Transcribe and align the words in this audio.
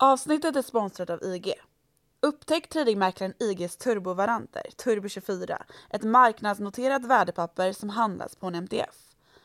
Avsnittet 0.00 0.56
är 0.56 0.62
sponsrat 0.62 1.10
av 1.10 1.24
IG. 1.24 1.54
Upptäck 2.22 2.68
tradingmäklaren 2.68 3.34
IGs 3.38 3.76
turbovaranter, 3.76 4.62
Turbo24, 4.84 5.56
ett 5.90 6.02
marknadsnoterat 6.02 7.04
värdepapper 7.04 7.72
som 7.72 7.88
handlas 7.88 8.36
på 8.36 8.46
en 8.46 8.54
MTF. 8.54 8.94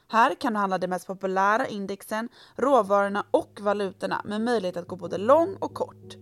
Här 0.07 0.35
kan 0.35 0.53
du 0.53 0.59
handla 0.59 0.77
de 0.77 0.87
mest 0.87 1.07
populära 1.07 1.67
indexen, 1.67 2.29
råvarorna 2.55 3.25
och 3.31 3.59
valutorna 3.61 4.21
med 4.25 4.41
möjlighet 4.41 4.77
att 4.77 4.87
gå 4.87 4.95
både 4.95 5.17
lång 5.17 5.55
och 5.59 5.73
kort. 5.73 6.15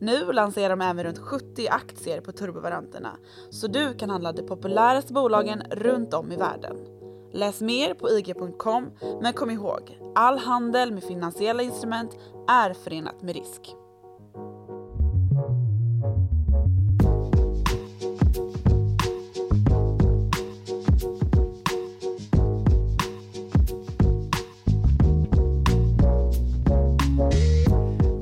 Nu 0.00 0.32
lanserar 0.32 0.76
de 0.76 0.80
även 0.80 1.04
runt 1.04 1.18
70 1.18 1.68
aktier 1.68 2.20
på 2.20 2.32
turbovaranterna, 2.32 3.16
så 3.50 3.66
du 3.66 3.94
kan 3.94 4.10
handla 4.10 4.32
de 4.32 4.42
populäraste 4.42 5.12
bolagen 5.12 5.62
runt 5.70 6.14
om 6.14 6.32
i 6.32 6.36
världen. 6.36 7.03
Läs 7.34 7.60
mer 7.60 7.94
på 7.94 8.10
ig.com, 8.10 8.90
men 9.20 9.32
kom 9.32 9.50
ihåg, 9.50 9.98
all 10.14 10.38
handel 10.38 10.92
med 10.92 11.04
finansiella 11.04 11.62
instrument 11.62 12.16
är 12.48 12.74
förenat 12.74 13.22
med 13.22 13.34
risk. 13.34 13.74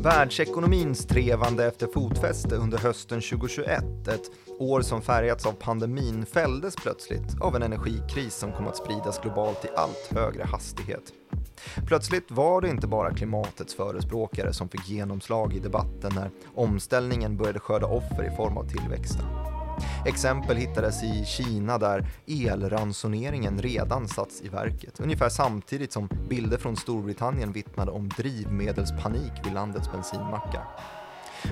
Världsekonomins 0.02 1.06
trevande 1.06 1.66
efter 1.66 1.86
fotfäste 1.86 2.56
under 2.56 2.78
hösten 2.78 3.20
2021, 3.20 4.08
ett 4.08 4.30
år 4.58 4.80
som 4.80 5.02
färgats 5.02 5.46
av 5.46 5.52
pandemin, 5.52 6.26
fälldes 6.26 6.76
plötsligt 6.76 7.40
av 7.40 7.56
en 7.56 7.62
energikris 7.62 8.34
som 8.34 8.52
kom 8.52 8.66
att 8.66 8.76
spridas 8.76 9.20
globalt 9.22 9.64
i 9.64 9.68
allt 9.76 10.08
högre 10.10 10.44
hastighet. 10.44 11.12
Plötsligt 11.86 12.30
var 12.30 12.60
det 12.60 12.68
inte 12.68 12.86
bara 12.86 13.14
klimatets 13.14 13.74
förespråkare 13.74 14.52
som 14.52 14.68
fick 14.68 14.88
genomslag 14.88 15.54
i 15.54 15.58
debatten 15.58 16.12
när 16.14 16.30
omställningen 16.54 17.36
började 17.36 17.58
skörda 17.58 17.86
offer 17.86 18.32
i 18.32 18.36
form 18.36 18.56
av 18.56 18.68
tillväxten. 18.68 19.24
Exempel 20.06 20.56
hittades 20.56 21.02
i 21.02 21.24
Kina 21.24 21.78
där 21.78 22.06
elransoneringen 22.26 23.58
redan 23.58 24.08
satts 24.08 24.42
i 24.42 24.48
verket, 24.48 25.00
ungefär 25.00 25.28
samtidigt 25.28 25.92
som 25.92 26.08
bilder 26.28 26.58
från 26.58 26.76
Storbritannien 26.76 27.52
vittnade 27.52 27.90
om 27.90 28.08
drivmedelspanik 28.08 29.32
vid 29.44 29.54
landets 29.54 29.92
bensinmackar. 29.92 30.64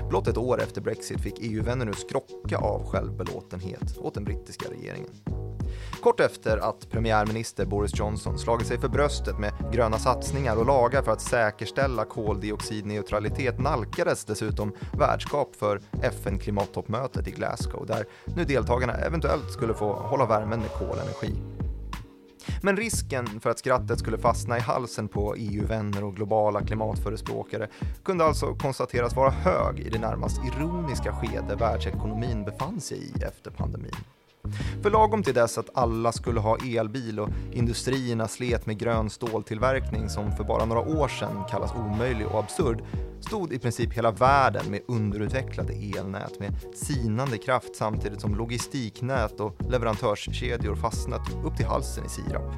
Blott 0.09 0.27
ett 0.27 0.37
år 0.37 0.61
efter 0.61 0.81
Brexit 0.81 1.21
fick 1.21 1.35
EU-vänner 1.39 1.85
nu 1.85 1.93
skrocka 1.93 2.57
av 2.57 2.91
självbelåtenhet 2.91 3.97
åt 3.97 4.13
den 4.13 4.23
brittiska 4.23 4.69
regeringen. 4.69 5.09
Kort 6.01 6.19
efter 6.19 6.57
att 6.57 6.89
premiärminister 6.89 7.65
Boris 7.65 7.99
Johnson 7.99 8.39
slagit 8.39 8.67
sig 8.67 8.79
för 8.79 8.87
bröstet 8.87 9.39
med 9.39 9.53
gröna 9.73 9.97
satsningar 9.97 10.55
och 10.55 10.65
lagar 10.65 11.01
för 11.01 11.11
att 11.11 11.21
säkerställa 11.21 12.05
koldioxidneutralitet 12.05 13.59
nalkades 13.59 14.25
dessutom 14.25 14.73
värdskap 14.99 15.55
för 15.55 15.81
FN-klimattoppmötet 16.01 17.27
i 17.27 17.31
Glasgow 17.31 17.85
där 17.85 18.05
nu 18.35 18.43
deltagarna 18.43 18.93
eventuellt 18.93 19.51
skulle 19.51 19.73
få 19.73 19.93
hålla 19.93 20.25
värmen 20.25 20.59
med 20.59 20.71
kolenergi. 20.71 21.60
Men 22.61 22.77
risken 22.77 23.39
för 23.39 23.49
att 23.49 23.59
skrattet 23.59 23.99
skulle 23.99 24.17
fastna 24.17 24.57
i 24.57 24.61
halsen 24.61 25.07
på 25.07 25.35
EU-vänner 25.35 26.03
och 26.03 26.15
globala 26.15 26.61
klimatförespråkare 26.61 27.67
kunde 28.03 28.25
alltså 28.25 28.55
konstateras 28.55 29.15
vara 29.15 29.29
hög 29.29 29.79
i 29.79 29.89
det 29.89 29.99
närmast 29.99 30.41
ironiska 30.45 31.13
skede 31.13 31.55
världsekonomin 31.55 32.43
befann 32.43 32.81
sig 32.81 32.97
i 32.97 33.23
efter 33.23 33.51
pandemin. 33.51 33.95
För 34.81 34.89
lagom 34.89 35.23
till 35.23 35.33
dess 35.33 35.57
att 35.57 35.69
alla 35.73 36.11
skulle 36.11 36.39
ha 36.39 36.57
elbil 36.57 37.19
och 37.19 37.29
industrierna 37.51 38.27
slet 38.27 38.65
med 38.65 38.77
grön 38.77 39.09
ståltillverkning 39.09 40.09
som 40.09 40.31
för 40.31 40.43
bara 40.43 40.65
några 40.65 40.81
år 40.81 41.07
sedan 41.07 41.43
kallas 41.49 41.71
omöjlig 41.75 42.27
och 42.27 42.39
absurd, 42.39 42.83
stod 43.19 43.53
i 43.53 43.59
princip 43.59 43.93
hela 43.93 44.11
världen 44.11 44.71
med 44.71 44.81
underutvecklade 44.87 45.73
elnät 45.73 46.39
med 46.39 46.55
sinande 46.73 47.37
kraft 47.37 47.75
samtidigt 47.75 48.21
som 48.21 48.35
logistiknät 48.35 49.39
och 49.39 49.55
leverantörskedjor 49.69 50.75
fastnat 50.75 51.21
upp 51.45 51.57
till 51.57 51.65
halsen 51.65 52.05
i 52.05 52.09
sirap. 52.09 52.53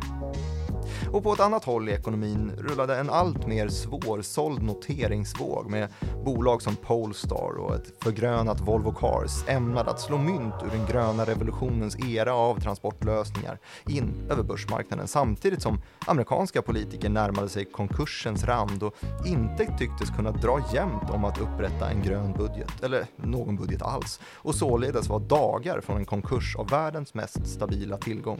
Och 1.11 1.23
på 1.23 1.33
ett 1.33 1.39
annat 1.39 1.65
håll 1.65 1.89
i 1.89 1.91
ekonomin 1.91 2.51
rullade 2.57 2.97
en 2.97 3.09
allt 3.09 3.47
mer 3.47 3.67
svårsåld 3.69 4.63
noteringsvåg 4.63 5.69
med 5.69 5.87
bolag 6.25 6.61
som 6.61 6.75
Polestar 6.75 7.57
och 7.59 7.75
ett 7.75 8.03
förgrönat 8.03 8.61
Volvo 8.61 8.93
Cars 8.93 9.47
ämnade 9.47 9.91
att 9.91 10.01
slå 10.01 10.17
mynt 10.17 10.53
ur 10.65 10.77
den 10.77 10.85
gröna 10.85 11.25
revolutionens 11.25 11.99
era 11.99 12.33
av 12.33 12.59
transportlösningar 12.59 13.59
in 13.89 14.27
över 14.29 14.43
börsmarknaden 14.43 15.07
samtidigt 15.07 15.61
som 15.61 15.81
amerikanska 16.07 16.61
politiker 16.61 17.09
närmade 17.09 17.49
sig 17.49 17.65
konkursens 17.65 18.43
rand 18.43 18.83
och 18.83 18.95
inte 19.25 19.77
tycktes 19.77 20.09
kunna 20.09 20.31
dra 20.31 20.59
jämnt 20.73 21.09
om 21.09 21.25
att 21.25 21.41
upprätta 21.41 21.89
en 21.89 22.01
grön 22.01 22.33
budget, 22.33 22.83
eller 22.83 23.05
någon 23.15 23.55
budget 23.55 23.81
alls, 23.81 24.19
och 24.35 24.55
således 24.55 25.09
var 25.09 25.19
dagar 25.19 25.81
från 25.81 25.97
en 25.97 26.05
konkurs 26.05 26.55
av 26.55 26.69
världens 26.69 27.13
mest 27.13 27.47
stabila 27.47 27.97
tillgång, 27.97 28.39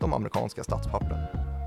de 0.00 0.12
amerikanska 0.12 0.64
statspappren. 0.64 1.61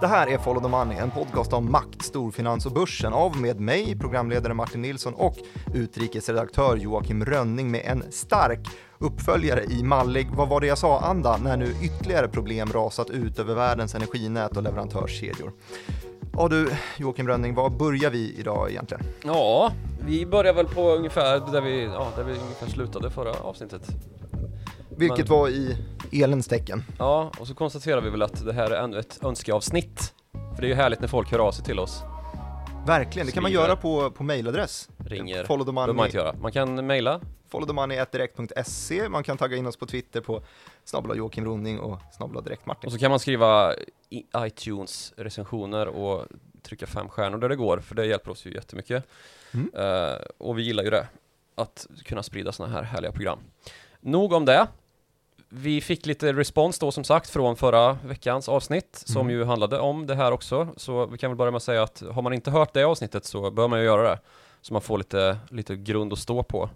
Det 0.00 0.06
här 0.06 0.26
är 0.26 0.38
Follow 0.38 0.62
the 0.62 0.68
Money, 0.68 0.98
en 0.98 1.10
podcast 1.10 1.52
om 1.52 1.72
makt, 1.72 2.02
storfinans 2.02 2.66
och 2.66 2.72
börsen 2.72 3.12
av 3.12 3.36
med 3.36 3.60
mig, 3.60 3.98
programledare 3.98 4.54
Martin 4.54 4.82
Nilsson 4.82 5.14
och 5.14 5.36
utrikesredaktör 5.74 6.76
Joakim 6.76 7.24
Rönning 7.24 7.70
med 7.70 7.82
en 7.84 8.02
stark 8.10 8.68
uppföljare 8.98 9.64
i 9.64 9.82
mallig, 9.82 10.28
vad 10.36 10.48
var 10.48 10.60
det 10.60 10.66
jag 10.66 10.78
sa, 10.78 11.00
anda 11.00 11.36
när 11.36 11.56
nu 11.56 11.74
ytterligare 11.82 12.28
problem 12.28 12.68
rasat 12.72 13.10
ut 13.10 13.38
över 13.38 13.54
världens 13.54 13.94
energinät 13.94 14.56
och 14.56 14.62
leverantörskedjor. 14.62 15.52
Ja 16.32 16.48
du 16.48 16.70
Joakim 16.96 17.28
Rönning, 17.28 17.54
var 17.54 17.70
börjar 17.70 18.10
vi 18.10 18.34
idag 18.38 18.70
egentligen? 18.70 19.04
Ja, 19.24 19.72
vi 20.06 20.26
börjar 20.26 20.52
väl 20.54 20.66
på 20.66 20.90
ungefär 20.90 21.52
där 21.52 21.60
vi, 21.60 21.84
ja, 21.84 22.08
där 22.16 22.24
vi 22.24 22.32
ungefär 22.32 22.66
slutade 22.66 23.10
förra 23.10 23.32
avsnittet. 23.32 23.82
Vilket 24.98 25.28
var 25.28 25.48
i 25.48 25.76
elens 26.12 26.48
tecken. 26.48 26.84
Ja, 26.98 27.32
och 27.40 27.46
så 27.46 27.54
konstaterar 27.54 28.00
vi 28.00 28.10
väl 28.10 28.22
att 28.22 28.44
det 28.44 28.52
här 28.52 28.70
är 28.70 28.82
ännu 28.82 28.98
ett 28.98 29.18
önskeavsnitt. 29.24 30.14
För 30.32 30.62
det 30.62 30.66
är 30.66 30.68
ju 30.68 30.74
härligt 30.74 31.00
när 31.00 31.08
folk 31.08 31.30
hör 31.30 31.38
av 31.38 31.52
sig 31.52 31.64
till 31.64 31.78
oss. 31.78 32.02
Verkligen, 32.86 33.26
det 33.26 33.32
kan 33.32 33.42
man 33.42 33.52
göra 33.52 33.76
på, 33.76 34.10
på 34.10 34.22
mailadress. 34.22 34.88
Ringer, 34.98 35.44
Follow 35.44 35.66
the 35.66 35.72
behöver 35.72 35.92
man 35.92 36.06
inte 36.06 36.16
göra. 36.16 36.34
Man 36.40 36.52
kan 36.52 36.86
mejla. 36.86 37.20
followthemoney.direkt.se, 37.48 39.08
man 39.08 39.22
kan 39.22 39.36
tagga 39.36 39.56
in 39.56 39.66
oss 39.66 39.76
på 39.76 39.86
Twitter 39.86 40.20
på 40.20 40.42
snabbla 40.84 41.14
Joakim 41.14 41.44
Ronning 41.44 41.80
och 41.80 41.98
snabbla 42.12 42.40
direkt 42.40 42.66
Martin. 42.66 42.86
Och 42.86 42.92
så 42.92 42.98
kan 42.98 43.10
man 43.10 43.18
skriva 43.18 43.74
i 44.10 44.24
iTunes 44.36 45.12
recensioner 45.16 45.86
och 45.88 46.26
trycka 46.62 46.86
fem 46.86 47.08
stjärnor 47.08 47.38
där 47.38 47.48
det 47.48 47.56
går, 47.56 47.78
för 47.78 47.94
det 47.94 48.06
hjälper 48.06 48.30
oss 48.30 48.46
ju 48.46 48.54
jättemycket. 48.54 49.04
Mm. 49.50 49.70
Uh, 49.74 50.18
och 50.38 50.58
vi 50.58 50.62
gillar 50.62 50.84
ju 50.84 50.90
det, 50.90 51.08
att 51.54 51.86
kunna 52.04 52.22
sprida 52.22 52.52
sådana 52.52 52.74
här 52.74 52.82
härliga 52.82 53.12
program. 53.12 53.38
Nog 54.00 54.32
om 54.32 54.44
det 54.44 54.66
vi 55.48 55.80
fick 55.80 56.06
lite 56.06 56.32
respons 56.32 56.78
då 56.78 56.92
som 56.92 57.04
sagt 57.04 57.30
från 57.30 57.56
förra 57.56 57.92
veckans 57.92 58.48
avsnitt 58.48 59.02
som 59.06 59.20
Mm. 59.26 59.30
ju 59.38 59.44
handlade 59.44 59.78
om 59.78 60.06
det 60.06 60.14
här 60.14 60.32
också. 60.32 60.68
Så 60.76 61.06
vi 61.06 61.18
kan 61.18 61.30
väl 61.30 61.36
börja 61.36 61.50
med 61.50 61.56
att 61.56 61.62
säga 61.62 61.82
att 61.82 62.02
har 62.12 62.22
man 62.22 62.32
inte 62.32 62.50
hört 62.50 62.74
det 62.74 62.84
avsnittet 62.84 63.24
så 63.24 63.50
bör 63.50 63.68
man 63.68 63.78
ju 63.78 63.84
göra 63.84 64.02
det. 64.02 64.18
Så 64.60 64.72
man 64.72 64.82
får 64.82 64.98
lite, 64.98 65.38
lite 65.50 65.76
grund 65.76 66.12
att 66.12 66.18
stå 66.18 66.42
på 66.42 66.70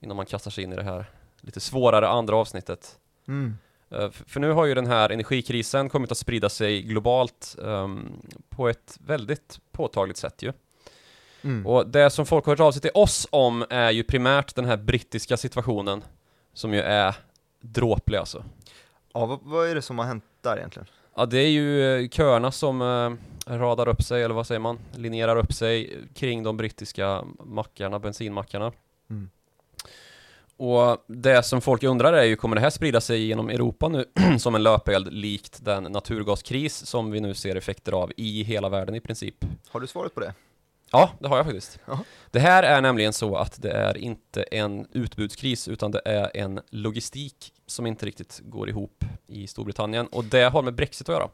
innan 0.00 0.16
man 0.16 0.26
kastar 0.26 0.50
sig 0.50 0.64
in 0.64 0.72
i 0.72 0.76
det 0.76 0.82
här 0.82 1.04
lite 1.40 1.60
svårare 1.60 2.08
andra 2.08 2.36
avsnittet. 2.36 2.98
Mm. 3.28 3.58
Eh, 3.90 4.10
För 4.10 4.40
nu 4.40 4.50
har 4.52 4.64
ju 4.66 4.74
den 4.74 4.86
här 4.86 5.10
energikrisen 5.10 5.88
kommit 5.88 6.10
att 6.12 6.18
sprida 6.18 6.48
sig 6.48 6.82
globalt 6.82 7.56
ehm, 7.64 8.08
på 8.48 8.68
ett 8.68 8.98
väldigt 9.06 9.58
påtagligt 9.72 10.16
sätt 10.16 10.42
ju. 10.42 10.52
Mm. 11.42 11.66
Och 11.66 11.86
det 11.88 12.10
som 12.10 12.26
folk 12.26 12.46
har 12.46 12.52
hört 12.52 12.60
av 12.60 12.72
sig 12.72 12.82
till 12.82 12.90
oss 12.94 13.28
om 13.30 13.64
är 13.70 13.90
ju 13.90 14.02
primärt 14.04 14.54
den 14.54 14.64
här 14.64 14.76
brittiska 14.76 15.36
situationen 15.36 16.04
som 16.54 16.74
ju 16.74 16.80
är 16.80 17.14
dråplig 17.60 18.18
alltså. 18.18 18.44
Ja, 19.12 19.26
vad, 19.26 19.38
vad 19.42 19.68
är 19.68 19.74
det 19.74 19.82
som 19.82 19.98
har 19.98 20.06
hänt 20.06 20.24
där 20.40 20.56
egentligen? 20.56 20.86
Ja, 21.16 21.26
det 21.26 21.38
är 21.38 21.48
ju 21.48 21.96
eh, 21.96 22.08
köerna 22.08 22.52
som 22.52 22.82
eh, 22.82 23.56
radar 23.56 23.88
upp 23.88 24.02
sig, 24.02 24.22
eller 24.22 24.34
vad 24.34 24.46
säger 24.46 24.58
man, 24.58 24.78
linjerar 24.94 25.36
upp 25.36 25.52
sig 25.52 25.98
kring 26.14 26.42
de 26.42 26.56
brittiska 26.56 27.24
mackarna, 27.44 27.98
bensinmackarna. 27.98 28.72
Mm. 29.10 29.30
Och 30.56 31.04
det 31.06 31.42
som 31.42 31.60
folk 31.60 31.82
undrar 31.82 32.12
är 32.12 32.24
ju, 32.24 32.36
kommer 32.36 32.56
det 32.56 32.62
här 32.62 32.70
sprida 32.70 33.00
sig 33.00 33.26
genom 33.26 33.48
Europa 33.48 33.88
nu 33.88 34.04
som 34.38 34.54
en 34.54 34.62
löpeld 34.62 35.12
likt 35.12 35.64
den 35.64 35.82
naturgaskris 35.82 36.86
som 36.86 37.10
vi 37.10 37.20
nu 37.20 37.34
ser 37.34 37.56
effekter 37.56 37.92
av 37.92 38.12
i 38.16 38.42
hela 38.42 38.68
världen 38.68 38.94
i 38.94 39.00
princip? 39.00 39.44
Har 39.68 39.80
du 39.80 39.86
svaret 39.86 40.14
på 40.14 40.20
det? 40.20 40.34
Ja, 40.90 41.10
det 41.18 41.28
har 41.28 41.36
jag 41.36 41.46
faktiskt. 41.46 41.78
Jaha. 41.84 41.98
Det 42.30 42.40
här 42.40 42.62
är 42.62 42.80
nämligen 42.80 43.12
så 43.12 43.36
att 43.36 43.62
det 43.62 43.70
är 43.70 43.96
inte 43.96 44.42
en 44.42 44.86
utbudskris 44.92 45.68
utan 45.68 45.90
det 45.90 46.02
är 46.04 46.36
en 46.36 46.60
logistik 46.70 47.52
som 47.70 47.86
inte 47.86 48.06
riktigt 48.06 48.40
går 48.44 48.68
ihop 48.68 49.04
i 49.26 49.46
Storbritannien 49.46 50.06
och 50.06 50.24
det 50.24 50.42
har 50.42 50.62
med 50.62 50.74
Brexit 50.74 51.08
att 51.08 51.14
göra. 51.14 51.28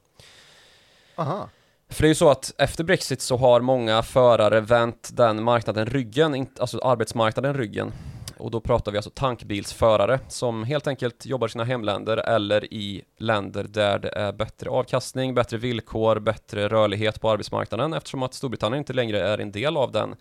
Aha. 1.16 1.48
För 1.88 2.02
det 2.02 2.06
är 2.06 2.08
ju 2.08 2.14
så 2.14 2.31
att 2.31 2.54
efter 2.58 2.84
Brexit 2.84 3.20
så 3.20 3.36
har 3.36 3.60
många 3.60 4.02
förare 4.02 4.60
vänt 4.60 5.10
den 5.12 5.42
marknaden 5.42 5.86
ryggen, 5.86 6.46
alltså 6.58 6.78
arbetsmarknaden 6.78 7.54
ryggen. 7.54 7.92
Och 8.36 8.50
då 8.50 8.60
pratar 8.60 8.92
vi 8.92 8.98
alltså 8.98 9.10
tankbilsförare 9.10 10.20
som 10.28 10.64
helt 10.64 10.86
enkelt 10.86 11.26
jobbar 11.26 11.46
i 11.46 11.50
sina 11.50 11.64
hemländer 11.64 12.16
eller 12.16 12.75
i 12.75 13.02
länder 13.19 13.64
där 13.64 13.98
det 13.98 14.08
är 14.08 14.32
bättre 14.32 14.70
avkastning, 14.70 15.34
bättre 15.34 15.56
villkor, 15.56 16.19
bättre 16.19 16.69
rörlighet 16.69 17.20
på 17.20 17.31
arbetsmarknaden 17.31 17.92
eftersom 17.92 18.22
att 18.22 18.34
Storbritannien 18.34 18.78
inte 18.78 18.92
längre 18.92 19.20
är 19.20 19.38
en 19.38 19.52
del 19.52 19.76
av 19.76 19.92
den 19.92 20.16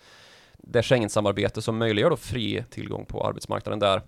det 0.57 0.83
Schengen-samarbete 0.83 1.62
som 1.62 1.77
möjliggör 1.77 2.10
då 2.10 2.18
fri 2.18 2.63
tillgång 2.69 3.06
på 3.06 3.27
arbetsmarknaden 3.27 3.80
där. 3.80 4.01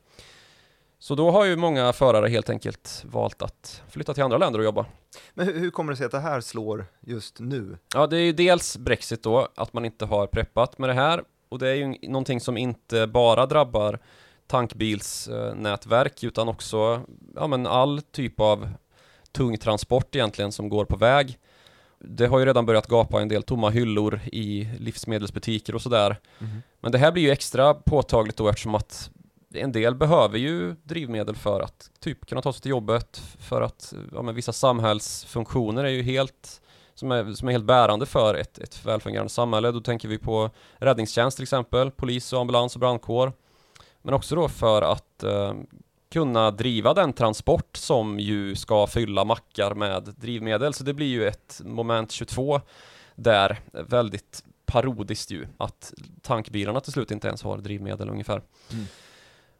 Så 0.99 1.15
då 1.15 1.31
har 1.31 1.45
ju 1.45 1.55
många 1.55 1.93
förare 1.93 2.27
helt 2.27 2.49
enkelt 2.49 3.03
valt 3.05 3.41
att 3.41 3.81
flytta 3.89 4.13
till 4.13 4.23
andra 4.23 4.37
länder 4.37 4.59
och 4.59 4.65
jobba. 4.65 4.85
Men 5.33 5.45
hur, 5.47 5.59
hur 5.59 5.71
kommer 5.71 5.91
det 5.91 5.97
sig 5.97 6.05
att 6.05 6.11
det 6.11 6.19
här 6.19 6.41
slår 6.41 6.85
just 7.01 7.39
nu? 7.39 7.77
Ja, 7.93 8.07
det 8.07 8.17
är 8.17 8.21
ju 8.21 8.33
dels 8.33 8.77
Brexit 8.77 9.23
då, 9.23 9.47
att 9.55 9.73
man 9.73 9.85
inte 9.85 10.05
har 10.05 10.27
preppat 10.27 10.77
med 10.77 10.89
det 10.89 10.93
här. 10.93 11.23
Och 11.49 11.59
det 11.59 11.69
är 11.69 11.75
ju 11.75 11.95
någonting 12.01 12.41
som 12.41 12.57
inte 12.57 13.07
bara 13.07 13.45
drabbar 13.45 13.99
tankbilsnätverk 14.47 16.23
utan 16.23 16.49
också 16.49 17.01
ja, 17.35 17.47
men 17.47 17.67
all 17.67 18.01
typ 18.01 18.39
av 18.39 18.69
tung 19.31 19.57
transport 19.57 20.15
egentligen 20.15 20.51
som 20.51 20.69
går 20.69 20.85
på 20.85 20.97
väg. 20.97 21.39
Det 21.99 22.27
har 22.27 22.39
ju 22.39 22.45
redan 22.45 22.65
börjat 22.65 22.87
gapa 22.87 23.21
en 23.21 23.27
del 23.27 23.43
tomma 23.43 23.69
hyllor 23.69 24.19
i 24.25 24.69
livsmedelsbutiker 24.79 25.75
och 25.75 25.81
sådär. 25.81 26.19
Mm. 26.39 26.61
Men 26.81 26.91
det 26.91 26.97
här 26.97 27.11
blir 27.11 27.23
ju 27.23 27.31
extra 27.31 27.73
påtagligt 27.73 28.37
då 28.37 28.49
eftersom 28.49 28.75
att 28.75 29.09
en 29.57 29.71
del 29.71 29.95
behöver 29.95 30.37
ju 30.37 30.75
drivmedel 30.83 31.35
för 31.35 31.61
att 31.61 31.91
typ 31.99 32.25
kunna 32.25 32.41
ta 32.41 32.53
sig 32.53 32.61
till 32.61 32.71
jobbet, 32.71 33.21
för 33.39 33.61
att 33.61 33.93
ja, 34.13 34.21
men 34.21 34.35
vissa 34.35 34.53
samhällsfunktioner 34.53 35.83
är 35.83 35.89
ju 35.89 36.01
helt 36.01 36.61
som 36.95 37.11
är, 37.11 37.33
som 37.33 37.47
är 37.47 37.51
helt 37.51 37.65
bärande 37.65 38.05
för 38.05 38.35
ett, 38.35 38.57
ett 38.57 38.85
välfungerande 38.85 39.29
samhälle. 39.29 39.71
Då 39.71 39.81
tänker 39.81 40.07
vi 40.07 40.17
på 40.17 40.49
räddningstjänst 40.77 41.37
till 41.37 41.43
exempel, 41.43 41.91
polis 41.91 42.33
och 42.33 42.39
ambulans 42.39 42.75
och 42.75 42.79
brandkår. 42.79 43.33
Men 44.01 44.13
också 44.13 44.35
då 44.35 44.47
för 44.47 44.81
att 44.81 45.23
eh, 45.23 45.53
kunna 46.11 46.51
driva 46.51 46.93
den 46.93 47.13
transport 47.13 47.77
som 47.77 48.19
ju 48.19 48.55
ska 48.55 48.87
fylla 48.87 49.25
mackar 49.25 49.73
med 49.75 50.03
drivmedel. 50.03 50.73
Så 50.73 50.83
det 50.83 50.93
blir 50.93 51.07
ju 51.07 51.27
ett 51.27 51.61
moment 51.65 52.11
22 52.11 52.61
där 53.15 53.59
väldigt 53.71 54.43
parodiskt 54.65 55.31
ju 55.31 55.47
att 55.57 55.93
tankbilarna 56.21 56.79
till 56.79 56.93
slut 56.93 57.11
inte 57.11 57.27
ens 57.27 57.43
har 57.43 57.57
drivmedel 57.57 58.09
ungefär. 58.09 58.41
Mm. 58.71 58.85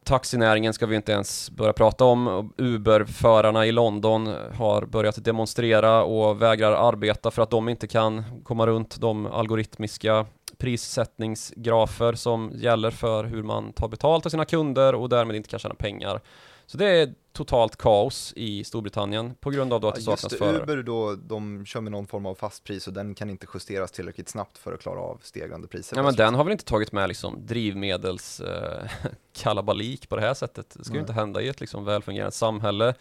Taxinäringen 0.06 0.72
ska 0.72 0.86
vi 0.86 0.96
inte 0.96 1.12
ens 1.12 1.50
börja 1.50 1.72
prata 1.72 2.04
om. 2.04 2.52
Uber-förarna 2.56 3.66
i 3.66 3.72
London 3.72 4.34
har 4.54 4.86
börjat 4.86 5.24
demonstrera 5.24 6.04
och 6.04 6.42
vägrar 6.42 6.72
arbeta 6.72 7.30
för 7.30 7.42
att 7.42 7.50
de 7.50 7.68
inte 7.68 7.86
kan 7.86 8.24
komma 8.44 8.66
runt 8.66 9.00
de 9.00 9.26
algoritmiska 9.26 10.26
prissättningsgrafer 10.58 12.12
som 12.12 12.50
gäller 12.54 12.90
för 12.90 13.24
hur 13.24 13.42
man 13.42 13.72
tar 13.72 13.88
betalt 13.88 14.26
av 14.26 14.30
sina 14.30 14.44
kunder 14.44 14.94
och 14.94 15.08
därmed 15.08 15.36
inte 15.36 15.48
kan 15.48 15.58
tjäna 15.58 15.74
pengar. 15.74 16.20
Så 16.66 16.78
det 16.78 16.86
är 16.86 17.14
totalt 17.32 17.76
kaos 17.76 18.32
i 18.36 18.64
Storbritannien 18.64 19.34
på 19.34 19.50
grund 19.50 19.72
av 19.72 19.80
då 19.80 19.88
att 19.88 19.94
det 19.94 20.00
saknas 20.00 20.32
just 20.32 20.38
förare. 20.38 20.62
Uber 20.62 20.82
då, 20.82 21.14
de 21.14 21.66
kör 21.66 21.80
med 21.80 21.92
någon 21.92 22.06
form 22.06 22.26
av 22.26 22.34
fast 22.34 22.64
pris 22.64 22.86
och 22.86 22.92
den 22.92 23.14
kan 23.14 23.30
inte 23.30 23.46
justeras 23.54 23.92
tillräckligt 23.92 24.28
snabbt 24.28 24.58
för 24.58 24.72
att 24.72 24.80
klara 24.80 25.00
av 25.00 25.20
stegrande 25.22 25.68
priser. 25.68 25.96
Ja 25.96 26.02
men 26.02 26.14
den 26.14 26.34
har 26.34 26.44
väl 26.44 26.52
inte 26.52 26.64
tagit 26.64 26.92
med 26.92 27.08
liksom 27.08 27.46
drivmedels 27.46 28.40
eh, 28.40 28.90
kalabalik 29.32 30.08
på 30.08 30.16
det 30.16 30.22
här 30.22 30.34
sättet. 30.34 30.70
Det 30.70 30.84
ska 30.84 30.92
ju 30.92 30.98
Nej. 30.98 31.00
inte 31.00 31.12
hända 31.12 31.42
i 31.42 31.48
ett 31.48 31.60
liksom 31.60 31.84
välfungerande 31.84 32.32
samhälle. 32.32 32.94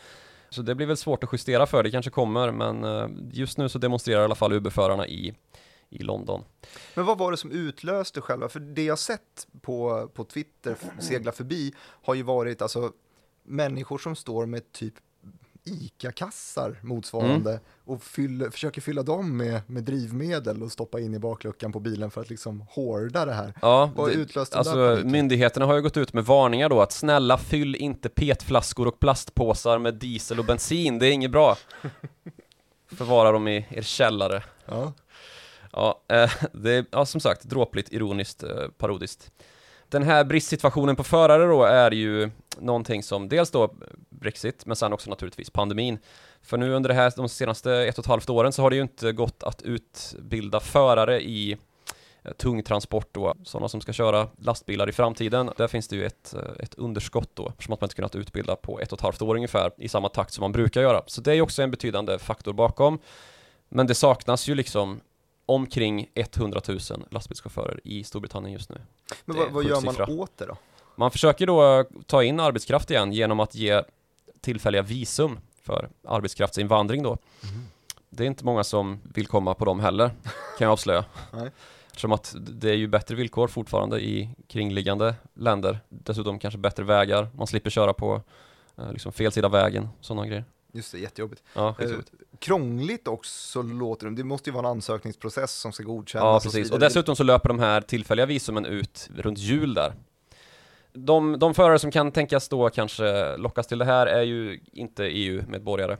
Så 0.49 0.61
det 0.61 0.75
blir 0.75 0.87
väl 0.87 0.97
svårt 0.97 1.23
att 1.23 1.33
justera 1.33 1.65
för, 1.65 1.83
det 1.83 1.91
kanske 1.91 2.11
kommer, 2.11 2.51
men 2.51 2.83
eh, 2.83 3.07
just 3.31 3.57
nu 3.57 3.69
så 3.69 3.77
demonstrerar 3.79 4.21
i 4.21 4.23
alla 4.23 4.35
fall 4.35 4.53
Uber-förarna 4.53 5.07
i, 5.07 5.33
i 5.89 6.03
London. 6.03 6.43
Men 6.93 7.05
vad 7.05 7.17
var 7.17 7.31
det 7.31 7.37
som 7.37 7.51
utlöste 7.51 8.21
själva? 8.21 8.49
För 8.49 8.59
det 8.59 8.83
jag 8.83 8.99
sett 8.99 9.47
på, 9.61 10.09
på 10.13 10.23
Twitter 10.23 10.75
segla 10.99 11.31
förbi 11.31 11.73
har 12.03 12.13
ju 12.13 12.23
varit 12.23 12.61
alltså 12.61 12.91
människor 13.45 13.97
som 13.97 14.15
står 14.15 14.45
med 14.45 14.71
typ 14.71 14.93
ICA-kassar 15.67 16.79
motsvarande 16.81 17.49
Mm. 17.51 17.61
och 17.85 18.03
fyller, 18.03 18.49
försöker 18.49 18.81
fylla 18.81 19.03
dem 19.03 19.37
med, 19.37 19.61
med 19.67 19.83
drivmedel 19.83 20.63
och 20.63 20.71
stoppa 20.71 20.99
in 20.99 21.13
i 21.13 21.19
bakluckan 21.19 21.71
på 21.71 21.79
bilen 21.79 22.11
för 22.11 22.21
att 22.21 22.29
liksom 22.29 22.61
hårda 22.69 23.25
det 23.25 23.33
här. 23.33 23.53
Ja, 23.61 23.91
Vad 23.95 24.11
utlöste 24.11 24.55
där 24.55 24.59
alltså 24.59 24.73
paniken? 24.73 25.11
myndigheterna 25.11 25.65
har 25.65 25.75
ju 25.75 25.81
gått 25.81 25.97
ut 25.97 26.13
med 26.13 26.25
varningar 26.25 26.69
då 26.69 26.81
att 26.81 26.91
snälla 26.91 27.37
fyll 27.37 27.75
inte 27.75 28.09
petflaskor 28.09 28.87
och 28.87 28.99
plastpåsar 28.99 29.79
med 29.79 29.93
diesel 29.93 30.39
och 30.39 30.45
bensin, 30.45 30.99
det 30.99 31.07
är 31.07 31.11
inget 31.11 31.31
bra. 31.31 31.57
Förvara 32.91 33.31
dem 33.31 33.47
i 33.47 33.65
er 33.69 33.81
källare. 33.81 34.43
Ja. 34.65 34.93
Ja, 35.71 36.01
eh, 36.07 36.31
det 36.53 36.71
är 36.71 36.85
ja, 36.91 37.05
som 37.05 37.21
sagt 37.21 37.43
dråpligt, 37.43 37.91
ironiskt, 37.93 38.43
eh, 38.43 38.49
parodiskt. 38.77 39.31
Den 39.89 40.03
här 40.03 40.23
bristsituationen 40.23 40.95
på 40.95 41.03
förare 41.03 41.45
då 41.45 41.63
är 41.63 41.91
ju 41.91 42.31
någonting 42.59 43.03
som 43.03 43.29
dels 43.29 43.51
då 43.51 43.73
Brexit, 44.09 44.65
men 44.65 44.75
sen 44.75 44.93
också 44.93 45.09
naturligtvis 45.09 45.49
pandemin. 45.49 45.97
För 46.41 46.57
nu 46.57 46.73
under 46.73 46.87
det 46.87 46.93
här, 46.93 47.13
de 47.15 47.29
senaste 47.29 47.73
ett 47.73 47.97
och 47.97 48.03
ett 48.03 48.09
halvt 48.09 48.29
åren 48.29 48.51
så 48.51 48.61
har 48.61 48.69
det 48.69 48.75
ju 48.75 48.81
inte 48.81 49.11
gått 49.11 49.43
att 49.43 49.61
utbilda 49.61 50.59
förare 50.59 51.21
i 51.21 51.57
eh, 52.23 52.31
tung 52.31 52.63
transport 52.63 53.09
då, 53.11 53.35
sådana 53.43 53.67
som 53.67 53.81
ska 53.81 53.93
köra 53.93 54.27
lastbilar 54.37 54.89
i 54.89 54.91
framtiden. 54.91 55.51
Där 55.57 55.67
finns 55.67 55.87
det 55.87 55.95
ju 55.95 56.05
ett, 56.05 56.33
eh, 56.33 56.63
ett 56.63 56.75
underskott 56.75 57.29
då, 57.33 57.49
eftersom 57.49 57.73
att 57.73 57.81
man 57.81 57.85
inte 57.85 57.95
kunnat 57.95 58.15
utbilda 58.15 58.55
på 58.55 58.79
ett 58.79 58.91
och 58.91 58.97
ett 58.97 59.03
halvt 59.03 59.21
år 59.21 59.35
ungefär 59.35 59.71
i 59.77 59.89
samma 59.89 60.09
takt 60.09 60.33
som 60.33 60.41
man 60.41 60.51
brukar 60.51 60.81
göra. 60.81 61.03
Så 61.05 61.21
det 61.21 61.31
är 61.31 61.35
ju 61.35 61.41
också 61.41 61.61
en 61.61 61.71
betydande 61.71 62.19
faktor 62.19 62.53
bakom. 62.53 62.99
Men 63.69 63.87
det 63.87 63.95
saknas 63.95 64.47
ju 64.47 64.55
liksom 64.55 65.01
omkring 65.45 66.09
100 66.15 66.61
000 66.67 66.79
lastbilschaufförer 67.11 67.79
i 67.83 68.03
Storbritannien 68.03 68.53
just 68.53 68.69
nu. 68.69 68.81
Men 69.25 69.37
vad, 69.37 69.51
vad 69.51 69.63
gör 69.63 69.81
man 69.81 69.93
siffra. 69.93 70.07
åt 70.13 70.37
det 70.37 70.45
då? 70.45 70.57
Man 70.95 71.11
försöker 71.11 71.47
då 71.47 71.85
ta 72.05 72.23
in 72.23 72.39
arbetskraft 72.39 72.91
igen 72.91 73.13
genom 73.13 73.39
att 73.39 73.55
ge 73.55 73.83
tillfälliga 74.41 74.81
visum 74.81 75.39
för 75.61 75.89
arbetskraftsinvandring 76.07 77.03
då. 77.03 77.17
Det 78.09 78.23
är 78.23 78.27
inte 78.27 78.45
många 78.45 78.63
som 78.63 78.99
vill 79.13 79.27
komma 79.27 79.53
på 79.53 79.65
dem 79.65 79.79
heller, 79.79 80.07
kan 80.57 80.65
jag 80.65 80.71
avslöja. 80.71 81.05
Nej. 81.33 81.51
Eftersom 81.87 82.11
att 82.11 82.35
det 82.37 82.69
är 82.69 82.75
ju 82.75 82.87
bättre 82.87 83.15
villkor 83.15 83.47
fortfarande 83.47 83.99
i 83.99 84.29
kringliggande 84.47 85.15
länder. 85.33 85.79
Dessutom 85.89 86.39
kanske 86.39 86.57
bättre 86.57 86.83
vägar, 86.83 87.27
man 87.35 87.47
slipper 87.47 87.69
köra 87.69 87.93
på 87.93 88.21
eh, 88.77 88.91
liksom 88.91 89.11
fel 89.11 89.31
sida 89.31 89.49
vägen, 89.49 89.89
sådana 90.01 90.27
grejer. 90.27 90.45
Just 90.71 90.91
det, 90.91 90.99
jättejobbigt. 90.99 91.43
Ja, 91.53 91.67
Eh, 91.67 91.73
skitjobbigt. 91.73 92.11
Krångligt 92.39 93.07
också 93.07 93.61
låter 93.61 94.07
det. 94.07 94.15
Det 94.15 94.23
måste 94.23 94.49
ju 94.49 94.53
vara 94.53 94.67
en 94.67 94.71
ansökningsprocess 94.71 95.51
som 95.51 95.71
ska 95.71 95.83
godkännas. 95.83 96.23
Ja, 96.23 96.35
och 96.35 96.43
precis. 96.43 96.59
vidare. 96.59 96.73
Och 96.73 96.79
dessutom 96.79 97.15
så 97.15 97.23
löper 97.23 97.49
de 97.49 97.59
här 97.59 97.81
tillfälliga 97.81 98.25
visumen 98.25 98.65
ut 98.65 99.09
runt 99.17 99.39
jul 99.39 99.73
där. 99.73 99.93
De, 100.93 101.39
de 101.39 101.53
förare 101.53 101.79
som 101.79 101.91
kan 101.91 102.11
tänkas 102.11 102.49
då 102.49 102.69
kanske 102.69 103.37
lockas 103.37 103.67
till 103.67 103.77
det 103.77 103.85
här 103.85 104.07
är 104.07 104.21
ju 104.21 104.59
inte 104.71 105.03
EU-medborgare, 105.03 105.97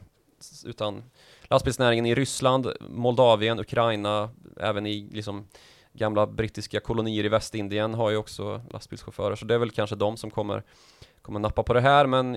utan 0.66 1.04
lastbilsnäringen 1.44 2.06
i 2.06 2.16
Ryssland, 2.16 2.72
Moldavien, 2.90 3.60
Ukraina, 3.60 4.30
även 4.58 4.86
i 4.86 5.10
liksom 5.12 5.48
gamla 5.94 6.28
brittiska 6.28 6.80
kolonier 6.80 7.24
i 7.24 7.30
Västindien 7.30 7.94
har 7.94 8.10
ju 8.10 8.18
också 8.18 8.62
lastbilschaufförer, 8.70 9.36
så 9.36 9.46
det 9.46 9.54
är 9.54 9.58
väl 9.58 9.72
kanske 9.72 9.96
de 9.96 10.18
som 10.18 10.32
kommer 10.32 10.64
kommer 11.26 11.40
nappa 11.40 11.64
på 11.64 11.74
det 11.74 11.82
här, 11.82 12.08
men 12.08 12.34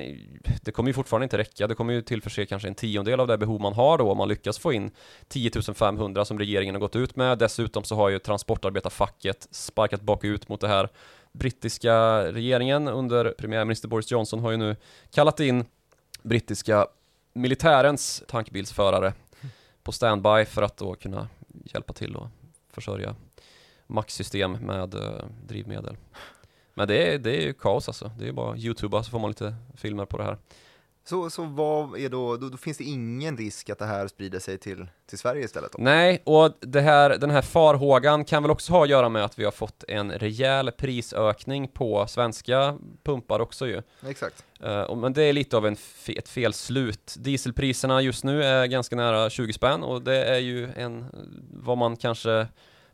det 0.62 0.72
kommer 0.72 0.88
ju 0.88 0.92
fortfarande 0.92 1.24
inte 1.24 1.38
räcka. 1.38 1.66
Det 1.66 1.74
kommer 1.74 1.92
ju 1.92 2.02
tillförse 2.02 2.46
kanske 2.46 2.68
en 2.68 2.74
tiondel 2.74 3.20
av 3.20 3.26
det 3.26 3.38
behov 3.38 3.60
man 3.60 3.72
har 3.72 3.98
då 3.98 4.10
om 4.10 4.18
man 4.18 4.28
lyckas 4.28 4.58
få 4.58 4.72
in 4.72 4.90
10 5.28 5.50
500 5.74 6.24
som 6.24 6.38
regeringen 6.38 6.74
har 6.74 6.80
gått 6.80 6.96
ut 6.96 7.16
med. 7.16 7.38
Dessutom 7.38 7.84
så 7.84 7.94
har 7.96 8.08
ju 8.08 8.18
transportarbetarfacket 8.18 9.48
sparkat 9.50 10.00
bakut 10.00 10.48
mot 10.48 10.60
det 10.60 10.68
här. 10.68 10.88
Brittiska 11.32 12.24
regeringen 12.32 12.88
under 12.88 13.34
premiärminister 13.38 13.88
Boris 13.88 14.10
Johnson 14.10 14.40
har 14.40 14.50
ju 14.50 14.56
nu 14.56 14.76
kallat 15.10 15.40
in 15.40 15.64
brittiska 16.22 16.86
militärens 17.32 18.22
tankbilsförare 18.28 19.12
på 19.82 19.92
standby 19.92 20.44
för 20.44 20.62
att 20.62 20.76
då 20.76 20.94
kunna 20.94 21.28
hjälpa 21.64 21.92
till 21.92 22.16
och 22.16 22.28
försörja 22.72 23.14
maxsystem 23.86 24.52
med 24.52 24.94
eh, 24.94 25.24
drivmedel. 25.46 25.96
Men 26.78 26.88
det 26.88 27.12
är, 27.14 27.18
det 27.18 27.36
är 27.36 27.40
ju 27.40 27.52
kaos 27.52 27.88
alltså. 27.88 28.10
Det 28.18 28.28
är 28.28 28.32
bara 28.32 28.56
youtuba 28.56 29.02
så 29.02 29.10
får 29.10 29.18
man 29.18 29.30
lite 29.30 29.54
filmer 29.76 30.04
på 30.04 30.18
det 30.18 30.24
här. 30.24 30.38
Så, 31.04 31.30
så 31.30 31.44
vad 31.44 31.98
är 31.98 32.08
då, 32.08 32.36
då, 32.36 32.48
då 32.48 32.56
finns 32.56 32.78
det 32.78 32.84
ingen 32.84 33.36
risk 33.36 33.70
att 33.70 33.78
det 33.78 33.86
här 33.86 34.06
sprider 34.08 34.38
sig 34.38 34.58
till, 34.58 34.86
till 35.08 35.18
Sverige 35.18 35.44
istället? 35.44 35.72
Då? 35.72 35.78
Nej, 35.82 36.22
och 36.24 36.52
det 36.60 36.80
här, 36.80 37.10
den 37.18 37.30
här 37.30 37.42
farhågan 37.42 38.24
kan 38.24 38.42
väl 38.42 38.50
också 38.50 38.72
ha 38.72 38.82
att 38.84 38.88
göra 38.90 39.08
med 39.08 39.24
att 39.24 39.38
vi 39.38 39.44
har 39.44 39.50
fått 39.52 39.84
en 39.88 40.12
rejäl 40.12 40.70
prisökning 40.70 41.68
på 41.68 42.06
svenska 42.06 42.78
pumpar 43.02 43.40
också 43.40 43.66
ju. 43.66 43.82
Exakt. 44.08 44.44
Och- 44.88 44.98
men 44.98 45.12
det 45.12 45.22
är 45.22 45.32
lite 45.32 45.56
av 45.56 45.66
en 45.66 45.76
ett 46.08 46.28
fel 46.28 46.52
slut. 46.52 47.14
Dieselpriserna 47.18 48.00
just 48.02 48.24
nu 48.24 48.44
är 48.44 48.66
ganska 48.66 48.96
nära 48.96 49.30
20 49.30 49.52
spänn 49.52 49.82
och 49.82 50.02
det 50.02 50.24
är 50.24 50.38
ju 50.38 50.68
en, 50.76 51.04
vad 51.52 51.78
man 51.78 51.96
kanske 51.96 52.46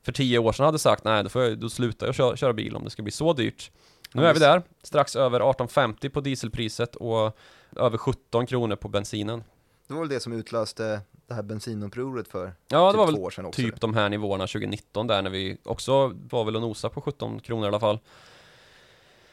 för 0.05 0.13
10 0.13 0.39
år 0.39 0.53
sedan 0.53 0.67
hade 0.67 0.79
sagt, 0.79 1.05
nej 1.05 1.23
då, 1.23 1.29
får 1.29 1.43
jag, 1.43 1.59
då 1.59 1.71
slutar 1.71 2.07
jag 2.07 2.15
köra, 2.15 2.37
köra 2.37 2.53
bil 2.53 2.77
om 2.77 2.85
det 2.85 2.91
ska 2.91 3.03
bli 3.03 3.13
så 3.13 3.33
dyrt. 3.33 3.71
Nu 4.13 4.23
Ja, 4.23 4.29
är 4.29 4.35
vi 4.35 4.41
där, 4.41 4.63
strax 4.83 5.17
över 5.17 5.41
18,50 5.41 6.09
på 6.09 6.21
dieselpriset 6.21 6.97
och 6.97 7.37
över 7.77 7.99
17 7.99 8.47
kronor 8.47 8.77
på 8.77 8.89
bensinen. 8.89 9.45
Det 9.89 9.95
var 9.95 10.01
väl 10.01 10.09
det 10.09 10.21
som 10.21 10.33
utlöste 10.33 11.01
det 11.27 11.35
här 11.35 11.43
bensinupproret 11.43 12.29
för 12.29 12.53
Ja, 12.69 12.87
det 12.87 12.93
typ 12.93 12.99
var 12.99 13.07
väl 13.07 13.15
två 13.15 13.23
år 13.23 13.31
sedan 13.31 13.47
också. 13.47 13.63
typ 13.63 13.81
de 13.81 13.95
här 13.95 14.09
nivåerna 14.09 14.47
2019 14.47 15.07
där 15.07 15.23
när 15.23 15.31
vi 15.31 15.57
också 15.65 16.13
var 16.31 16.45
väl 16.45 16.57
och 16.57 16.63
nosa 16.63 16.89
på 16.89 17.01
17 17.01 17.41
kronor 17.41 17.65
i 17.65 17.69
alla 17.69 17.81
fall. 17.81 17.99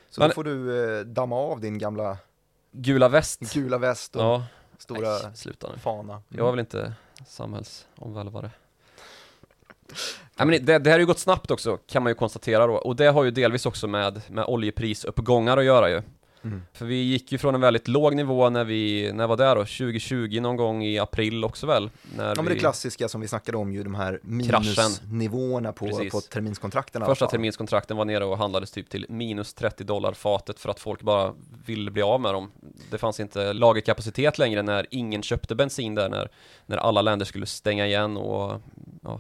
Så 0.09 0.21
Men- 0.21 0.29
då 0.29 0.33
får 0.33 0.43
du 0.43 0.85
eh, 0.99 1.05
damma 1.05 1.35
av 1.35 1.59
din 1.61 1.77
gamla 1.77 2.17
Gula 2.71 3.09
väst. 3.09 3.53
gula 3.53 3.77
väst 3.77 4.15
och 4.15 4.21
Ja, 4.23 4.43
stora 4.77 4.99
nej, 5.09 5.31
sluta 5.35 5.69
nu. 5.71 5.77
fana. 5.79 6.21
Jag 6.29 6.47
är 6.47 6.51
väl 6.51 6.59
inte 6.59 6.93
samhällsomvälvare. 7.27 8.51
Ja, 10.38 10.45
men 10.45 10.65
det, 10.65 10.79
det 10.79 10.89
här 10.89 10.91
har 10.91 11.00
ju 11.00 11.05
gått 11.05 11.19
snabbt 11.19 11.51
också, 11.51 11.77
kan 11.77 12.03
man 12.03 12.10
ju 12.10 12.15
konstatera 12.15 12.67
då. 12.67 12.74
Och 12.74 12.95
det 12.95 13.07
har 13.07 13.24
ju 13.24 13.31
delvis 13.31 13.65
också 13.65 13.88
med, 13.88 14.21
med 14.29 14.45
oljeprisuppgångar 14.45 15.57
att 15.57 15.65
göra 15.65 15.89
ju. 15.89 16.01
Mm. 16.43 16.62
För 16.74 16.86
vi 16.86 16.95
gick 16.95 17.31
ju 17.31 17.38
från 17.38 17.55
en 17.55 17.62
väldigt 17.62 17.88
låg 17.88 18.15
nivå 18.15 18.50
när 18.50 18.63
vi, 18.63 19.12
när 19.13 19.27
var 19.27 19.38
det 19.38 19.53
då? 19.53 19.55
2020 19.55 20.39
någon 20.41 20.55
gång 20.55 20.83
i 20.83 21.00
april 21.00 21.43
också 21.43 21.67
väl? 21.67 21.89
När 22.15 22.27
Ja 22.27 22.41
men 22.41 22.45
det 22.45 22.55
klassiska 22.55 23.10
som 23.10 23.21
vi 23.21 23.27
snackade 23.27 23.57
om 23.57 23.74
ju, 23.74 23.83
de 23.83 23.95
här 23.95 24.19
minusnivåerna 24.24 25.71
på, 25.71 25.88
Precis. 25.88 26.12
på 26.12 26.21
terminskontrakten 26.21 27.05
Första 27.05 27.27
terminskontrakten 27.27 27.98
var 27.98 28.05
nere 28.05 28.25
och 28.25 28.38
handlades 28.38 28.71
typ 28.71 28.89
till 28.89 29.05
minus 29.10 29.53
30 29.53 29.83
dollar 29.83 30.13
fatet 30.13 30.60
för 30.60 30.69
att 30.69 30.79
folk 30.79 31.01
bara 31.01 31.33
ville 31.65 31.91
bli 31.91 32.01
av 32.01 32.21
med 32.21 32.33
dem. 32.33 32.51
Det 32.91 32.98
fanns 32.98 33.19
inte 33.19 33.53
lagerkapacitet 33.53 34.38
längre 34.38 34.62
när 34.62 34.88
ingen 34.89 35.24
köpte 35.24 35.55
bensin 35.55 35.95
där 35.95 36.10
när, 36.10 36.29
när 36.65 36.77
alla 36.77 37.01
länder 37.01 37.25
skulle 37.25 37.45
stänga 37.45 37.88
igen 37.88 38.17
och 38.17 38.62
ja, 39.03 39.19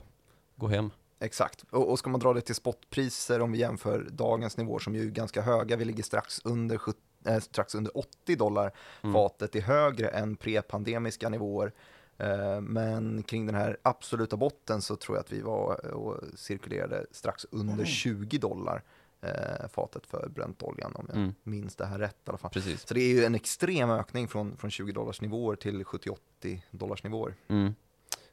gå 0.61 0.67
hem. 0.67 0.89
Exakt, 1.19 1.65
och, 1.69 1.89
och 1.91 1.99
ska 1.99 2.09
man 2.09 2.19
dra 2.19 2.33
det 2.33 2.41
till 2.41 2.55
spotpriser 2.55 3.39
om 3.41 3.51
vi 3.51 3.57
jämför 3.59 4.07
dagens 4.11 4.57
nivåer 4.57 4.79
som 4.79 4.95
ju 4.95 5.01
är 5.01 5.09
ganska 5.11 5.41
höga, 5.41 5.75
vi 5.75 5.85
ligger 5.85 6.03
strax 6.03 6.41
under, 6.43 6.77
70, 6.77 6.99
eh, 7.25 7.39
strax 7.39 7.75
under 7.75 7.97
80 7.97 8.35
dollar 8.35 8.71
Mm. 9.03 9.13
fatet, 9.13 9.55
är 9.55 9.61
högre 9.61 10.07
än 10.07 10.35
prepandemiska 10.35 11.29
nivåer. 11.29 11.71
Eh, 12.17 12.61
men 12.61 13.23
kring 13.23 13.45
den 13.45 13.55
här 13.55 13.77
absoluta 13.81 14.37
botten 14.37 14.81
så 14.81 14.95
tror 14.95 15.17
jag 15.17 15.21
att 15.23 15.31
vi 15.31 15.41
var 15.41 15.85
och 15.93 16.17
cirkulerade 16.35 17.05
strax 17.11 17.45
under 17.51 17.85
20 17.85 18.37
dollar 18.37 18.83
eh, 19.21 19.67
fatet 19.73 20.05
för 20.05 20.29
bräntoljan 20.29 20.95
om 20.95 21.05
jag 21.09 21.17
Mm. 21.17 21.33
minns 21.43 21.75
det 21.75 21.85
här 21.85 21.99
rätt 21.99 22.15
i 22.25 22.29
alla 22.29 22.37
fall. 22.37 22.51
Precis. 22.51 22.87
Så 22.87 22.93
det 22.93 23.01
är 23.01 23.13
ju 23.13 23.23
en 23.25 23.35
extrem 23.35 23.89
ökning 23.89 24.27
från, 24.27 24.57
från 24.57 24.71
20 24.71 24.91
dollars 24.91 25.21
nivåer 25.21 25.55
till 25.55 25.83
70-80 25.83 26.61
dollars 26.71 27.03
nivåer. 27.03 27.35
Mm. 27.47 27.75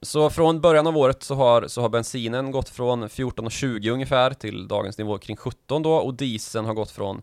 Så 0.03 0.31
från 0.31 0.61
början 0.61 0.87
av 0.87 0.97
året 0.97 1.23
så 1.23 1.35
har, 1.35 1.69
så 1.69 1.81
har 1.81 1.89
bensinen 1.89 2.51
gått 2.51 2.69
från 2.69 3.09
14,20 3.09 3.91
ungefär 3.91 4.31
till 4.35 4.69
dagens 4.69 4.99
nivå 4.99 5.19
kring 5.19 5.37
17 5.37 5.83
då 5.83 5.95
och 5.95 6.15
dieseln 6.15 6.67
har 6.67 6.75
gått 6.75 6.91
från 6.91 7.23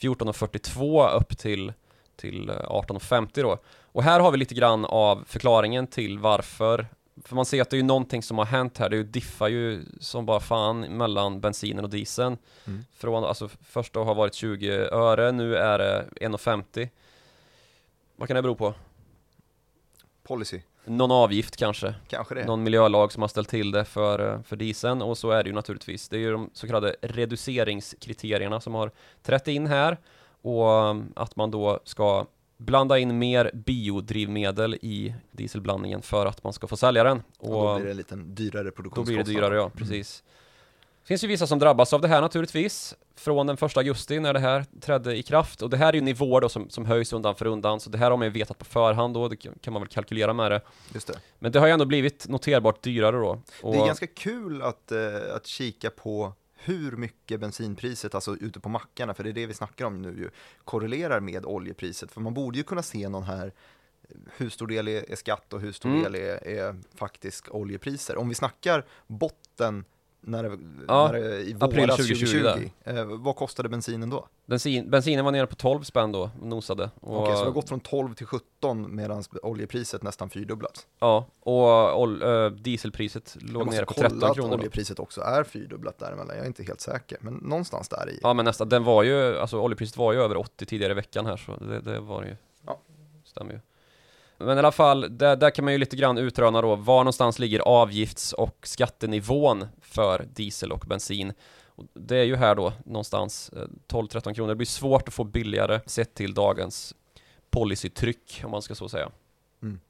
14,42 0.00 1.10
upp 1.10 1.38
till, 1.38 1.72
till 2.16 2.48
eh, 2.48 2.54
18,50 2.54 3.42
då. 3.42 3.58
Och 3.92 4.02
här 4.02 4.20
har 4.20 4.30
vi 4.30 4.38
lite 4.38 4.54
grann 4.54 4.84
av 4.84 5.24
förklaringen 5.26 5.86
till 5.86 6.18
varför 6.18 6.86
för 7.24 7.34
man 7.36 7.46
ser 7.46 7.62
att 7.62 7.70
det 7.70 7.76
är 7.76 7.78
ju 7.78 7.84
någonting 7.84 8.22
som 8.22 8.38
har 8.38 8.44
hänt 8.44 8.78
här, 8.78 8.88
det 8.88 9.02
diffar 9.02 9.48
ju 9.48 9.84
som 10.00 10.26
bara 10.26 10.40
fan 10.40 10.80
mellan 10.80 11.40
bensinen 11.40 11.84
och 11.84 11.90
dieseln. 11.90 12.38
Mm. 12.66 12.84
Från, 12.94 13.24
alltså 13.24 13.48
första 13.48 14.00
har 14.00 14.14
varit 14.14 14.34
20 14.34 14.70
öre, 14.92 15.32
nu 15.32 15.56
är 15.56 15.78
det 15.78 16.08
1,50. 16.20 16.88
Vad 18.16 18.28
kan 18.28 18.34
det 18.34 18.42
bero 18.42 18.54
på? 18.54 18.74
Policy, 20.22 20.60
Någon 20.86 21.10
avgift 21.10 21.56
kanske? 21.56 21.94
kanske 22.08 22.34
det. 22.34 22.44
någon 22.44 22.62
miljölag 22.62 23.12
som 23.12 23.22
har 23.22 23.28
ställt 23.28 23.48
till 23.48 23.70
det 23.70 23.84
för, 23.84 24.32
eh, 24.32 24.42
för 24.42 24.56
dieseln 24.56 25.02
och 25.02 25.18
så 25.18 25.30
är 25.30 25.42
det 25.44 25.48
ju 25.48 25.54
naturligtvis. 25.54 26.08
Det 26.08 26.16
är 26.16 26.20
ju 26.20 26.32
de 26.32 26.50
så 26.52 26.66
kallade 26.66 26.96
reduceringskriterierna 27.02 28.60
som 28.60 28.74
har 28.74 28.90
trätt 29.22 29.48
in 29.48 29.66
här 29.66 29.98
och 30.42 30.90
um, 30.90 31.12
att 31.16 31.36
man 31.36 31.50
då 31.50 31.80
ska 31.84 32.26
blanda 32.56 32.98
in 32.98 33.18
mer 33.18 33.50
biodrivmedel 33.54 34.74
i 34.74 35.14
dieselblandningen 35.30 36.02
för 36.02 36.26
att 36.26 36.44
man 36.44 36.52
ska 36.52 36.66
få 36.66 36.76
sälja 36.76 37.04
den. 37.04 37.22
Och 37.38 37.52
då 37.52 37.74
blir 37.74 37.84
det 37.84 37.90
en 37.90 37.96
liten 37.96 38.34
dyrare 38.34 38.64
då 38.64 38.70
produktionskostnad. 38.70 39.24
blir 39.24 39.34
det 39.34 39.40
dyrare, 39.40 39.56
ja, 39.56 39.70
precis. 39.70 40.22
Det 41.02 41.08
finns 41.08 41.24
ju 41.24 41.28
vissa 41.28 41.46
som 41.46 41.58
drabbas 41.58 41.92
av 41.92 42.00
det 42.00 42.08
här 42.08 42.20
naturligtvis 42.20 42.94
från 43.16 43.46
den 43.46 43.56
första 43.56 43.80
augusti 43.80 44.20
när 44.20 44.32
det 44.32 44.38
här 44.40 44.64
trädde 44.80 45.16
i 45.16 45.22
kraft 45.22 45.62
och 45.62 45.70
det 45.70 45.76
här 45.76 45.88
är 45.88 45.92
ju 45.92 46.00
nivåer 46.00 46.40
då 46.40 46.48
som, 46.48 46.70
som 46.70 46.84
höjs 46.86 47.12
undan 47.12 47.34
för 47.34 47.46
undan 47.46 47.80
så 47.80 47.90
det 47.90 47.98
här 47.98 48.10
har 48.10 48.16
man 48.18 48.26
ju 48.26 48.32
vetat 48.32 48.58
på 48.58 48.64
förhand 48.64 49.14
då, 49.14 49.28
det 49.28 49.36
kan 49.36 49.72
man 49.72 49.82
väl 49.82 49.88
kalkylera 49.88 50.32
med 50.32 50.50
det. 50.50 50.60
Just 50.94 51.06
det. 51.06 51.20
Men 51.38 51.52
det 51.52 51.58
har 51.58 51.66
ju 51.66 51.72
ändå 51.72 51.84
blivit 51.84 52.28
noterbart 52.28 52.82
dyrare 52.82 53.16
då. 53.16 53.42
Och, 53.62 53.72
Det 53.72 53.78
är 53.78 53.86
ganska 53.86 54.06
kul 54.06 54.62
att, 54.62 54.92
eh, 54.92 54.98
att 55.36 55.46
kika 55.46 55.90
på 55.90 56.32
hur 56.54 56.92
mycket 56.92 57.40
bensinpriset, 57.40 58.14
alltså 58.14 58.36
ute 58.36 58.60
på 58.60 58.68
mackarna, 58.68 59.14
för 59.14 59.24
det 59.24 59.30
är 59.30 59.34
det 59.34 59.46
vi 59.46 59.54
snackar 59.54 59.84
om 59.84 60.02
nu, 60.02 60.08
ju, 60.08 60.30
korrelerar 60.64 61.20
med 61.20 61.46
oljepriset. 61.46 62.12
För 62.12 62.20
man 62.20 62.34
borde 62.34 62.58
ju 62.58 62.64
kunna 62.64 62.82
se 62.82 63.08
någon 63.08 63.22
här, 63.22 63.52
hur 64.36 64.50
stor 64.50 64.66
del 64.66 64.88
är, 64.88 65.10
är 65.12 65.16
skatt 65.16 65.52
och 65.52 65.60
hur 65.60 65.72
stor 65.72 65.88
Mm. 65.88 66.02
del 66.02 66.14
är, 66.14 66.46
är 66.48 66.76
faktisk 66.94 67.54
oljepriser. 67.54 68.16
Om 68.16 68.28
vi 68.28 68.34
snackar 68.34 68.84
botten 69.06 69.84
när 70.20 70.42
det, 70.42 70.58
Ja, 70.88 71.12
när 71.12 71.20
det, 71.20 71.42
i 71.42 71.56
april 71.60 71.80
våras 71.80 71.96
2020 71.96 72.26
2020, 72.26 72.70
eh, 72.84 73.04
vad 73.04 73.36
kostade 73.36 73.68
bensinen 73.68 74.10
då? 74.10 74.28
Bensin, 74.46 74.90
bensinen 74.90 75.24
var 75.24 75.32
nere 75.32 75.46
på 75.46 75.54
12 75.54 75.82
spänn 75.82 76.12
då, 76.12 76.30
nosade. 76.42 76.90
Okej, 77.00 77.36
så 77.36 77.42
det 77.42 77.48
har 77.48 77.52
gått 77.52 77.68
från 77.68 77.80
12 77.80 78.14
till 78.14 78.26
17 78.26 78.96
medan 78.96 79.24
oljepriset 79.42 80.02
nästan 80.02 80.30
fyrdubblats. 80.30 80.86
Ja, 80.98 81.26
och 81.40 82.00
ol, 82.02 82.22
ö, 82.22 82.50
dieselpriset 82.50 83.36
Jag 83.40 83.50
låg 83.50 83.66
måste 83.66 83.78
nere 83.78 83.86
på 83.86 83.94
kolla 83.94 84.08
13 84.08 84.30
att 84.30 84.36
kronor. 84.36 84.50
Då. 84.50 84.56
oljepriset 84.56 84.98
också 84.98 85.20
är 85.20 85.44
fyrdubblat 85.44 85.98
däremellan, 85.98 86.36
jag 86.36 86.42
är 86.44 86.46
inte 86.46 86.62
helt 86.62 86.80
säker, 86.80 87.18
men 87.20 87.34
någonstans 87.34 87.88
där 87.88 88.10
i. 88.10 88.20
Ja 88.22 88.34
men 88.34 88.44
nästan, 88.44 88.68
den 88.68 88.84
var 88.84 89.02
ju, 89.02 89.38
alltså 89.38 89.60
oljepriset 89.60 89.96
var 89.96 90.12
ju 90.12 90.20
över 90.20 90.36
80 90.36 90.66
tidigare 90.66 90.92
i 90.92 90.96
veckan 90.96 91.26
här 91.26 91.36
så 91.36 91.56
det, 91.56 91.80
det 91.80 92.00
var 92.00 92.22
ju. 92.22 92.36
Ja. 92.66 92.80
Stämmer 93.24 93.52
ju. 93.52 93.60
Men 94.38 94.56
i 94.56 94.58
alla 94.58 94.72
fall, 94.72 95.18
där, 95.18 95.36
där 95.36 95.50
kan 95.50 95.64
man 95.64 95.74
ju 95.74 95.78
lite 95.78 95.96
grann 95.96 96.18
utröna 96.18 96.62
då, 96.62 96.76
var 96.76 96.98
någonstans 96.98 97.38
ligger 97.38 97.60
avgifts 97.60 98.32
och 98.32 98.58
skattenivån 98.62 99.66
för 99.80 100.26
diesel 100.34 100.72
och 100.72 100.84
bensin. 100.86 101.32
Och 101.66 101.84
det 101.94 102.16
är 102.16 102.24
ju 102.24 102.36
här 102.36 102.54
då 102.54 102.72
någonstans 102.84 103.50
eh, 103.56 103.62
12-13 103.88 104.34
kronor. 104.34 104.48
Det 104.48 104.54
blir 104.54 104.66
svårt 104.66 105.08
att 105.08 105.14
få 105.14 105.24
billigare 105.24 105.80
sett 105.86 106.14
till 106.14 106.34
dagens 106.34 106.94
policytryck 107.50 108.42
om 108.44 108.50
man 108.50 108.62
ska 108.62 108.74
så 108.74 108.88
säga. 108.88 109.10
Mm. 109.62 109.80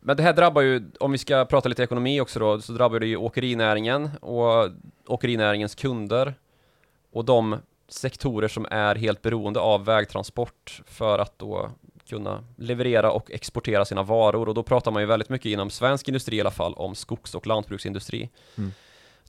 Men 0.00 0.16
det 0.16 0.22
här 0.22 0.32
drabbar 0.32 0.62
ju, 0.62 0.90
om 1.00 1.12
vi 1.12 1.18
ska 1.18 1.44
prata 1.44 1.68
lite 1.68 1.82
ekonomi 1.82 2.20
också 2.20 2.38
då, 2.38 2.60
så 2.60 2.72
drabbar 2.72 3.00
det 3.00 3.06
ju 3.06 3.16
åkerinäringen 3.16 4.10
och 4.20 4.70
åkerinäringens 5.06 5.74
kunder 5.74 6.34
och 7.12 7.24
de 7.24 7.56
sektorer 7.88 8.48
som 8.48 8.66
är 8.70 8.94
helt 8.94 9.22
beroende 9.22 9.60
av 9.60 9.84
vägtransport 9.84 10.82
för 10.86 11.18
att 11.18 11.38
då 11.38 11.70
kunna 12.12 12.44
leverera 12.56 13.10
och 13.12 13.30
exportera 13.30 13.84
sina 13.84 14.02
varor 14.02 14.48
och 14.48 14.54
då 14.54 14.62
pratar 14.62 14.90
man 14.90 15.02
ju 15.02 15.06
väldigt 15.06 15.28
mycket 15.28 15.46
inom 15.46 15.70
svensk 15.70 16.08
industri 16.08 16.36
i 16.36 16.40
alla 16.40 16.50
fall 16.50 16.74
om 16.74 16.94
skogs 16.94 17.34
och 17.34 17.46
lantbruksindustri. 17.46 18.30
Mm. 18.58 18.72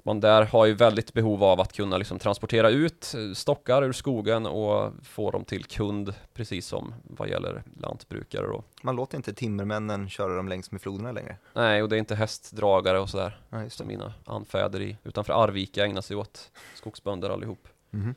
Man 0.06 0.20
där 0.20 0.46
har 0.46 0.66
ju 0.66 0.74
väldigt 0.74 1.14
behov 1.14 1.44
av 1.44 1.62
att 1.62 1.74
kunna 1.74 1.98
liksom 1.98 2.20
transportera 2.20 2.70
ut 2.70 3.14
eh, 3.18 3.34
stockar 3.34 3.84
ur 3.84 3.92
skogen 3.92 4.46
och 4.46 4.92
få 5.04 5.32
dem 5.32 5.46
till 5.46 5.66
kund 5.66 6.14
precis 6.34 6.68
som 6.68 6.94
vad 7.04 7.30
gäller 7.30 7.64
lantbrukare 7.82 8.48
då. 8.48 8.64
Man 8.82 8.96
låter 8.96 9.18
inte 9.18 9.34
timmermännen 9.34 10.10
köra 10.10 10.36
dem 10.36 10.48
längs 10.48 10.72
med 10.72 10.82
floderna 10.82 11.12
längre. 11.12 11.38
Nej, 11.54 11.84
och 11.84 11.90
det 11.90 11.96
är 11.96 12.00
inte 12.00 12.16
hästdragare 12.16 13.00
och 13.00 13.10
sådär 13.10 13.40
Ja, 13.50 13.70
som 13.70 13.88
mina 13.88 14.14
anfäder 14.26 14.82
i 14.82 14.98
utanför 15.04 15.34
Arvika 15.34 15.86
ägnar 15.86 16.02
sig 16.02 16.16
åt. 16.16 16.52
Skogsbönder 16.76 17.30
allihop. 17.30 17.68
Mhm. 17.90 18.16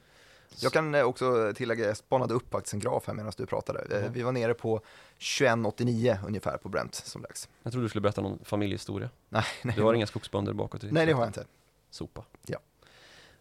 Jag 0.60 0.72
kan 0.72 0.94
eh, 0.94 1.02
också 1.02 1.52
tillägga, 1.56 1.86
jag 1.86 1.96
spanade 1.96 2.34
upp 2.34 2.50
faktiskt 2.50 2.74
en 2.74 2.80
graf 2.80 3.06
här 3.06 3.14
medan 3.14 3.32
du 3.36 3.46
pratade. 3.46 3.86
Ja. 3.90 4.08
Vi 4.12 4.22
var 4.22 4.32
nere 4.32 4.54
på 4.54 4.80
21,89 5.18 6.18
ungefär 6.26 6.56
på 6.56 6.68
Brent 6.68 6.94
som 6.94 7.22
lägst. 7.22 7.48
Jag 7.62 7.72
trodde 7.72 7.84
du 7.84 7.88
skulle 7.88 8.02
berätta 8.02 8.20
någon 8.20 8.38
familjehistoria. 8.44 9.10
Nej, 9.28 9.44
nej, 9.62 9.74
Du 9.76 9.82
har 9.82 9.94
inga 9.94 10.06
skogsbönder 10.06 10.52
bakåt 10.52 10.84
i 10.84 10.92
nej 10.92 11.06
det 11.06 11.12
har 11.12 11.20
jag 11.20 11.28
inte. 11.28 11.44
Sopa. 11.90 12.24
Ja. 12.46 12.58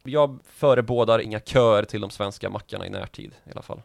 Jag 0.03 0.39
förebådar 0.45 1.19
inga 1.19 1.39
köer 1.39 1.84
till 1.84 2.01
de 2.01 2.10
svenska 2.10 2.50
mackarna 2.50 2.88
i 2.88 2.89
närtid 2.89 3.36
i 3.45 3.51
alla 3.51 3.62
fall. 3.62 3.81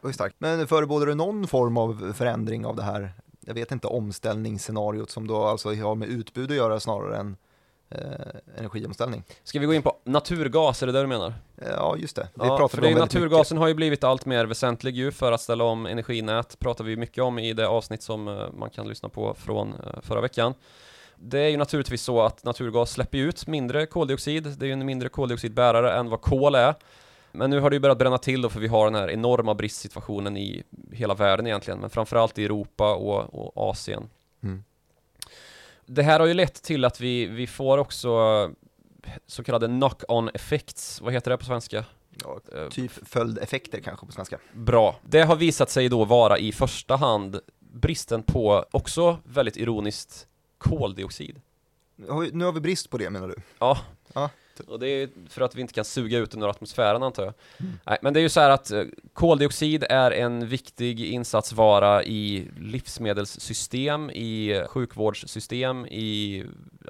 Det 0.00 0.12
starkt. 0.12 0.36
Men 0.38 0.66
förebådar 0.66 1.06
du 1.06 1.14
någon 1.14 1.46
form 1.46 1.76
av 1.76 2.12
förändring 2.16 2.66
av 2.66 2.76
det 2.76 2.82
här, 2.82 3.12
jag 3.40 3.54
vet 3.54 3.72
inte, 3.72 3.86
omställningsscenariot 3.86 5.10
som 5.10 5.26
då 5.26 5.42
alltså 5.42 5.74
har 5.74 5.94
med 5.94 6.08
utbud 6.08 6.50
att 6.50 6.56
göra 6.56 6.80
snarare 6.80 7.16
än 7.16 7.36
eh, 7.90 8.00
energiomställning? 8.58 9.22
Ska 9.44 9.58
vi 9.58 9.66
gå 9.66 9.74
in 9.74 9.82
på 9.82 9.96
naturgas, 10.04 10.82
är 10.82 10.86
det 10.86 10.92
det 10.92 11.00
du 11.00 11.06
menar? 11.06 11.34
Ja, 11.54 11.96
just 11.96 12.16
det. 12.16 12.28
Det 12.34 12.46
Ja, 12.46 12.56
pratar 12.56 12.76
för 12.76 12.82
vi 12.82 12.94
om 12.94 13.00
naturgasen 13.00 13.58
har 13.58 13.68
ju 13.68 13.74
blivit 13.74 14.04
allt 14.04 14.26
mer 14.26 14.44
väsentlig 14.44 14.96
ju 14.96 15.12
för 15.12 15.32
att 15.32 15.40
ställa 15.40 15.64
om 15.64 15.86
energinät. 15.86 16.58
Pratar 16.58 16.84
vi 16.84 16.96
mycket 16.96 17.24
om 17.24 17.38
i 17.38 17.52
det 17.52 17.68
avsnitt 17.68 18.02
som 18.02 18.28
eh, 18.28 18.52
man 18.52 18.70
kan 18.70 18.88
lyssna 18.88 19.08
på 19.08 19.34
från 19.34 19.74
eh, 19.74 20.00
förra 20.02 20.20
veckan. 20.20 20.54
Det 21.16 21.40
är 21.40 21.48
ju 21.48 21.56
naturligtvis 21.56 22.02
så 22.02 22.22
att 22.22 22.44
naturgas 22.44 22.90
släpper 22.90 23.18
ut 23.18 23.46
mindre 23.46 23.86
koldioxid. 23.86 24.42
Det 24.58 24.64
är 24.64 24.66
ju 24.66 24.72
en 24.72 24.86
mindre 24.86 25.08
koldioxidbärare 25.08 25.92
än 25.92 26.10
vad 26.10 26.20
kol 26.20 26.54
är. 26.54 26.74
Men 27.32 27.50
nu 27.50 27.60
har 27.60 27.70
det 27.70 27.76
ju 27.76 27.80
börjat 27.80 27.98
bränna 27.98 28.18
till 28.18 28.42
då 28.42 28.48
för 28.48 28.60
vi 28.60 28.68
har 28.68 28.84
den 28.84 28.94
här 28.94 29.10
enorma 29.10 29.54
bristsituationen 29.54 30.36
i 30.36 30.62
hela 30.92 31.14
världen 31.14 31.46
egentligen, 31.46 31.80
men 31.80 31.90
framförallt 31.90 32.38
i 32.38 32.44
Europa 32.44 32.94
och, 32.94 33.34
och 33.34 33.70
Asien. 33.70 34.08
Mm. 34.42 34.64
Det 35.86 36.02
här 36.02 36.20
har 36.20 36.26
ju 36.26 36.34
lett 36.34 36.62
till 36.62 36.84
att 36.84 37.00
vi, 37.00 37.26
vi 37.26 37.46
får 37.46 37.78
också 37.78 38.10
så 39.26 39.44
kallade 39.44 39.66
knock-on 39.66 40.30
effects. 40.34 41.00
Vad 41.00 41.12
heter 41.12 41.30
det 41.30 41.36
på 41.36 41.44
svenska? 41.44 41.84
Ja, 42.24 42.40
Eh, 42.54 42.68
typ 42.68 43.08
följdeffekter 43.08 43.80
kanske 43.80 44.06
på 44.06 44.12
svenska. 44.12 44.38
Bra. 44.52 44.96
Det 45.02 45.22
har 45.22 45.36
visat 45.36 45.70
sig 45.70 45.88
då 45.88 46.04
vara 46.04 46.38
i 46.38 46.52
första 46.52 46.96
hand 46.96 47.40
bristen 47.58 48.22
på, 48.22 48.64
också 48.70 49.18
väldigt 49.24 49.56
ironiskt, 49.56 50.26
koldioxid. 50.58 51.40
Nu 52.32 52.44
har 52.44 52.52
vi 52.52 52.60
brist 52.60 52.90
på 52.90 52.98
det 52.98 53.10
menar 53.10 53.28
du? 53.28 53.34
Ja. 53.58 53.78
Ja. 54.12 54.30
Typ. 54.56 54.68
Och 54.68 54.78
det 54.78 54.88
är 54.88 55.08
för 55.28 55.40
att 55.40 55.54
vi 55.54 55.60
inte 55.60 55.74
kan 55.74 55.84
suga 55.84 56.18
ut 56.18 56.30
den 56.30 56.42
ur 56.42 56.50
atmosfären 56.50 57.02
antar 57.02 57.24
jag. 57.24 57.34
Nej, 57.84 57.98
men 58.02 58.12
det 58.14 58.20
är 58.20 58.22
ju 58.22 58.28
så 58.28 58.40
här 58.40 58.50
att 58.50 58.70
eh, 58.70 58.82
koldioxid 59.12 59.84
är 59.90 60.10
en 60.10 60.48
viktig 60.48 61.00
insatsvara 61.00 62.04
i 62.04 62.50
livsmedelssystem, 62.60 64.10
i 64.10 64.52
eh, 64.52 64.66
sjukvårdssystem, 64.66 65.86
i 65.86 66.44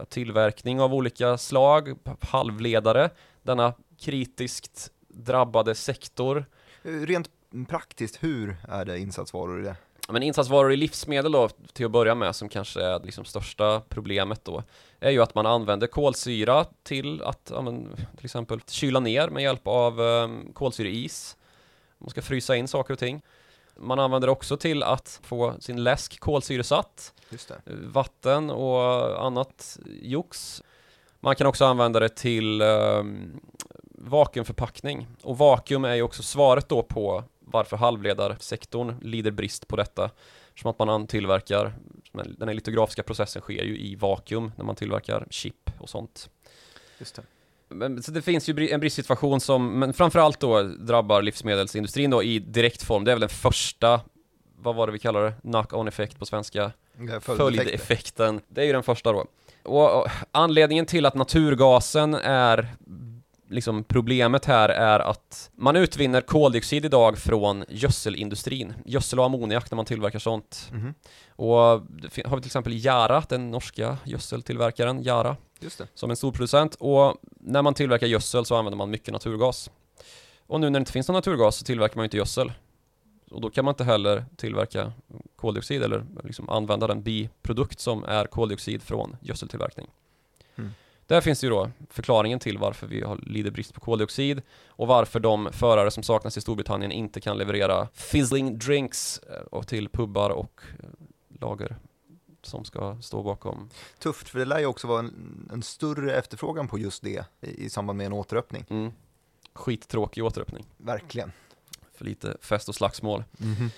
tillverkning 0.09 0.81
av 0.81 0.95
olika 0.95 1.39
slag, 1.39 1.95
halvledare, 2.21 3.11
denna 3.43 3.75
kritiskt 4.01 4.91
drabbade 5.09 5.75
sektor. 5.75 6.45
Eh, 6.83 6.91
rent 6.91 7.31
praktiskt, 7.69 8.23
hur 8.23 8.57
är 8.69 8.85
det 8.85 8.99
insatsvaror 8.99 9.61
i 9.61 9.65
det? 9.65 9.77
Men 10.09 10.23
insatsvaror 10.23 10.73
i 10.73 10.77
livsmedel 10.77 11.33
då, 11.33 11.49
till 11.73 11.87
att 11.87 11.93
börja 11.93 12.15
med, 12.15 12.37
som 12.37 12.49
kanske 12.49 12.83
är 12.83 13.01
liksom 13.01 13.25
största 13.25 13.83
problemet 13.89 14.45
då, 14.45 14.63
är 15.01 15.11
ju 15.11 15.23
att 15.23 15.35
man 15.35 15.47
använder 15.47 15.87
kolsyra 15.87 16.65
till 16.83 17.23
att, 17.23 17.51
ja, 17.55 17.63
men, 17.63 17.89
till 18.17 18.25
exempel 18.25 18.61
kyla 18.67 19.01
ner 19.01 19.29
med 19.29 19.43
hjälp 19.43 19.67
av 19.67 20.01
um, 20.01 20.53
kolsyreis. 20.53 21.37
Man 21.99 22.11
ska 22.11 22.23
frysa 22.23 22.57
in 22.57 22.69
saker 22.69 22.93
och 22.93 22.99
ting. 22.99 23.23
Man 23.77 23.99
använder 23.99 24.29
också 24.29 24.57
till 24.57 24.83
att 24.83 25.21
få 25.23 25.55
sin 25.61 25.85
läsk 25.85 26.21
kolsyresatt, 26.21 27.13
eh, 27.51 27.57
vatten 27.67 28.51
och 28.51 29.27
annat 29.27 29.79
jox. 30.03 30.63
Man 31.21 31.37
kan 31.37 31.47
också 31.47 31.65
använda 31.65 32.01
det 32.01 32.09
till 32.09 32.63
um, 32.63 33.41
vakuumförpackning. 33.99 35.07
Och 35.23 35.39
vakuum 35.39 35.85
är 35.85 35.95
ju 35.95 36.03
också 36.03 36.23
svaret 36.23 36.69
då 36.69 36.83
på 36.83 37.25
varför 37.57 37.77
halvledarsektorn 37.77 38.95
lider 39.03 39.31
brist 39.31 39.69
på 39.69 39.77
detta. 39.77 40.11
Som 40.55 40.71
att 40.71 40.79
man 40.79 40.89
an- 40.89 41.07
tillverkar, 41.07 41.75
den 42.13 42.49
här 42.49 42.55
litografiska 42.55 43.03
processen 43.03 43.43
sker 43.43 43.65
ju 43.65 43.79
i 43.79 43.95
vakuum 43.95 44.53
när 44.57 44.65
man 44.65 44.77
tillverkar 44.77 45.27
chip 45.31 45.71
och 45.79 45.89
sånt. 45.89 46.31
Just 46.99 47.15
det. 47.17 47.23
Men, 47.69 48.03
så 48.03 48.11
det 48.11 48.23
finns 48.23 48.49
ju 48.49 48.69
en 48.69 48.81
bristsituation 48.81 49.41
som, 49.41 49.79
men 49.79 49.93
framförallt 49.93 50.41
då 50.41 50.63
drabbar 50.63 51.23
livsmedelsindustrin 51.23 52.11
då 52.11 52.23
i 52.23 52.39
direkt 52.39 52.83
form. 52.83 53.05
Det 53.05 53.11
är 53.11 53.15
väl 53.15 53.21
den 53.21 53.29
första, 53.29 54.01
vad 54.57 54.75
var 54.75 54.87
det 54.87 54.93
vi 54.93 54.99
kallar 54.99 55.23
det, 55.23 55.35
knock-on 55.43 55.89
effekt 55.89 56.19
på 56.19 56.27
svenska? 56.27 56.73
Följdeffekten. 57.21 58.41
Det 58.49 58.61
är 58.61 58.65
ju 58.65 58.73
den 58.73 58.83
första 58.83 59.13
då. 59.13 59.27
Och, 59.63 60.01
och 60.01 60.11
anledningen 60.33 60.87
till 60.87 61.07
att 61.07 61.15
naturgasen 61.15 62.15
är 62.15 62.75
liksom 63.49 63.85
problemet 63.85 64.45
här 64.45 64.69
är 64.69 64.99
att 65.01 65.51
man 65.55 65.77
utvinner 65.77 66.21
koldioxid 66.21 66.85
idag 66.85 67.19
från 67.19 67.65
gödselindustrin. 67.69 68.75
Gödsel 68.85 69.19
och 69.19 69.25
ammoniak 69.25 69.71
när 69.71 69.77
man 69.77 69.85
tillverkar 69.85 70.19
sånt. 70.19 70.69
Mhm. 70.73 70.95
Och 71.31 71.49
har 71.49 72.37
vi 72.37 72.43
till 72.43 72.47
exempel 72.49 72.73
Yara, 72.87 73.23
den 73.29 73.51
norska 73.51 73.99
gödseltillverkaren 74.05 75.03
Yara, 75.03 75.37
Just 75.61 75.79
det. 75.79 75.89
som 75.95 76.11
en 76.11 76.17
storproducent. 76.17 76.75
Och 76.75 77.17
när 77.41 77.63
man 77.63 77.75
tillverkar 77.75 78.07
gödsel 78.07 78.45
så 78.45 78.57
använder 78.57 78.77
man 78.77 78.91
mycket 78.91 79.13
naturgas. 79.13 79.71
Och 80.47 80.61
nu 80.61 80.71
när 80.71 80.79
det 80.79 80.83
inte 80.83 80.93
finns 80.93 81.09
någon 81.09 81.15
naturgas 81.15 81.57
så 81.57 81.65
tillverkar 81.65 81.97
man 81.97 82.03
ju 82.03 82.07
inte 82.07 82.17
gödsel. 82.17 82.53
Och 83.31 83.41
då 83.41 83.51
kan 83.51 83.65
man 83.65 83.73
inte 83.73 83.85
heller 83.85 84.25
tillverka 84.37 84.93
koldioxid 85.37 85.83
eller 85.83 86.05
liksom 86.25 86.49
använda 86.49 86.87
den 86.87 87.03
biprodukt 87.03 87.81
som 87.81 88.05
är 88.05 88.25
koldioxid 88.27 88.83
från 88.83 89.17
gödseltillverkning. 89.21 89.87
Mm. 91.09 91.17
Där 91.17 91.21
finns 91.21 91.45
ju 91.45 91.51
då 91.51 91.71
förklaringen 91.91 92.39
till 92.39 92.59
varför 92.59 92.87
vi 92.87 93.03
har, 93.03 93.17
lider 93.17 93.51
brist 93.51 93.75
på 93.75 93.81
koldioxid 93.81 94.43
och 94.69 94.87
varför 94.87 95.21
de 95.21 95.53
förare 95.53 95.91
som 95.91 96.03
saknas 96.03 96.37
i 96.37 96.41
Storbritannien 96.41 96.93
inte 96.93 97.21
kan 97.21 97.39
leverera 97.39 97.89
fizzling 97.93 98.59
drinks 98.59 99.19
eh, 99.19 99.47
och 99.51 99.67
till 99.67 99.89
pubbar 99.89 100.31
och 100.31 100.63
eh, 100.79 100.89
lager 101.41 101.77
som 102.43 102.65
ska 102.65 102.99
stå 103.01 103.23
bakom. 103.23 103.71
Tufft, 103.99 104.29
för 104.29 104.39
det 104.39 104.45
lär 104.45 104.59
ju 104.59 104.67
också 104.67 104.87
vara 104.87 104.99
en, 104.99 105.49
en 105.53 105.63
större 105.63 106.17
efterfrågan 106.17 106.69
på 106.69 106.79
just 106.79 107.03
det 107.03 107.25
i, 107.41 107.65
i 107.65 107.71
samband 107.71 107.97
med 107.97 108.07
en 108.07 108.13
återöppning. 108.13 108.65
Mm. 108.71 108.93
Skittråkig 109.53 110.25
återöppning. 110.25 110.67
Verkligen. 110.77 111.33
För 111.95 112.05
lite 112.05 112.37
fest 112.41 112.69
och 112.69 112.75
slagsmål. 112.75 113.25
Mhm. 113.33 113.71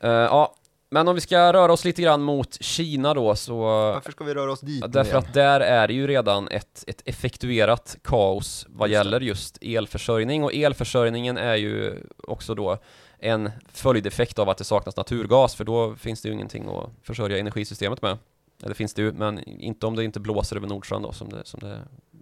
Eh, 0.00 0.10
ja, 0.10 0.54
men 0.90 1.08
om 1.08 1.14
vi 1.14 1.20
ska 1.20 1.52
röra 1.52 1.72
oss 1.72 1.84
lite 1.84 2.02
grann 2.02 2.22
mot 2.22 2.62
Kina 2.62 3.14
då 3.14 3.34
så 3.34 3.58
Varför 3.58 4.12
ska 4.12 4.24
vi 4.24 4.34
röra 4.34 4.52
oss 4.52 4.60
dit 4.60 4.84
Därför 4.88 5.10
igen? 5.10 5.24
att 5.28 5.34
där 5.34 5.60
är 5.60 5.88
det 5.88 5.94
ju 5.94 6.06
redan 6.06 6.48
ett, 6.48 6.84
ett 6.86 7.02
effektuerat 7.04 7.96
kaos 8.04 8.66
vad 8.68 8.88
gäller 8.88 9.20
just 9.20 9.58
elförsörjning 9.60 10.44
och 10.44 10.54
elförsörjningen 10.54 11.36
är 11.36 11.56
ju 11.56 12.02
också 12.18 12.54
då 12.54 12.78
en 13.18 13.50
följdeffekt 13.72 14.38
av 14.38 14.48
att 14.48 14.58
det 14.58 14.64
saknas 14.64 14.96
naturgas 14.96 15.54
för 15.54 15.64
då 15.64 15.96
finns 15.96 16.22
det 16.22 16.28
ju 16.28 16.34
ingenting 16.34 16.68
att 16.68 16.90
försörja 17.02 17.38
energisystemet 17.38 18.02
med. 18.02 18.18
Eller 18.62 18.74
finns 18.74 18.94
det 18.94 19.02
ju, 19.02 19.12
men 19.12 19.44
inte 19.44 19.86
om 19.86 19.96
det 19.96 20.04
inte 20.04 20.20
blåser 20.20 20.56
över 20.56 20.66
Nordsjön 20.68 21.02
då 21.02 21.12
som 21.12 21.28
det, 21.28 21.44
som 21.44 21.60
det 21.60 21.78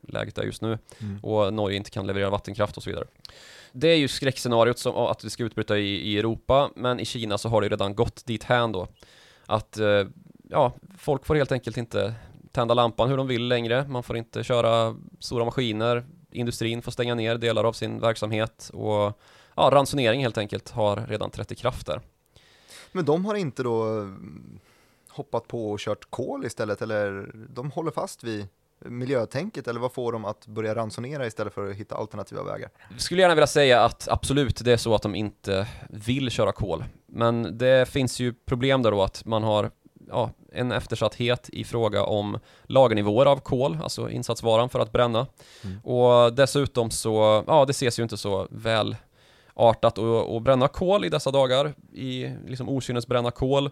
läget 0.09 0.39
är 0.39 0.43
just 0.43 0.63
nu 0.63 0.79
Mm. 1.01 1.19
och 1.23 1.55
Norge 1.55 1.77
inte 1.77 1.91
kan 1.91 2.07
leverera 2.07 2.31
vattenkraft 2.31 2.77
och 2.77 2.83
så 2.83 2.91
vidare. 2.91 3.05
Det 3.79 3.89
är 3.89 3.97
ju 3.97 4.09
skräckscenariot 4.09 4.79
som 4.79 4.97
att 4.97 5.19
det 5.19 5.31
ska 5.31 5.45
utbryta 5.45 5.79
i, 5.79 6.13
i 6.13 6.19
Europa, 6.19 6.71
men 6.77 7.01
i 7.01 7.05
Kina 7.05 7.39
så 7.39 7.49
har 7.49 7.61
det 7.61 7.65
ju 7.65 7.69
redan 7.69 7.95
gått 7.95 8.27
dit 8.27 8.45
hän 8.45 8.73
då. 8.73 8.89
Att, 9.47 9.79
eh, 9.79 10.07
ja, 10.51 10.73
folk 10.99 11.27
får 11.27 11.35
helt 11.35 11.53
enkelt 11.53 11.77
inte 11.77 12.15
tända 12.53 12.75
lampan 12.75 13.09
hur 13.09 13.17
de 13.17 13.27
vill 13.27 13.49
längre. 13.49 13.89
Man 13.89 14.03
får 14.03 14.17
inte 14.17 14.45
köra 14.45 14.97
stora 15.21 15.45
maskiner. 15.45 16.05
Industrin 16.31 16.83
får 16.83 16.93
stänga 16.93 17.15
ner 17.15 17.39
delar 17.39 17.65
av 17.65 17.73
sin 17.73 18.01
verksamhet 18.01 18.71
och 18.73 19.21
ja, 19.57 19.71
ransonering 19.73 20.23
helt 20.23 20.39
enkelt 20.39 20.71
har 20.71 20.97
redan 20.97 21.31
trätt 21.31 21.53
i 21.53 21.55
kraft 21.55 21.87
där. 21.87 22.01
Men 22.93 23.05
de 23.05 23.25
har 23.25 23.35
inte 23.35 23.63
då 23.63 23.83
mm, 23.83 24.59
hoppat 25.09 25.49
på 25.49 25.71
och 25.71 25.79
kört 25.79 26.11
kol 26.11 26.45
istället, 26.45 26.83
eller 26.83 27.31
de 27.55 27.71
håller 27.71 27.91
fast 27.91 28.25
vid 28.25 28.49
miljötänket, 28.89 29.69
eller 29.69 29.81
vad 29.81 29.93
får 29.93 30.13
de 30.13 30.25
att 30.25 30.47
börja 30.47 30.75
ransonera 30.75 31.27
istället 31.27 31.55
för 31.55 31.71
att 31.71 31.77
hitta 31.77 31.95
alternativa 31.95 32.43
vägar? 32.43 32.71
Skulle 32.97 33.23
gärna 33.23 33.35
vilja 33.35 33.47
säga 33.47 33.85
att 33.85 34.09
absolut, 34.09 34.65
det 34.65 34.73
är 34.73 34.77
så 34.77 34.95
att 34.95 35.03
de 35.03 35.15
inte 35.15 35.69
vill 35.91 36.31
köra 36.31 36.53
kol. 36.53 36.85
Men 37.07 37.59
det 37.59 37.89
finns 37.89 38.21
ju 38.21 38.33
problem 38.33 38.83
där 38.83 38.91
då 38.91 39.03
att 39.03 39.25
man 39.25 39.43
har 39.43 39.71
ja, 40.09 40.31
en 40.53 40.73
eftersatthet 40.73 41.49
i 41.53 41.65
fråga 41.65 42.05
om 42.05 42.39
lagernivåer 42.65 43.27
av 43.27 43.37
kol, 43.37 43.79
alltså 43.83 44.11
insatsvaran 44.11 44.69
för 44.69 44.81
att 44.81 44.93
bränna. 44.93 45.27
Mm. 45.65 45.81
Och 45.81 46.35
dessutom 46.35 46.91
så, 46.91 47.45
ja 47.47 47.65
det 47.65 47.71
ses 47.71 47.99
ju 47.99 48.03
inte 48.03 48.17
så 48.17 48.47
väl 48.51 48.97
artat 49.55 49.99
att 49.99 50.05
att 50.05 50.43
bränna 50.43 50.69
kol 50.69 51.05
i 51.05 51.09
dessa 51.09 51.31
dagar, 51.31 51.75
i 51.93 52.33
liksom 52.47 52.69
okynnesbränna 52.69 53.31
kol. 53.31 53.71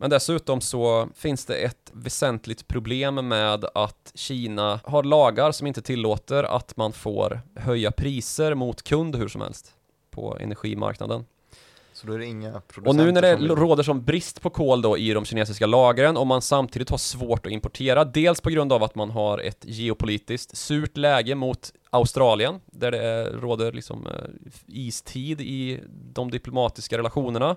Men 0.00 0.10
dessutom 0.10 0.60
så 0.60 1.08
finns 1.14 1.44
det 1.44 1.56
ett 1.56 1.90
väsentligt 1.92 2.68
problem 2.68 3.28
med 3.28 3.64
att 3.74 4.12
Kina 4.14 4.80
har 4.84 5.02
lagar 5.02 5.52
som 5.52 5.66
inte 5.66 5.82
tillåter 5.82 6.44
att 6.44 6.76
man 6.76 6.92
får 6.92 7.40
höja 7.54 7.90
priser 7.90 8.54
mot 8.54 8.82
kund 8.82 9.16
hur 9.16 9.28
som 9.28 9.40
helst 9.40 9.74
på 10.10 10.36
energimarknaden. 10.40 11.24
Så 11.92 12.06
då 12.06 12.12
är 12.12 12.18
det 12.18 12.26
inga 12.26 12.60
producenter 12.60 12.88
Och 12.88 12.96
nu 12.96 13.12
när 13.12 13.22
det 13.22 13.36
som 13.36 13.56
råder 13.56 13.82
som 13.82 14.04
brist 14.04 14.42
på 14.42 14.50
kol 14.50 14.82
då 14.82 14.98
i 14.98 15.12
de 15.12 15.24
kinesiska 15.24 15.66
lagren 15.66 16.16
och 16.16 16.26
man 16.26 16.42
samtidigt 16.42 16.90
har 16.90 16.98
svårt 16.98 17.46
att 17.46 17.52
importera, 17.52 18.04
dels 18.04 18.40
på 18.40 18.50
grund 18.50 18.72
av 18.72 18.82
att 18.82 18.94
man 18.94 19.10
har 19.10 19.38
ett 19.38 19.64
geopolitiskt 19.64 20.56
surt 20.56 20.96
läge 20.96 21.34
mot 21.34 21.72
Australien, 21.90 22.60
där 22.66 22.90
det 22.90 23.30
råder 23.30 23.72
liksom 23.72 24.06
eh, 24.06 24.12
istid 24.66 25.40
i 25.40 25.80
de 26.12 26.30
diplomatiska 26.30 26.98
relationerna. 26.98 27.56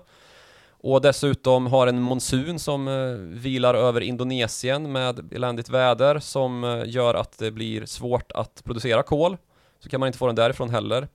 Och 0.82 1.00
dessutom 1.00 1.66
har 1.66 1.86
en 1.86 2.02
monsun 2.02 2.58
som 2.58 2.88
eh, 2.88 3.14
vilar 3.40 3.74
över 3.74 4.00
Indonesien 4.00 4.92
med 4.92 5.32
eländigt 5.32 5.68
väder 5.68 6.18
som 6.18 6.64
eh, 6.64 6.82
gör 6.86 7.14
att 7.14 7.38
det 7.38 7.50
blir 7.50 7.86
svårt 7.86 8.32
att 8.32 8.62
producera 8.64 9.02
kol. 9.02 9.36
Så 9.80 9.88
kan 9.88 10.00
man 10.00 10.06
inte 10.06 10.18
få 10.18 10.26
den 10.26 10.36
därifrån 10.36 10.70
heller. 10.70 11.08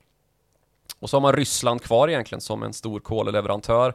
Och 1.00 1.10
så 1.10 1.16
har 1.18 1.22
man 1.22 1.34
Ryssland 1.34 1.82
kvar 1.82 2.08
egentligen 2.08 2.42
som 2.42 2.64
en 2.64 2.74
stor 2.74 3.00
kolleverantör. 3.00 3.94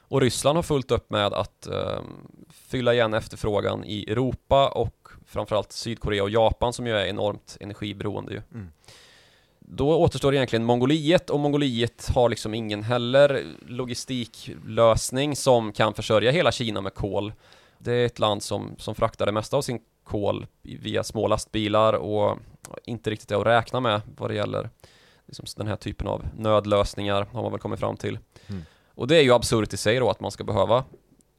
Och 0.00 0.20
Ryssland 0.20 0.58
har 0.58 0.62
fullt 0.62 0.90
upp 0.90 1.10
med 1.10 1.32
att 1.32 1.66
eh, 1.66 2.00
fylla 2.50 2.94
igen 2.94 3.14
efterfrågan 3.14 3.84
i 3.84 4.10
Europa 4.10 4.68
och 4.68 5.08
framförallt 5.26 5.72
Sydkorea 5.72 6.22
och 6.22 6.30
Japan 6.30 6.72
som 6.72 6.86
ju 6.86 6.96
är 6.96 7.06
enormt 7.06 7.56
energiberoende 7.60 8.32
ju. 8.32 8.42
Mm. 8.54 8.72
Då 9.74 9.94
återstår 9.96 10.34
egentligen 10.34 10.64
Mongoliet 10.64 11.30
och 11.30 11.40
Mongoliet 11.40 12.10
har 12.14 12.28
liksom 12.28 12.54
ingen 12.54 12.82
heller 12.82 13.44
logistiklösning 13.66 15.36
som 15.36 15.72
kan 15.72 15.94
försörja 15.94 16.30
hela 16.30 16.52
Kina 16.52 16.80
med 16.80 16.94
kol. 16.94 17.32
Det 17.78 17.92
är 17.92 18.06
ett 18.06 18.18
land 18.18 18.42
som, 18.42 18.74
som 18.78 18.94
fraktar 18.94 19.26
det 19.26 19.32
mesta 19.32 19.56
av 19.56 19.62
sin 19.62 19.80
kol 20.04 20.46
via 20.62 21.04
små 21.04 21.26
lastbilar 21.26 21.92
och 21.92 22.38
inte 22.84 23.10
riktigt 23.10 23.30
är 23.30 23.36
att 23.36 23.46
räkna 23.46 23.80
med 23.80 24.00
vad 24.16 24.30
det 24.30 24.34
gäller 24.34 24.70
liksom 25.26 25.46
den 25.56 25.66
här 25.66 25.76
typen 25.76 26.06
av 26.06 26.24
nödlösningar 26.36 27.26
har 27.32 27.42
man 27.42 27.52
väl 27.52 27.60
kommit 27.60 27.80
fram 27.80 27.96
till. 27.96 28.18
Mm. 28.46 28.62
Och 28.94 29.06
det 29.06 29.16
är 29.16 29.22
ju 29.22 29.32
absurt 29.32 29.72
i 29.72 29.76
sig 29.76 29.98
då 29.98 30.10
att 30.10 30.20
man 30.20 30.30
ska 30.30 30.44
behöva 30.44 30.84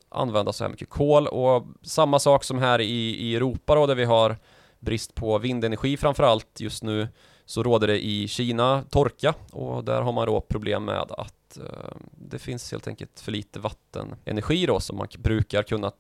använda 0.10 0.54
så 0.54 0.64
här 0.64 0.72
mycket 0.72 0.90
kol 0.90 1.28
och 1.28 1.66
samma 1.82 2.20
sak 2.20 2.44
som 2.44 2.60
här 2.60 2.82
i, 2.82 3.16
i 3.16 3.36
Europa 3.36 3.76
då 3.76 3.88
där 3.88 3.96
vi 3.96 4.06
har 4.06 4.38
brist 4.80 5.16
på 5.16 5.38
vindenergi 5.38 5.98
framförallt 5.98 6.60
just 6.60 6.84
nu 6.84 7.08
så 7.46 7.64
råder 7.64 7.88
det 7.88 8.06
i 8.06 8.28
Kina 8.28 8.84
torka 8.90 9.34
och 9.52 9.84
där 9.84 10.02
har 10.02 10.12
man 10.12 10.28
då 10.28 10.42
problem 10.42 10.86
med 10.86 11.12
att 11.12 11.58
eh, 11.58 11.98
det 12.12 12.40
finns 12.40 12.72
helt 12.72 12.88
enkelt 12.88 13.20
för 13.20 13.32
lite 13.32 13.60
vattenenergi 13.60 14.66
då 14.66 14.80
som 14.80 14.98
man 14.98 15.08
brukar 15.18 15.64
kunna 15.64 15.92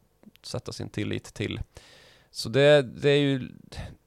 sätta 0.44 0.72
sin 0.72 0.90
tillit 0.90 1.34
till. 1.34 1.60
Så 2.32 2.50
det, 2.50 2.82
det 2.82 3.10
är 3.10 3.20
ju 3.20 3.50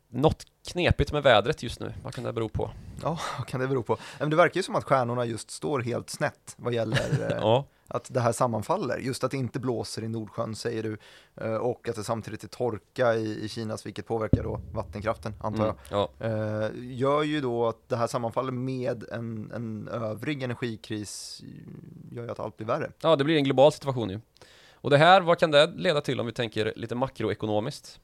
något 0.09 0.47
knepigt 0.67 1.13
med 1.13 1.23
vädret 1.23 1.63
just 1.63 1.81
nu. 1.81 1.93
Vad 2.03 2.15
kan 2.15 2.25
det 2.25 2.33
bero 2.33 2.49
på? 2.49 2.71
Ja, 3.03 3.19
vad 3.39 3.47
kan 3.47 3.61
det 3.61 3.69
bero 3.69 3.83
på? 3.83 3.97
Men 4.19 4.31
det 4.31 4.37
verkar 4.37 4.57
ju 4.57 4.63
som 4.63 4.75
att 4.75 4.85
stjärnorna 4.85 5.25
just 5.25 5.51
står 5.51 5.81
helt 5.81 6.11
snett 6.11 6.55
vad 6.57 6.73
gäller 6.75 6.97
eh, 7.31 7.39
Ja, 7.41 7.65
att 7.89 8.15
det 8.15 8.21
här 8.21 8.33
sammanfaller. 8.33 8.99
Just 8.99 9.25
att 9.25 9.31
det 9.31 9.37
inte 9.37 9.61
blåser 9.61 10.05
i 10.05 10.09
Nordsjön 10.09 10.57
säger 10.57 10.83
du 10.83 10.99
eh, 11.35 11.55
och 11.55 11.89
att 11.89 11.97
det 11.97 12.05
samtidigt 12.05 12.45
är 12.45 12.49
torka 12.49 13.15
i, 13.15 13.45
i 13.45 13.49
Kinas 13.49 13.87
vilket 13.87 14.07
påverkar 14.07 14.43
då 14.43 14.61
vattenkraften 14.73 15.35
antar 15.41 15.65
mm, 15.65 15.77
jag. 15.91 16.09
ja. 16.21 16.27
Eh, 16.27 16.71
gör 16.75 17.23
ju 17.23 17.41
då 17.41 17.67
att 17.67 17.89
det 17.89 17.97
här 17.97 18.07
sammanfaller 18.07 18.53
med 18.53 19.05
en, 19.13 19.51
en 19.55 19.89
övrig 19.89 20.43
energikris 20.43 21.43
gör 22.11 22.25
ju 22.25 22.31
att 22.31 22.41
allt 22.41 22.57
blir 22.57 22.67
värre. 22.67 22.91
ja, 23.01 23.17
det 23.17 23.25
blir 23.25 23.37
en 23.37 23.45
global 23.45 23.73
situation 23.73 24.11
ju. 24.11 24.21
Och 24.75 24.91
det 24.91 24.99
här, 24.99 25.21
vad 25.21 25.39
kan 25.39 25.51
det 25.51 25.67
leda 25.67 26.01
till 26.01 26.21
om 26.21 26.27
vi 26.27 26.33
tänker 26.33 26.73
lite 26.77 26.95
makroekonomiskt? 26.95 28.01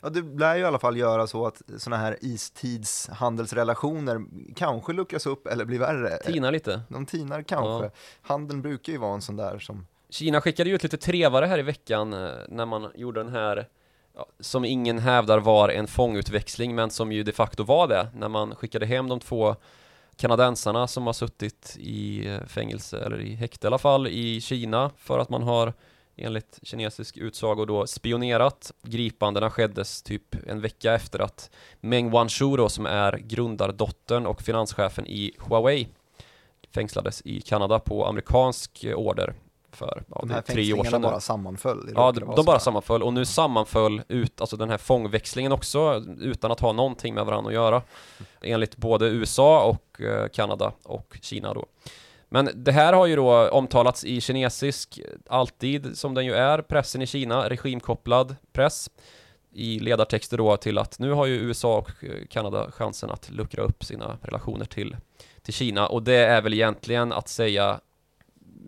Ja, 0.00 0.08
det 0.08 0.38
lär 0.38 0.54
ju 0.54 0.60
i 0.60 0.64
alla 0.64 0.78
fall 0.78 0.96
göra 0.96 1.26
så 1.26 1.46
att 1.46 1.62
sådana 1.78 2.02
här 2.02 2.16
istidshandelsrelationer 2.20 4.24
kanske 4.56 4.92
luckras 4.92 5.26
upp 5.26 5.46
eller 5.46 5.64
blir 5.64 5.78
värre. 5.78 6.16
Tina 6.16 6.50
lite. 6.50 6.80
De 6.88 7.06
tinar 7.06 7.42
kanske. 7.42 7.84
Ja. 7.84 7.90
Handeln 8.22 8.62
brukar 8.62 8.92
ju 8.92 8.98
vara 8.98 9.14
en 9.14 9.22
sån 9.22 9.36
där 9.36 9.58
som 9.58 9.86
Kina 10.10 10.40
skickade 10.40 10.70
ju 10.70 10.74
ut 10.74 10.82
lite 10.82 10.96
trevare 10.96 11.46
här 11.46 11.58
i 11.58 11.62
veckan 11.62 12.12
eh, 12.12 12.30
när 12.48 12.66
man 12.66 12.90
gjorde 12.94 13.20
den 13.20 13.32
här 13.32 13.68
som 14.40 14.64
ingen 14.64 14.98
hävdar 14.98 15.38
var 15.38 15.68
en 15.68 15.86
fångutväxling 15.86 16.74
men 16.74 16.90
som 16.90 17.12
ju 17.12 17.22
de 17.22 17.32
facto 17.32 17.64
var 17.64 17.88
det 17.88 18.08
när 18.14 18.28
man 18.28 18.54
skickade 18.54 18.86
hem 18.86 19.08
de 19.08 19.20
två 19.20 19.56
kanadensarna 20.16 20.86
som 20.86 21.06
har 21.06 21.12
suttit 21.12 21.76
i 21.78 22.26
eh, 22.26 22.44
fängelse 22.46 22.98
eller 22.98 23.20
i 23.20 23.34
häkte 23.34 23.66
i 23.66 23.68
alla 23.68 23.78
fall 23.78 24.06
i 24.06 24.40
Kina 24.40 24.90
för 24.96 25.18
att 25.18 25.28
man 25.28 25.42
har 25.42 25.72
enligt 26.18 26.58
kinesisk 26.62 27.16
utsago 27.16 27.64
då 27.64 27.86
spionerat. 27.86 28.72
Gripandena 28.82 29.50
skeddes 29.50 30.02
typ 30.02 30.36
en 30.46 30.60
vecka 30.60 30.94
efter 30.94 31.18
att 31.18 31.50
Meng 31.80 32.10
Wanzhou 32.10 32.56
då 32.56 32.68
som 32.68 32.86
är 32.86 33.12
grundardottern 33.12 34.26
och 34.26 34.42
finanschefen 34.42 35.06
i 35.06 35.32
Huawei 35.38 35.88
fängslades 36.74 37.22
i 37.24 37.40
Kanada 37.40 37.78
på 37.78 38.06
amerikansk 38.06 38.86
order 38.96 39.34
för 39.72 40.04
ja, 40.08 40.18
de 40.20 40.30
här 40.30 40.38
är 40.38 40.42
tre 40.42 40.72
år 40.72 40.84
sedan. 40.84 41.02
bara 41.02 41.20
sammanföll. 41.20 41.90
Ja, 41.94 42.12
de, 42.12 42.34
de 42.36 42.44
bara 42.44 42.52
här. 42.52 42.58
sammanföll 42.58 43.02
och 43.02 43.12
nu 43.12 43.24
sammanföll 43.24 44.02
ut, 44.08 44.40
alltså 44.40 44.56
den 44.56 44.70
här 44.70 44.78
fångväxlingen 44.78 45.52
också 45.52 46.04
utan 46.20 46.50
att 46.52 46.60
ha 46.60 46.72
någonting 46.72 47.14
med 47.14 47.26
varandra 47.26 47.48
att 47.48 47.54
göra. 47.54 47.82
Enligt 48.40 48.76
både 48.76 49.06
USA 49.06 49.64
och 49.64 50.00
eh, 50.00 50.28
Kanada 50.28 50.72
och 50.82 51.18
Kina 51.22 51.54
då. 51.54 51.66
Men 52.28 52.50
det 52.54 52.72
här 52.72 52.92
har 52.92 53.06
ju 53.06 53.16
då 53.16 53.48
omtalats 53.48 54.04
i 54.04 54.20
kinesisk, 54.20 55.00
alltid 55.26 55.98
som 55.98 56.14
den 56.14 56.26
ju 56.26 56.34
är, 56.34 56.62
pressen 56.62 57.02
i 57.02 57.06
Kina, 57.06 57.48
regimkopplad 57.48 58.36
press 58.52 58.90
i 59.52 59.78
ledartexter 59.78 60.36
då 60.36 60.56
till 60.56 60.78
att 60.78 60.98
nu 60.98 61.12
har 61.12 61.26
ju 61.26 61.34
USA 61.34 61.78
och 61.78 61.90
Kanada 62.30 62.70
chansen 62.70 63.10
att 63.10 63.30
luckra 63.30 63.62
upp 63.62 63.84
sina 63.84 64.18
relationer 64.22 64.64
till, 64.64 64.96
till 65.42 65.54
Kina 65.54 65.86
och 65.86 66.02
det 66.02 66.16
är 66.16 66.42
väl 66.42 66.54
egentligen 66.54 67.12
att 67.12 67.28
säga 67.28 67.80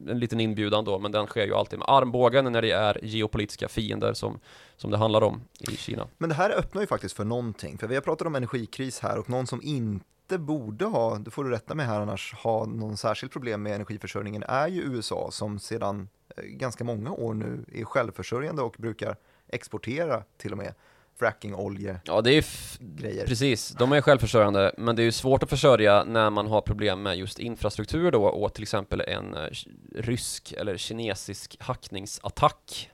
en 0.08 0.18
liten 0.18 0.40
inbjudan 0.40 0.84
då, 0.84 0.98
men 0.98 1.12
den 1.12 1.26
sker 1.26 1.46
ju 1.46 1.54
alltid 1.54 1.78
med 1.78 1.88
armbågen 1.90 2.52
när 2.52 2.62
det 2.62 2.70
är 2.70 3.04
geopolitiska 3.04 3.68
fiender 3.68 4.14
som, 4.14 4.40
som 4.76 4.90
det 4.90 4.96
handlar 4.96 5.22
om 5.22 5.42
i 5.60 5.76
Kina. 5.76 6.08
Men 6.18 6.28
det 6.28 6.34
här 6.34 6.50
öppnar 6.50 6.80
ju 6.80 6.86
faktiskt 6.86 7.16
för 7.16 7.24
någonting, 7.24 7.78
för 7.78 7.86
vi 7.86 7.94
har 7.94 8.02
pratat 8.02 8.26
om 8.26 8.34
energikris 8.34 9.00
här 9.00 9.18
och 9.18 9.30
någon 9.30 9.46
som 9.46 9.60
inte 9.62 10.04
borde 10.38 10.84
ha, 10.84 11.18
det 11.18 11.30
får 11.30 11.44
du 11.44 11.50
rätta 11.50 11.74
mig 11.74 11.86
här 11.86 12.00
annars, 12.00 12.34
ha 12.34 12.66
någon 12.66 12.96
särskilt 12.96 13.32
problem 13.32 13.62
med 13.62 13.74
energiförsörjningen 13.74 14.42
är 14.42 14.68
ju 14.68 14.82
USA 14.82 15.28
som 15.32 15.58
sedan 15.58 16.08
eh, 16.36 16.44
ganska 16.44 16.84
många 16.84 17.10
år 17.10 17.34
nu 17.34 17.64
är 17.72 17.84
självförsörjande 17.84 18.62
och 18.62 18.74
brukar 18.78 19.16
exportera 19.48 20.22
till 20.36 20.52
och 20.52 20.58
med 20.58 20.74
frackingolje 21.18 22.00
Ja, 22.04 22.20
det 22.20 22.30
är 22.30 22.34
ju 22.34 22.42
grejer. 22.80 23.26
precis, 23.26 23.70
de 23.70 23.92
är 23.92 24.00
självförsörjande, 24.00 24.74
men 24.78 24.96
det 24.96 25.02
är 25.02 25.04
ju 25.04 25.12
svårt 25.12 25.42
att 25.42 25.50
försörja 25.50 26.04
när 26.04 26.30
man 26.30 26.46
har 26.46 26.60
problem 26.60 27.02
med 27.02 27.16
just 27.16 27.38
infrastruktur 27.38 28.10
då 28.10 28.24
och 28.24 28.54
till 28.54 28.62
exempel 28.62 29.00
en 29.00 29.34
eh, 29.34 29.48
rysk 29.94 30.52
eller 30.52 30.76
kinesisk 30.76 31.56
hackningsattack 31.60 32.90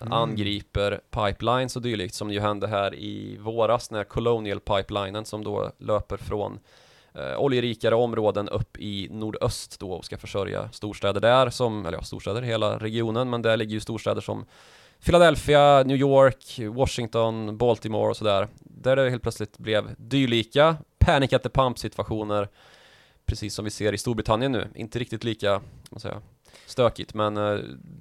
Mm. 0.00 0.12
angriper 0.12 1.00
pipelines 1.10 1.76
och 1.76 1.82
dylikt 1.82 2.14
som 2.14 2.30
ju 2.30 2.40
hände 2.40 2.66
här 2.66 2.94
i 2.94 3.36
våras 3.40 3.90
när 3.90 4.04
Colonial 4.04 4.60
Pipelinen 4.60 5.24
som 5.24 5.44
då 5.44 5.72
löper 5.78 6.16
från 6.16 6.60
eh, 7.14 7.38
oljerikare 7.38 7.94
områden 7.94 8.48
upp 8.48 8.78
i 8.78 9.08
nordöst 9.10 9.80
då 9.80 9.92
och 9.92 10.04
ska 10.04 10.18
försörja 10.18 10.68
storstäder 10.72 11.20
där 11.20 11.50
som, 11.50 11.86
eller 11.86 11.98
ja, 11.98 12.02
storstäder, 12.02 12.42
hela 12.42 12.78
regionen, 12.78 13.30
men 13.30 13.42
där 13.42 13.56
ligger 13.56 13.72
ju 13.72 13.80
storstäder 13.80 14.20
som 14.20 14.44
Philadelphia, 15.04 15.82
New 15.82 15.96
York, 15.96 16.60
Washington, 16.76 17.56
Baltimore 17.58 18.10
och 18.10 18.16
sådär. 18.16 18.48
Där 18.60 18.96
det 18.96 19.10
helt 19.10 19.22
plötsligt 19.22 19.58
blev 19.58 19.94
dylika 19.96 20.76
panic 20.98 21.32
at 21.32 21.42
the 21.42 21.48
pump 21.48 21.78
situationer 21.78 22.48
precis 23.26 23.54
som 23.54 23.64
vi 23.64 23.70
ser 23.70 23.92
i 23.92 23.98
Storbritannien 23.98 24.52
nu. 24.52 24.68
Inte 24.74 24.98
riktigt 24.98 25.24
lika, 25.24 25.52
vad 25.52 25.62
man 25.90 26.00
säga, 26.00 26.22
stökigt, 26.66 27.14
men 27.14 27.36
eh, 27.36 27.58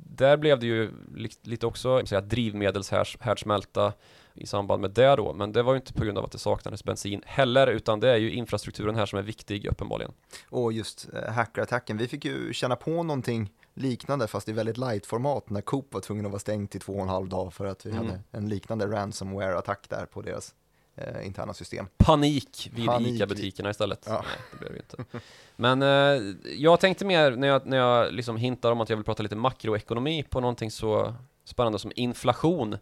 där 0.10 0.38
blev 0.38 0.60
det 0.60 0.66
ju 0.66 0.92
li- 1.16 1.30
lite 1.42 1.66
också 1.66 2.06
säga, 2.06 2.22
drivmedelshärdsmälta 2.22 3.94
i 4.34 4.46
samband 4.46 4.82
med 4.82 4.92
det 4.92 5.16
då, 5.16 5.34
men 5.34 5.52
det 5.52 5.64
var 5.64 5.74
ju 5.74 5.78
inte 5.78 5.94
på 5.94 6.04
grund 6.04 6.18
av 6.18 6.26
att 6.26 6.32
det 6.32 6.38
saknades 6.38 6.84
bensin 6.84 7.22
heller, 7.26 7.68
utan 7.68 8.00
det 8.00 8.10
är 8.12 8.16
ju 8.18 8.32
infrastrukturen 8.32 8.96
här 8.96 9.06
som 9.06 9.20
är 9.20 9.24
viktig 9.24 9.66
uppenbarligen. 9.66 10.12
Och 10.50 10.74
just 10.74 11.10
eh, 11.14 11.34
hackerattacken, 11.34 11.98
vi 11.98 12.08
fick 12.08 12.26
ju 12.26 12.54
känna 12.54 12.76
på 12.76 13.04
någonting 13.04 13.50
liknande 13.74 14.28
fast 14.28 14.50
i 14.50 14.52
väldigt 14.52 14.78
light-format 14.78 15.50
när 15.50 15.62
Coop 15.62 15.94
var 15.94 16.02
tvungen 16.02 16.26
att 16.26 16.32
vara 16.32 16.40
stängt 16.40 16.76
i 16.76 16.80
två 16.80 16.94
och 16.94 17.02
en 17.02 17.10
halv 17.10 17.30
dag 17.30 17.54
för 17.54 17.66
att 17.66 17.86
vi 17.86 17.92
Mm. 17.92 18.06
hade 18.06 18.20
en 18.32 18.50
liknande 18.50 18.86
ransomware-attack 18.86 19.90
där 19.90 20.06
på 20.06 20.22
deras 20.22 20.56
eh, 20.98 21.26
interna 21.26 21.54
system. 21.54 21.88
Panik 21.98 22.72
vid. 22.74 22.90
ICA-butikerna 23.02 23.70
istället. 23.70 24.06
Ja. 24.08 24.14
Nej, 24.14 24.38
det 24.52 24.58
blev 24.58 24.76
inte. 24.76 25.20
Men 25.56 25.82
eh, 25.82 26.36
jag 26.58 26.80
tänkte 26.80 27.06
mer 27.06 27.32
när 27.32 27.48
jag, 27.48 27.66
när 27.66 27.78
jag 27.78 28.14
liksom 28.14 28.38
hintar 28.38 28.72
om 28.72 28.82
att 28.82 28.90
jag 28.90 28.98
vill 28.98 29.06
prata 29.06 29.24
lite 29.24 29.36
makroekonomi 29.36 30.24
på 30.30 30.40
någonting 30.40 30.72
så 30.72 31.14
spännande 31.44 31.80
som 31.80 31.92
inflation. 31.96 32.78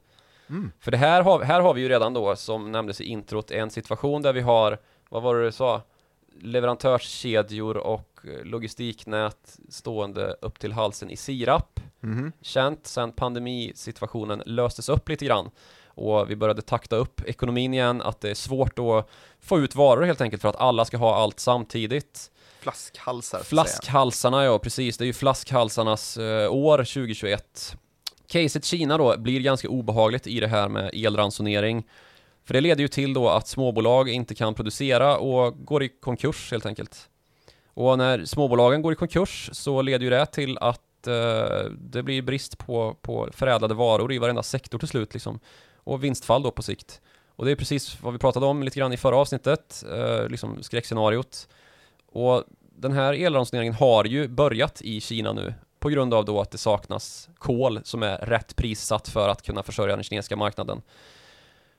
Mm. 0.49 0.71
För 0.80 0.91
det 0.91 0.97
här 0.97 1.21
har, 1.21 1.43
här 1.43 1.62
har 1.62 1.73
vi 1.73 1.82
ju 1.82 1.89
redan 1.89 2.13
då, 2.13 2.36
som 2.36 2.71
nämndes 2.71 3.01
i 3.01 3.04
introt, 3.04 3.51
en 3.51 3.69
situation 3.69 4.21
där 4.21 4.34
vi 4.34 4.41
har, 4.41 4.80
vad 5.10 5.23
var 5.23 5.36
det 5.36 5.45
du 5.45 5.51
sa? 5.51 5.82
Leverantörskedjor 6.39 7.78
och 7.78 8.19
logistiknät 8.43 9.60
stående 9.69 10.36
upp 10.41 10.60
till 10.60 10.71
halsen 10.71 11.10
i 11.10 11.17
sirap. 11.17 11.80
Mhm. 11.99 12.32
Känt 12.41 12.88
sen 12.88 13.12
pandemisituationen 13.12 14.43
löstes 14.45 14.89
upp 14.89 15.10
lite 15.10 15.25
grann 15.25 15.49
och 15.95 16.29
vi 16.29 16.36
började 16.36 16.62
takta 16.62 16.95
upp 16.95 17.21
ekonomin 17.25 17.73
igen, 17.73 18.01
att 18.01 18.21
det 18.21 18.29
är 18.29 18.36
svårt 18.36 18.79
att 18.79 19.10
få 19.39 19.60
ut 19.60 19.75
varor 19.75 20.03
helt 20.03 20.21
enkelt 20.21 20.41
för 20.41 20.49
att 20.49 20.55
alla 20.55 20.86
ska 20.86 20.97
ha 20.97 21.15
allt 21.15 21.39
samtidigt. 21.39 22.31
Flaskhalsar. 22.60 23.43
Flaskhalsarna, 23.43 24.43
ja 24.43 24.60
precis, 24.60 24.97
det 24.97 25.03
är 25.03 25.08
ju 25.08 25.13
flaskhalsarnas 25.13 26.17
eh, 26.17 26.53
år 26.53 26.77
2021. 26.77 27.77
Caset 28.27 28.65
Kina 28.65 28.97
då 28.97 29.17
blir 29.17 29.39
ganska 29.39 29.69
obehagligt 29.69 30.27
i 30.27 30.39
det 30.39 30.47
här 30.47 30.69
med 30.69 30.91
elransonering. 30.93 31.84
För 32.45 32.53
det 32.53 32.62
leder 32.62 32.81
ju 32.81 32.88
till 32.88 33.13
då 33.13 33.29
att 33.29 33.47
småbolag 33.47 34.10
inte 34.10 34.36
kan 34.36 34.53
producera 34.53 35.17
och 35.17 35.65
går 35.65 35.84
i 35.84 35.89
konkurs 35.89 36.51
helt 36.51 36.65
enkelt. 36.65 37.10
Och 37.73 37.97
när 37.97 38.25
småbolagen 38.25 38.81
går 38.81 38.93
i 38.93 38.95
konkurs 38.95 39.49
så 39.53 39.81
leder 39.81 40.03
ju 40.03 40.10
det 40.10 40.25
till 40.25 40.58
att 40.58 41.08
eh, 41.08 41.69
det 41.79 42.03
blir 42.03 42.21
brist 42.21 42.58
på, 42.58 42.97
på 43.01 43.29
förädlade 43.34 43.73
varor 43.73 44.13
i 44.13 44.17
varenda 44.17 44.43
sektor 44.43 44.79
till 44.79 44.88
slut 44.88 45.13
liksom. 45.13 45.39
Och 45.85 46.03
vinstfall 46.03 46.43
då 46.43 46.51
på 46.51 46.63
sikt. 46.63 47.01
Och 47.35 47.45
det 47.45 47.51
är 47.51 47.55
precis 47.55 48.01
vad 48.01 48.13
vi 48.13 48.19
pratade 48.19 48.45
om 48.45 48.63
lite 48.63 48.79
grann 48.79 48.93
i 48.93 48.97
förra 48.97 49.17
avsnittet, 49.17 49.83
eh, 49.91 50.27
liksom 50.27 50.63
skräckscenariot. 50.63 51.47
Och 52.11 52.43
den 52.75 52.91
här 52.91 53.13
elransoneringen 53.13 53.73
har 53.73 54.05
ju 54.05 54.27
börjat 54.27 54.81
i 54.81 55.01
Kina 55.01 55.33
nu 55.33 55.53
på 55.79 55.89
grund 55.89 56.13
av 56.13 56.25
då 56.25 56.41
att 56.41 56.51
det 56.51 56.57
saknas 56.57 57.29
kol 57.37 57.79
som 57.83 58.03
är 58.03 58.17
rätt 58.17 58.55
prissatt 58.55 59.07
för 59.07 59.29
att 59.29 59.41
kunna 59.41 59.63
försörja 59.63 59.95
den 59.95 60.03
kinesiska 60.03 60.35
marknaden. 60.35 60.81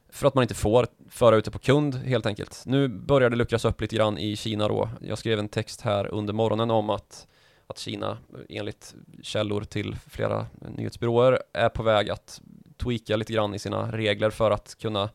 För 0.08 0.28
att 0.28 0.34
man 0.34 0.42
inte 0.42 0.54
får 0.54 0.86
föra 1.08 1.36
ut 1.36 1.44
det 1.44 1.50
på 1.50 1.58
kund 1.58 1.94
helt 1.94 2.26
enkelt. 2.26 2.62
Nu 2.66 2.88
börjar 2.88 3.30
det 3.30 3.36
luckras 3.36 3.64
upp 3.64 3.80
lite 3.80 3.96
grann 3.96 4.18
i 4.18 4.36
Kina 4.36 4.68
då. 4.68 4.88
Jag 5.00 5.18
skrev 5.18 5.38
en 5.38 5.48
text 5.48 5.80
här 5.80 6.06
under 6.06 6.32
morgonen 6.32 6.70
om 6.70 6.90
att, 6.90 7.26
att 7.66 7.78
Kina 7.78 8.18
enligt 8.48 8.94
källor 9.22 9.64
till 9.64 9.96
flera 10.08 10.46
nyhetsbyråer 10.76 11.42
är 11.52 11.68
på 11.68 11.82
väg 11.82 12.10
att 12.10 12.40
tweaka 12.76 13.16
lite 13.16 13.32
grann 13.32 13.54
i 13.54 13.58
sina 13.58 13.92
regler 13.92 14.30
för 14.30 14.50
att 14.50 14.74
kunna 14.78 15.10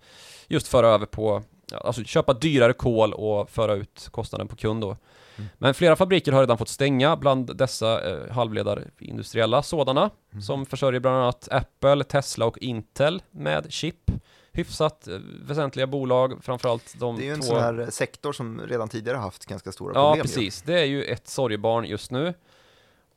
just 0.48 0.68
föra 0.68 0.88
över 0.88 1.06
på, 1.06 1.44
ja, 1.72 1.78
alltså 1.78 2.04
köpa 2.04 2.34
dyrare 2.34 2.74
kol 2.74 3.14
och 3.14 3.50
föra 3.50 3.74
ut 3.74 4.08
kostnaden 4.12 4.48
på 4.48 4.56
kund 4.56 4.82
då. 4.82 4.98
Men 5.58 5.74
flera 5.74 5.96
fabriker 5.96 6.32
har 6.32 6.40
redan 6.40 6.58
fått 6.58 6.70
stänga, 6.70 7.16
bland 7.16 7.58
dessa 7.58 8.10
eh, 8.12 8.32
halvledarindustriella 8.32 9.64
sådana, 9.64 10.10
som 10.42 10.66
försörjer 10.66 11.00
bland 11.00 11.18
annat 11.18 11.48
Apple, 11.52 12.04
Tesla 12.04 12.46
och 12.46 12.58
Intel 12.58 13.22
med 13.32 13.72
chip. 13.74 14.12
Hyfsat 14.54 15.08
eh, 15.08 15.18
väsentliga 15.46 15.88
bolag, 15.88 16.40
framförallt 16.44 16.96
de 17.00 17.16
Det 17.18 17.24
är 17.24 17.26
ju 17.26 17.34
en 17.34 17.42
två... 17.42 17.48
sån 17.48 17.60
här 17.60 17.88
sektor 17.90 18.34
som 18.34 18.62
redan 18.62 18.90
tidigare 18.90 19.18
haft 19.18 19.46
ganska 19.46 19.72
stora 19.72 19.94
Ja, 19.96 20.12
problem. 20.12 20.16
ju. 20.18 20.22
precis. 20.22 20.62
Det 20.62 20.80
är 20.80 20.86
ju 20.86 21.04
ett 21.04 21.28
sorgebarn 21.28 21.86
just 21.86 22.12
nu. 22.12 22.34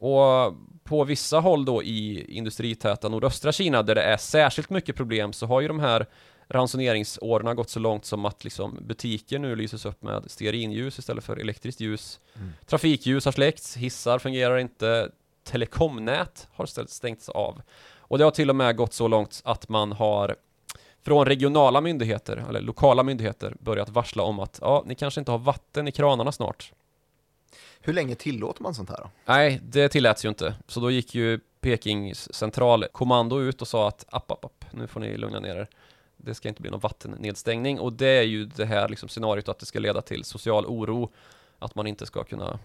Och 0.05 0.55
på 0.85 1.05
vissa 1.05 1.40
håll 1.40 1.64
då 1.64 1.83
i 1.83 2.25
industritäta 2.37 3.09
nordöstra 3.09 3.53
Kina 3.53 3.83
där 3.83 3.95
det 3.95 4.03
är 4.03 4.17
särskilt 4.17 4.71
mycket 4.71 4.97
problem 4.97 5.33
så 5.33 5.47
har 5.47 5.61
ju 5.61 5.69
de 5.69 5.81
här 5.81 6.07
ransoneringsåren 6.49 7.57
gått 7.57 7.71
så 7.71 7.81
långt 7.81 8.05
som 8.05 8.25
att 8.25 8.45
liksom 8.45 8.79
butiker 8.83 9.38
nu 9.38 9.57
lyses 9.57 9.85
upp 9.87 10.03
med 10.03 10.25
stearinljus 10.27 10.99
istället 10.99 11.25
för 11.25 11.37
elektriskt 11.37 11.81
ljus. 11.81 12.21
Mm. 12.37 12.53
Trafikljus 12.67 13.25
har 13.25 13.33
släckts, 13.33 13.77
hissar 13.77 14.19
fungerar 14.19 14.59
inte, 14.59 15.11
telekomnät 15.45 16.49
har 16.53 16.87
stängts 16.87 17.29
av. 17.29 17.62
Och 17.99 18.19
det 18.19 18.25
har 18.25 18.31
till 18.31 18.51
och 18.51 18.57
med 18.57 18.77
gått 18.77 18.93
så 18.93 19.09
långt 19.09 19.40
att 19.45 19.69
man 19.69 19.93
har 19.93 20.37
från 21.05 21.27
regionala 21.27 21.81
myndigheter, 21.81 22.45
eller 22.49 22.61
lokala 22.61 23.03
myndigheter, 23.03 23.57
börjat 23.61 23.88
varsla 23.88 24.23
om 24.23 24.40
att 24.40 24.59
ja, 24.62 24.83
ni 24.87 24.95
kanske 24.95 25.21
inte 25.21 25.31
har 25.31 25.38
vatten 25.38 25.88
i 25.88 25.93
kranarna 25.93 26.33
snart. 26.33 26.73
Hur 27.87 27.92
länge 27.92 28.14
tillåter 28.14 28.62
man 28.62 28.75
sånt 28.75 28.90
här 28.90 28.97
då? 28.97 29.11
Nej, 29.25 29.61
det 29.62 29.88
tilläts 29.88 30.25
ju 30.25 30.29
inte. 30.29 30.55
Så 30.66 30.81
då 30.81 30.90
gick 30.90 31.14
ju 31.14 31.40
Pekings 31.61 32.35
centralkommando 32.35 33.40
ut 33.40 33.62
och 33.62 33.68
sa 33.68 33.88
att 33.88 34.05
app, 34.09 34.31
app, 34.31 34.44
app, 34.44 34.64
nu 34.70 34.87
får 34.87 35.01
ni 35.01 35.16
lugna 35.16 35.40
ner 35.40 35.57
er. 35.57 35.68
Det 36.16 36.35
ska 36.35 36.49
inte 36.49 36.62
bli 36.62 36.70
någon 36.70 36.81
vattennedstängning 36.81 37.81
och 37.81 37.92
det 37.92 38.07
är 38.07 38.23
ju 38.23 38.47
det 38.47 38.64
här 38.64 38.88
liksom 38.88 39.09
scenariot 39.09 39.49
att 39.49 39.59
det 39.59 39.66
ska 39.66 39.79
leda 39.79 40.03
till 40.03 40.25
social 40.25 40.66
oro. 40.66 41.12
Att 41.59 41.75
man 41.75 41.87
inte 41.87 42.07
ska 42.07 42.25
kunna, 42.25 42.59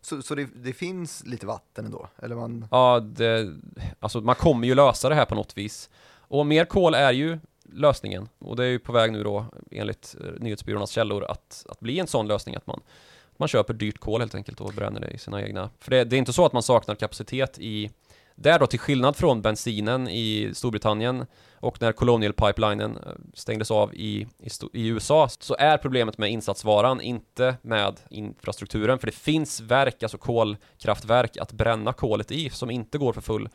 Så, 0.00 0.22
så 0.22 0.34
det, 0.34 0.48
det 0.54 0.72
finns 0.72 1.24
lite 1.26 1.46
vatten 1.46 1.84
ändå? 1.84 2.08
Eller 2.16 2.36
man... 2.36 2.68
ja 2.70 3.00
det, 3.00 3.54
alltså 4.00 4.20
man 4.20 4.34
kommer 4.34 4.66
ju 4.66 4.74
lösa 4.74 5.08
det 5.08 5.14
här 5.14 5.24
på 5.24 5.34
något 5.34 5.58
vis. 5.58 5.90
Och 6.18 6.46
mer 6.46 6.64
kol 6.64 6.94
är 6.94 7.12
ju 7.12 7.38
lösningen. 7.62 8.28
Och 8.38 8.56
det 8.56 8.64
är 8.64 8.68
ju 8.68 8.78
på 8.78 8.92
väg 8.92 9.12
nu 9.12 9.22
då, 9.22 9.46
enligt 9.70 10.16
eh, 10.20 10.26
nyhetsbyråernas 10.40 10.90
källor, 10.90 11.24
att, 11.24 11.66
att 11.68 11.80
bli 11.80 11.98
en 11.98 12.06
sån 12.06 12.28
lösning 12.28 12.54
att 12.54 12.66
man 12.66 12.80
man 13.36 13.48
köper 13.48 13.74
dyrt 13.74 13.98
kol 13.98 14.20
helt 14.20 14.34
enkelt 14.34 14.60
och 14.60 14.72
bränner 14.72 15.00
det 15.00 15.10
i 15.10 15.18
sina 15.18 15.42
egna. 15.42 15.70
För 15.78 15.90
det, 15.90 16.04
det 16.04 16.16
är 16.16 16.18
inte 16.18 16.32
så 16.32 16.46
att 16.46 16.52
man 16.52 16.62
saknar 16.62 16.94
kapacitet 16.94 17.58
i 17.58 17.90
där 18.34 18.58
då 18.58 18.66
till 18.66 18.78
skillnad 18.78 19.16
från 19.16 19.42
bensinen 19.42 20.08
i 20.08 20.50
Storbritannien 20.54 21.26
och 21.54 21.80
när 21.80 21.92
Colonial 21.92 22.32
Pipelinen 22.32 22.96
eh, 22.96 23.12
stängdes 23.34 23.70
av 23.70 23.94
i, 23.94 24.26
i, 24.38 24.48
i 24.72 24.86
USA 24.88 25.28
så 25.28 25.56
är 25.58 25.78
problemet 25.78 26.18
med 26.18 26.30
insatsvaran 26.30 27.00
inte 27.00 27.56
med 27.62 28.00
infrastrukturen 28.08 28.98
för 28.98 29.06
det 29.06 29.14
finns 29.14 29.60
verk, 29.60 30.02
alltså 30.02 30.18
kolkraftverk 30.18 31.36
att 31.36 31.52
bränna 31.52 31.92
kolet 31.92 32.32
i 32.32 32.50
som 32.50 32.70
inte 32.70 32.98
går 32.98 33.12
för 33.12 33.20
full 33.20 33.48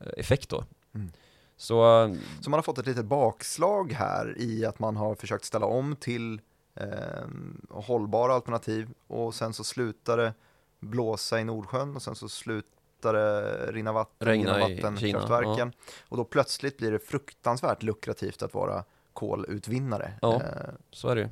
eh, 0.00 0.06
effekt 0.16 0.48
då. 0.48 0.64
Mm. 0.94 1.10
Så 1.56 2.04
eh, 2.04 2.14
Så 2.40 2.50
man 2.50 2.58
har 2.58 2.62
fått 2.62 2.78
ett 2.78 2.86
litet 2.86 3.06
bakslag 3.06 3.92
här 3.92 4.34
i 4.38 4.66
att 4.66 4.78
man 4.78 4.96
har 4.96 5.14
försökt 5.14 5.44
ställa 5.44 5.66
om 5.66 5.96
till 5.96 6.40
eh, 6.76 7.26
hållbara 7.70 8.32
alternativ 8.34 8.88
och 9.06 9.34
sen 9.34 9.52
så 9.52 9.64
slutar 9.64 10.16
det 10.16 10.34
blåsa 10.80 11.40
i 11.40 11.44
Nordsjön 11.44 11.96
och 11.96 12.02
sen 12.02 12.14
så 12.14 12.28
slutar 12.28 13.12
det 13.12 13.72
rinna 13.72 13.92
vatten 13.92 14.28
Regna 14.28 14.58
genom 14.58 14.60
vattenkraftverken. 14.60 15.72
Och 16.08 16.16
då 16.16 16.24
plötsligt 16.24 16.76
blir 16.76 16.92
det 16.92 16.98
fruktansvärt 16.98 17.82
lukrativt 17.82 18.42
att 18.42 18.54
vara 18.54 18.84
kolutvinnare. 19.12 20.12
Ja. 20.22 20.34
Eh, 20.34 20.40
Så 20.90 21.08
är 21.08 21.14
det 21.16 21.20
ju. 21.22 21.28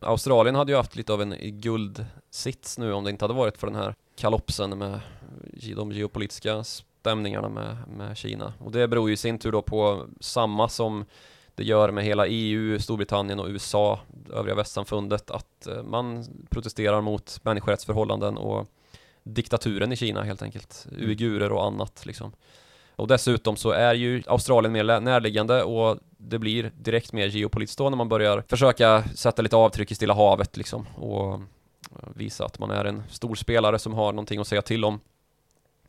Australien 0.00 0.54
hade 0.54 0.72
ju 0.72 0.76
haft 0.76 0.96
lite 0.96 1.12
av 1.12 1.22
en 1.22 1.34
guldsits 1.40 2.78
nu 2.78 2.92
om 2.92 3.04
det 3.04 3.10
inte 3.10 3.24
hade 3.24 3.34
varit 3.34 3.58
för 3.58 3.66
den 3.66 3.76
här 3.76 3.94
kalopsen 4.16 4.78
med 4.78 5.00
de 5.76 5.92
geopolitiska 5.92 6.64
stämningarna 6.64 7.48
med, 7.48 7.76
med 7.88 8.16
Kina. 8.16 8.52
Och 8.58 8.72
det 8.72 8.88
beror 8.88 9.08
ju 9.08 9.14
i 9.14 9.16
sin 9.16 9.38
tur 9.38 9.52
då 9.52 9.62
på 9.62 10.06
samma 10.20 10.68
som 10.68 11.04
det 11.54 11.64
gör 11.64 11.90
med 11.90 12.04
hela 12.04 12.26
EU, 12.26 12.78
Storbritannien 12.78 13.40
och 13.40 13.48
USA, 13.48 14.00
övriga 14.32 14.54
västsamfundet, 14.54 15.30
att 15.30 15.66
eh, 15.66 15.82
man 15.82 16.24
protesterar 16.50 17.00
mot 17.00 17.40
människorättsförhållanden 17.42 18.36
och 18.36 18.66
diktaturen 19.22 19.92
i 19.92 19.96
Kina 19.96 20.22
helt 20.22 20.42
enkelt. 20.42 20.86
Uigurer 20.98 21.52
och 21.52 21.66
annat 21.66 22.06
liksom. 22.06 22.32
Och 22.96 23.08
dessutom 23.08 23.56
så 23.56 23.70
är 23.70 23.94
ju 23.94 24.22
Australien 24.26 24.72
mer 24.72 25.00
närliggande 25.00 25.62
och 25.62 25.98
det 26.18 26.38
blir 26.38 26.72
direkt 26.76 27.12
mer 27.12 27.26
geopolitiskt 27.26 27.78
då 27.78 27.90
när 27.90 27.96
man 27.96 28.08
börjar 28.08 28.44
försöka 28.48 29.04
sätta 29.14 29.42
lite 29.42 29.56
avtryck 29.56 29.90
i 29.90 29.94
Stilla 29.94 30.14
havet 30.14 30.56
liksom 30.56 30.86
och 30.96 31.32
eh, 31.34 32.08
visa 32.14 32.44
att 32.44 32.58
man 32.58 32.70
är 32.70 32.84
en 32.84 33.02
stor 33.10 33.34
spelare 33.34 33.78
som 33.78 33.94
har 33.94 34.12
någonting 34.12 34.40
att 34.40 34.48
säga 34.48 34.62
till 34.62 34.84
om. 34.84 35.00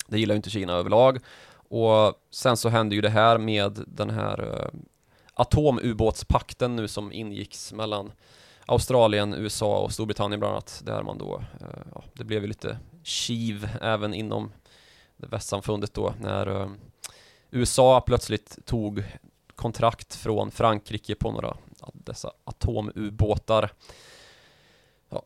Det 0.08 0.20
gillar 0.20 0.34
ju 0.34 0.38
inte 0.38 0.50
Kina 0.50 0.74
överlag. 0.74 1.20
Och 1.70 2.14
sen 2.32 2.58
så 2.58 2.70
hände 2.70 2.96
ju 2.96 3.02
det 3.02 3.10
här 3.10 3.38
med 3.38 3.84
den 3.88 4.10
här 4.10 4.40
eh, 4.40 4.80
atomubåtspakten 5.36 6.76
nu 6.76 6.88
som 6.88 7.12
ingicks 7.12 7.74
mellan 7.74 8.12
Australien, 8.66 9.34
USA 9.34 9.80
och 9.80 9.92
Storbritannien 9.92 10.40
bland 10.40 10.52
annat, 10.52 10.82
där 10.86 11.04
man 11.04 11.18
då, 11.18 11.44
eh, 11.62 11.82
ja, 11.94 12.04
det 12.14 12.24
blev 12.24 12.42
ju 12.42 12.48
lite 12.48 12.78
kiv 13.04 13.70
även 13.82 14.14
inom 14.14 14.52
det 15.18 15.28
västsamfundet 15.28 15.94
då, 15.94 16.14
när 16.22 16.62
eh, 16.62 16.70
USA 17.52 18.02
plötsligt 18.02 18.66
tog 18.66 19.04
kontrakt 19.56 20.16
från 20.16 20.52
Frankrike 20.52 21.16
på 21.16 21.32
några 21.32 21.48
av 21.80 21.92
dessa 21.94 22.32
atomubåtar. 22.44 23.72
Ja. 25.10 25.24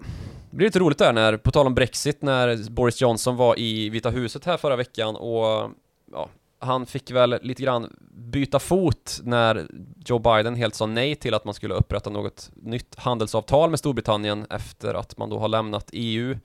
Det 0.49 0.57
blir 0.57 0.67
lite 0.67 0.79
roligt 0.79 0.97
där 0.97 1.13
när, 1.13 1.37
på 1.37 1.51
tal 1.51 1.67
om 1.67 1.75
Brexit, 1.75 2.21
när 2.21 2.69
Boris 2.69 3.01
Johnson 3.01 3.35
var 3.35 3.59
i 3.59 3.89
Vita 3.89 4.09
huset 4.09 4.45
här 4.45 4.57
förra 4.57 4.75
veckan 4.75 5.15
och 5.15 5.71
ja, 6.11 6.29
han 6.59 6.85
fick 6.85 7.11
väl 7.11 7.39
lite 7.41 7.63
grann 7.63 7.97
byta 8.11 8.59
fot 8.59 9.19
när 9.23 9.67
Joe 10.05 10.19
Biden 10.19 10.55
helt 10.55 10.75
sa 10.75 10.85
nej 10.85 11.15
till 11.15 11.33
att 11.33 11.45
man 11.45 11.53
skulle 11.53 11.73
upprätta 11.73 12.09
något 12.09 12.51
nytt 12.55 12.95
handelsavtal 12.97 13.69
med 13.69 13.79
Storbritannien 13.79 14.47
efter 14.49 14.93
att 14.93 15.17
man 15.17 15.29
då 15.29 15.39
har 15.39 15.47
lämnat 15.47 15.89
EU. 15.93 16.37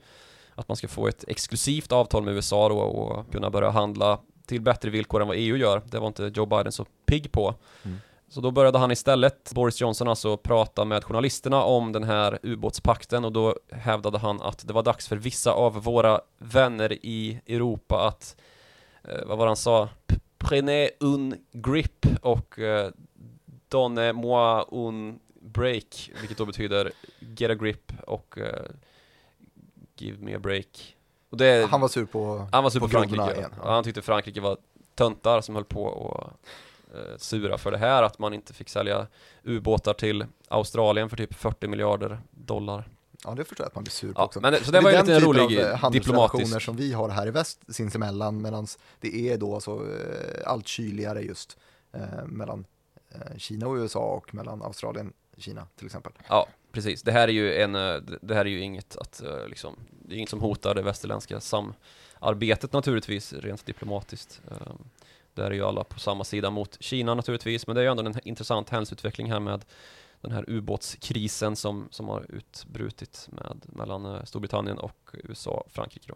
Att 0.55 0.67
man 0.67 0.77
ska 0.77 0.87
få 0.87 1.07
ett 1.07 1.25
exklusivt 1.27 1.91
avtal 1.91 2.23
med 2.23 2.33
USA 2.33 2.69
då 2.69 2.77
och 2.77 3.31
kunna 3.31 3.49
börja 3.49 3.69
handla 3.69 4.19
till 4.45 4.61
bättre 4.61 4.89
villkor 4.89 5.21
än 5.21 5.27
vad 5.27 5.37
EU 5.37 5.57
gör. 5.57 5.81
Det 5.85 5.99
var 5.99 6.07
inte 6.07 6.31
Joe 6.35 6.45
Biden 6.45 6.71
så 6.71 6.85
pigg 7.05 7.31
på. 7.31 7.55
Mm. 7.83 7.97
Så 8.29 8.41
då 8.41 8.51
började 8.51 8.77
han 8.77 8.91
istället, 8.91 9.51
Boris 9.55 9.81
Johnson 9.81 10.07
alltså, 10.07 10.37
prata 10.37 10.85
med 10.85 11.03
journalisterna 11.03 11.63
om 11.63 11.91
den 11.91 12.03
här 12.03 12.39
ubåtspakten 12.43 13.25
och 13.25 13.31
då 13.31 13.55
hävdade 13.71 14.17
han 14.17 14.41
att 14.41 14.67
det 14.67 14.73
var 14.73 14.83
dags 14.83 15.07
för 15.07 15.15
vissa 15.15 15.51
av 15.51 15.83
våra 15.83 16.21
vänner 16.37 16.93
i 17.05 17.39
Europa 17.47 18.07
att, 18.07 18.35
vad 19.25 19.37
var 19.37 19.45
det 19.45 19.49
han 19.49 19.55
sa? 19.55 19.89
Prenez 20.37 20.89
un 20.99 21.45
grip 21.51 22.05
och 22.21 22.59
eh, 22.59 22.91
Donnez-moi 23.69 24.65
un 24.71 25.19
break, 25.41 26.11
vilket 26.21 26.37
då 26.37 26.45
betyder 26.45 26.91
get 27.19 27.51
a 27.51 27.55
grip 27.55 27.91
och 28.07 28.37
eh, 28.37 28.65
give 29.97 30.17
me 30.19 30.35
a 30.35 30.39
break. 30.39 30.95
Och 31.29 31.37
det, 31.37 31.67
han 31.71 31.81
var 31.81 31.87
sur 31.87 32.05
på... 32.05 32.47
han 32.51 32.63
var 32.63 32.69
sur 32.69 32.79
på, 32.79 32.85
på 32.85 32.91
Frankrike. 32.91 33.37
igen, 33.37 33.53
ja. 33.63 33.71
Han 33.71 33.83
tyckte 33.83 34.01
Frankrike 34.01 34.41
var 34.41 34.57
töntar 34.95 35.41
som 35.41 35.55
höll 35.55 35.65
på 35.65 35.83
och 35.83 36.31
eh, 36.93 37.17
sura 37.17 37.57
för 37.57 37.71
det 37.71 37.77
här, 37.77 38.03
att 38.03 38.19
man 38.19 38.33
inte 38.33 38.53
fick 38.53 38.69
sälja 38.69 39.07
ubåtar 39.43 39.93
till 39.93 40.25
Australien 40.47 41.09
för 41.09 41.17
typ 41.17 41.33
40 41.33 41.67
miljarder 41.67 42.19
dollar. 42.31 42.89
Ja, 43.25 43.35
det 43.35 43.45
förstår 43.45 43.63
jag 43.63 43.67
att 43.67 43.75
man 43.75 43.83
blir 43.83 43.91
sur 43.91 44.13
på 44.13 44.19
Ja, 44.21 44.25
också. 44.25 44.39
men 44.41 44.53
det, 44.53 44.63
så 44.63 44.71
det 44.71 44.81
var 44.81 44.89
ju 44.91 44.95
en 44.95 45.05
den 45.05 45.21
rolig 45.21 45.59
eh, 45.59 45.89
diplomatisk... 45.91 46.61
som 46.61 46.75
vi 46.75 46.93
har 46.93 47.09
här 47.09 47.27
i 47.27 47.31
väst 47.31 47.59
sinsemellan, 47.67 48.41
medan 48.41 48.67
det 48.99 49.29
är 49.29 49.37
då 49.37 49.59
så 49.59 49.75
eh, 49.83 50.51
allt 50.51 50.67
kyligare 50.67 51.21
just 51.21 51.57
eh, 51.93 52.25
mellan 52.25 52.65
eh, 53.09 53.37
Kina 53.37 53.67
och 53.67 53.75
USA 53.75 53.99
och 53.99 54.33
mellan 54.35 54.61
Australien 54.61 55.13
och 55.35 55.41
Kina 55.41 55.67
till 55.75 55.85
exempel. 55.85 56.11
Ja, 56.29 56.47
precis. 56.71 57.01
Det 57.01 57.11
här 57.11 57.27
är 57.27 57.31
ju 57.31 57.53
en, 57.61 57.71
det 58.21 58.35
här 58.35 58.45
är 58.45 58.45
ju 58.45 58.59
inget 58.59 58.95
att 58.97 59.23
liksom, 59.47 59.75
det 59.89 60.15
är 60.15 60.17
inget 60.17 60.29
som 60.29 60.41
hotar 60.41 60.75
det 60.75 60.81
västerländska 60.81 61.39
samarbetet 61.39 62.73
naturligtvis, 62.73 63.33
rent 63.33 63.65
diplomatiskt. 63.65 64.41
Eh, 64.51 64.57
Där 65.33 65.45
är 65.45 65.51
ju 65.51 65.63
alla 65.65 65.83
på 65.83 65.99
samma 65.99 66.23
sida 66.23 66.49
mot 66.49 66.77
Kina 66.79 67.13
naturligtvis, 67.13 67.67
men 67.67 67.75
det 67.75 67.81
är 67.81 67.83
ju 67.83 67.91
ändå 67.91 68.05
en 68.05 68.19
intressant 68.23 68.69
händelseutveckling 68.69 69.31
här 69.31 69.39
med 69.39 69.65
den 70.25 70.35
här 70.35 70.45
ubåtskrisen 70.47 71.55
som, 71.55 71.87
som 71.91 72.07
har 72.07 72.25
utbrutit 72.29 73.27
med, 73.31 73.65
mellan 73.65 74.05
eh, 74.05 74.23
Storbritannien 74.23 74.77
och 74.77 75.15
USA 75.23 75.63
och 75.65 75.71
Frankrike 75.71 76.05
då. 76.07 76.15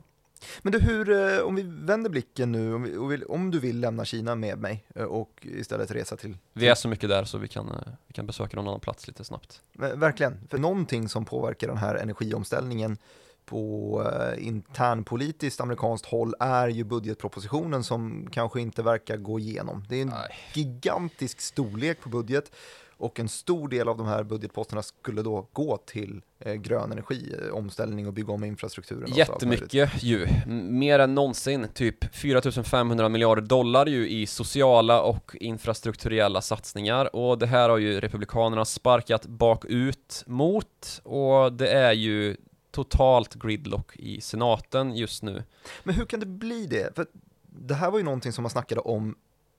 Men 0.61 0.73
du, 0.73 0.79
hur, 0.79 1.09
eh, 1.09 1.39
om 1.39 1.55
vi 1.55 1.63
vänder 1.63 2.09
blicken 2.09 2.51
nu, 2.51 2.73
om, 2.73 3.09
vi, 3.09 3.23
om 3.23 3.51
du 3.51 3.59
vill 3.59 3.79
lämna 3.79 4.05
Kina 4.05 4.35
med 4.35 4.59
mig 4.59 4.85
eh, 4.95 5.03
och 5.03 5.47
istället 5.49 5.91
resa 5.91 6.15
till 6.15 6.37
Vi 6.53 6.67
är 6.67 6.75
så 6.75 6.87
mycket 6.87 7.09
där 7.09 7.23
så 7.23 7.37
vi 7.37 7.47
kan, 7.47 7.95
vi 8.07 8.13
kan 8.13 8.25
besöka 8.25 8.57
någon 8.57 8.67
annan 8.67 8.79
plats 8.79 9.07
lite 9.07 9.23
snabbt. 9.23 9.61
Verkligen, 9.73 10.47
för 10.49 10.57
någonting 10.57 11.09
som 11.09 11.25
påverkar 11.25 11.67
den 11.67 11.77
här 11.77 11.95
energiomställningen 11.95 12.97
på 13.45 14.03
internpolitiskt 14.37 15.61
amerikanskt 15.61 16.05
håll 16.05 16.33
är 16.39 16.67
ju 16.67 16.83
budgetpropositionen 16.83 17.83
som 17.83 18.27
kanske 18.31 18.61
inte 18.61 18.83
verkar 18.83 19.17
gå 19.17 19.39
igenom. 19.39 19.85
Det 19.89 19.95
är 19.95 20.01
en 20.01 20.07
Nej. 20.07 20.35
gigantisk 20.53 21.41
storlek 21.41 22.01
på 22.01 22.09
budget 22.09 22.51
och 22.99 23.19
en 23.19 23.29
stor 23.29 23.69
del 23.69 23.87
av 23.87 23.97
de 23.97 24.07
här 24.07 24.23
budgetposterna 24.23 24.83
skulle 24.83 25.21
då 25.21 25.47
gå 25.53 25.77
till 25.77 26.21
eh, 26.39 26.53
grön 26.53 26.91
energi, 26.91 27.35
eh, 27.41 27.55
omställning 27.55 28.07
och 28.07 28.13
bygga 28.13 28.33
om 28.33 28.43
infrastrukturen. 28.43 29.03
och. 29.03 29.17
Jättemycket 29.17 30.03
ju, 30.03 30.27
mer 30.69 30.99
än 30.99 31.15
någonsin, 31.15 31.67
typ 31.73 32.15
4500 32.15 33.09
miljarder 33.09 33.41
dollar 33.41 33.85
ju 33.85 34.09
i 34.09 34.27
sociala 34.27 35.01
och 35.01 35.35
infrastrukturella 35.39 36.41
satsningar 36.41 37.15
och 37.15 37.37
det 37.37 37.47
här 37.47 37.69
har 37.69 37.77
ju 37.77 37.99
Republikanerna 37.99 38.65
sparkat 38.65 39.25
bakut 39.25 40.23
mot 40.27 41.01
och 41.03 41.53
det 41.53 41.69
är 41.71 41.93
ju 41.93 42.37
totalt 42.71 43.35
gridlock 43.35 43.95
i 43.95 44.21
senaten 44.21 44.95
just 44.95 45.23
nu. 45.23 45.43
Men 45.83 45.95
hur 45.95 46.05
kan 46.05 46.19
det 46.19 46.25
bli 46.25 46.65
det? 46.65 46.95
För 46.95 47.05
det 47.41 47.73
här 47.73 47.91
var 47.91 47.97
ju 47.97 48.03
någonting 48.03 48.31
som 48.31 48.41
man 48.43 48.49
snackade 48.49 48.81
om 48.81 49.15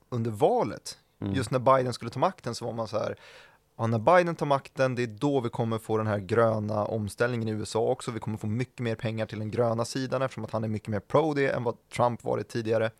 under 0.09 0.31
valet 0.31 0.97
Mm. 1.21 1.33
Just 1.33 1.51
när 1.51 1.59
Biden 1.59 1.93
skulle 1.93 2.11
ta 2.11 2.19
makten 2.19 2.55
så 2.55 2.65
var 2.65 2.73
man 2.73 2.87
så 2.87 2.99
här, 2.99 3.15
ja, 3.77 3.87
när 3.87 3.99
Biden 3.99 4.35
tar 4.35 4.45
makten, 4.45 4.95
det 4.95 5.03
är 5.03 5.07
då 5.07 5.39
vi 5.39 5.49
kommer 5.49 5.77
få 5.77 5.97
den 5.97 6.07
här 6.07 6.19
gröna 6.19 6.85
omställningen 6.85 7.47
i 7.47 7.51
USA 7.51 7.79
också. 7.79 8.11
Vi 8.11 8.19
kommer 8.19 8.37
få 8.37 8.47
mycket 8.47 8.79
mer 8.79 8.95
pengar 8.95 9.25
till 9.25 9.39
den 9.39 9.51
gröna 9.51 9.85
sidan 9.85 10.21
eftersom 10.21 10.45
att 10.45 10.51
han 10.51 10.63
är 10.63 10.67
mycket 10.67 10.87
mer 10.87 10.99
pro 10.99 11.33
det 11.33 11.47
än 11.47 11.63
vad 11.63 11.75
Trump 11.89 12.23
varit 12.23 12.49
tidigare. 12.49 12.91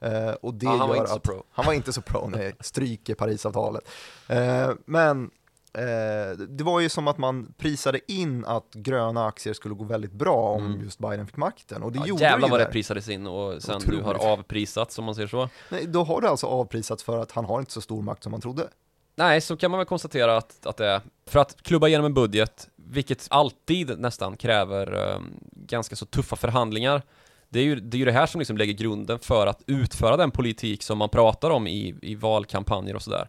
Eh, 0.00 0.30
och 0.30 0.54
det 0.54 0.66
Ja, 0.66 0.70
han 0.76 0.88
var 0.88 0.96
gör 0.96 1.02
inte 1.02 1.10
så 1.10 1.16
att, 1.16 1.22
pro. 1.22 1.42
Han 1.50 1.66
var 1.66 1.72
inte 1.72 1.92
så 1.92 2.02
pro, 2.02 2.28
nej, 2.28 2.54
stryker 2.60 3.14
Parisavtalet. 3.14 3.88
Eh, 4.28 4.70
men 4.84 5.30
eh, 5.74 6.38
det 6.48 6.64
var 6.64 6.80
ju 6.80 6.88
som 6.88 7.08
att 7.08 7.18
man 7.18 7.54
prisade 7.58 8.12
in 8.12 8.44
att 8.44 8.70
gröna 8.74 9.26
aktier 9.26 9.54
skulle 9.54 9.74
gå 9.74 9.84
väldigt 9.84 10.12
bra 10.12 10.36
om 10.36 10.66
Mm. 10.66 10.80
just 10.82 10.98
Biden 10.98 11.26
fick 11.26 11.36
makten. 11.36 11.82
Och 11.82 11.92
det 11.92 11.98
Ja, 11.98 12.06
gjorde 12.06 12.22
jävlar 12.22 12.48
vad 12.48 12.60
det 12.60 12.66
prisades 12.66 13.08
in 13.08 13.26
och 13.26 13.62
sen 13.62 13.76
Otroligt. 13.76 13.98
nu 14.00 14.04
har 14.06 14.14
avprisats 14.14 14.98
om 14.98 15.04
man 15.04 15.14
säger 15.14 15.28
så. 15.28 15.48
Nej, 15.70 15.86
då 15.86 16.04
har 16.04 16.20
det 16.20 16.28
alltså 16.28 16.46
avprisats 16.46 17.02
för 17.02 17.18
att 17.18 17.32
han 17.32 17.44
har 17.44 17.60
inte 17.60 17.72
så 17.72 17.80
stor 17.80 18.02
makt 18.02 18.22
som 18.22 18.30
man 18.32 18.40
trodde. 18.40 18.68
Nej, 19.16 19.40
så 19.40 19.56
kan 19.56 19.70
man 19.70 19.78
väl 19.78 19.86
konstatera 19.86 20.36
att, 20.36 20.66
att 20.66 20.76
det 20.76 20.86
är. 20.86 21.00
För 21.26 21.38
att 21.40 21.62
klubba 21.62 21.88
igenom 21.88 22.06
en 22.06 22.14
budget, 22.14 22.68
vilket 22.76 23.26
alltid 23.30 23.98
nästan 23.98 24.36
kräver 24.36 25.10
eh, 25.12 25.20
ganska 25.52 25.96
så 25.96 26.06
tuffa 26.06 26.36
förhandlingar. 26.36 27.02
Det 27.48 27.58
är, 27.60 27.64
ju, 27.64 27.76
det 27.80 27.96
är 27.96 27.98
ju 27.98 28.04
det 28.04 28.12
här 28.12 28.26
som 28.26 28.38
liksom 28.38 28.56
lägger 28.56 28.72
grunden 28.72 29.18
för 29.18 29.46
att 29.46 29.62
utföra 29.66 30.16
den 30.16 30.30
politik 30.30 30.82
som 30.82 30.98
man 30.98 31.08
pratar 31.08 31.50
om 31.50 31.66
i, 31.66 31.94
i 32.02 32.14
valkampanjer 32.14 32.94
och 32.96 33.02
sådär. 33.02 33.28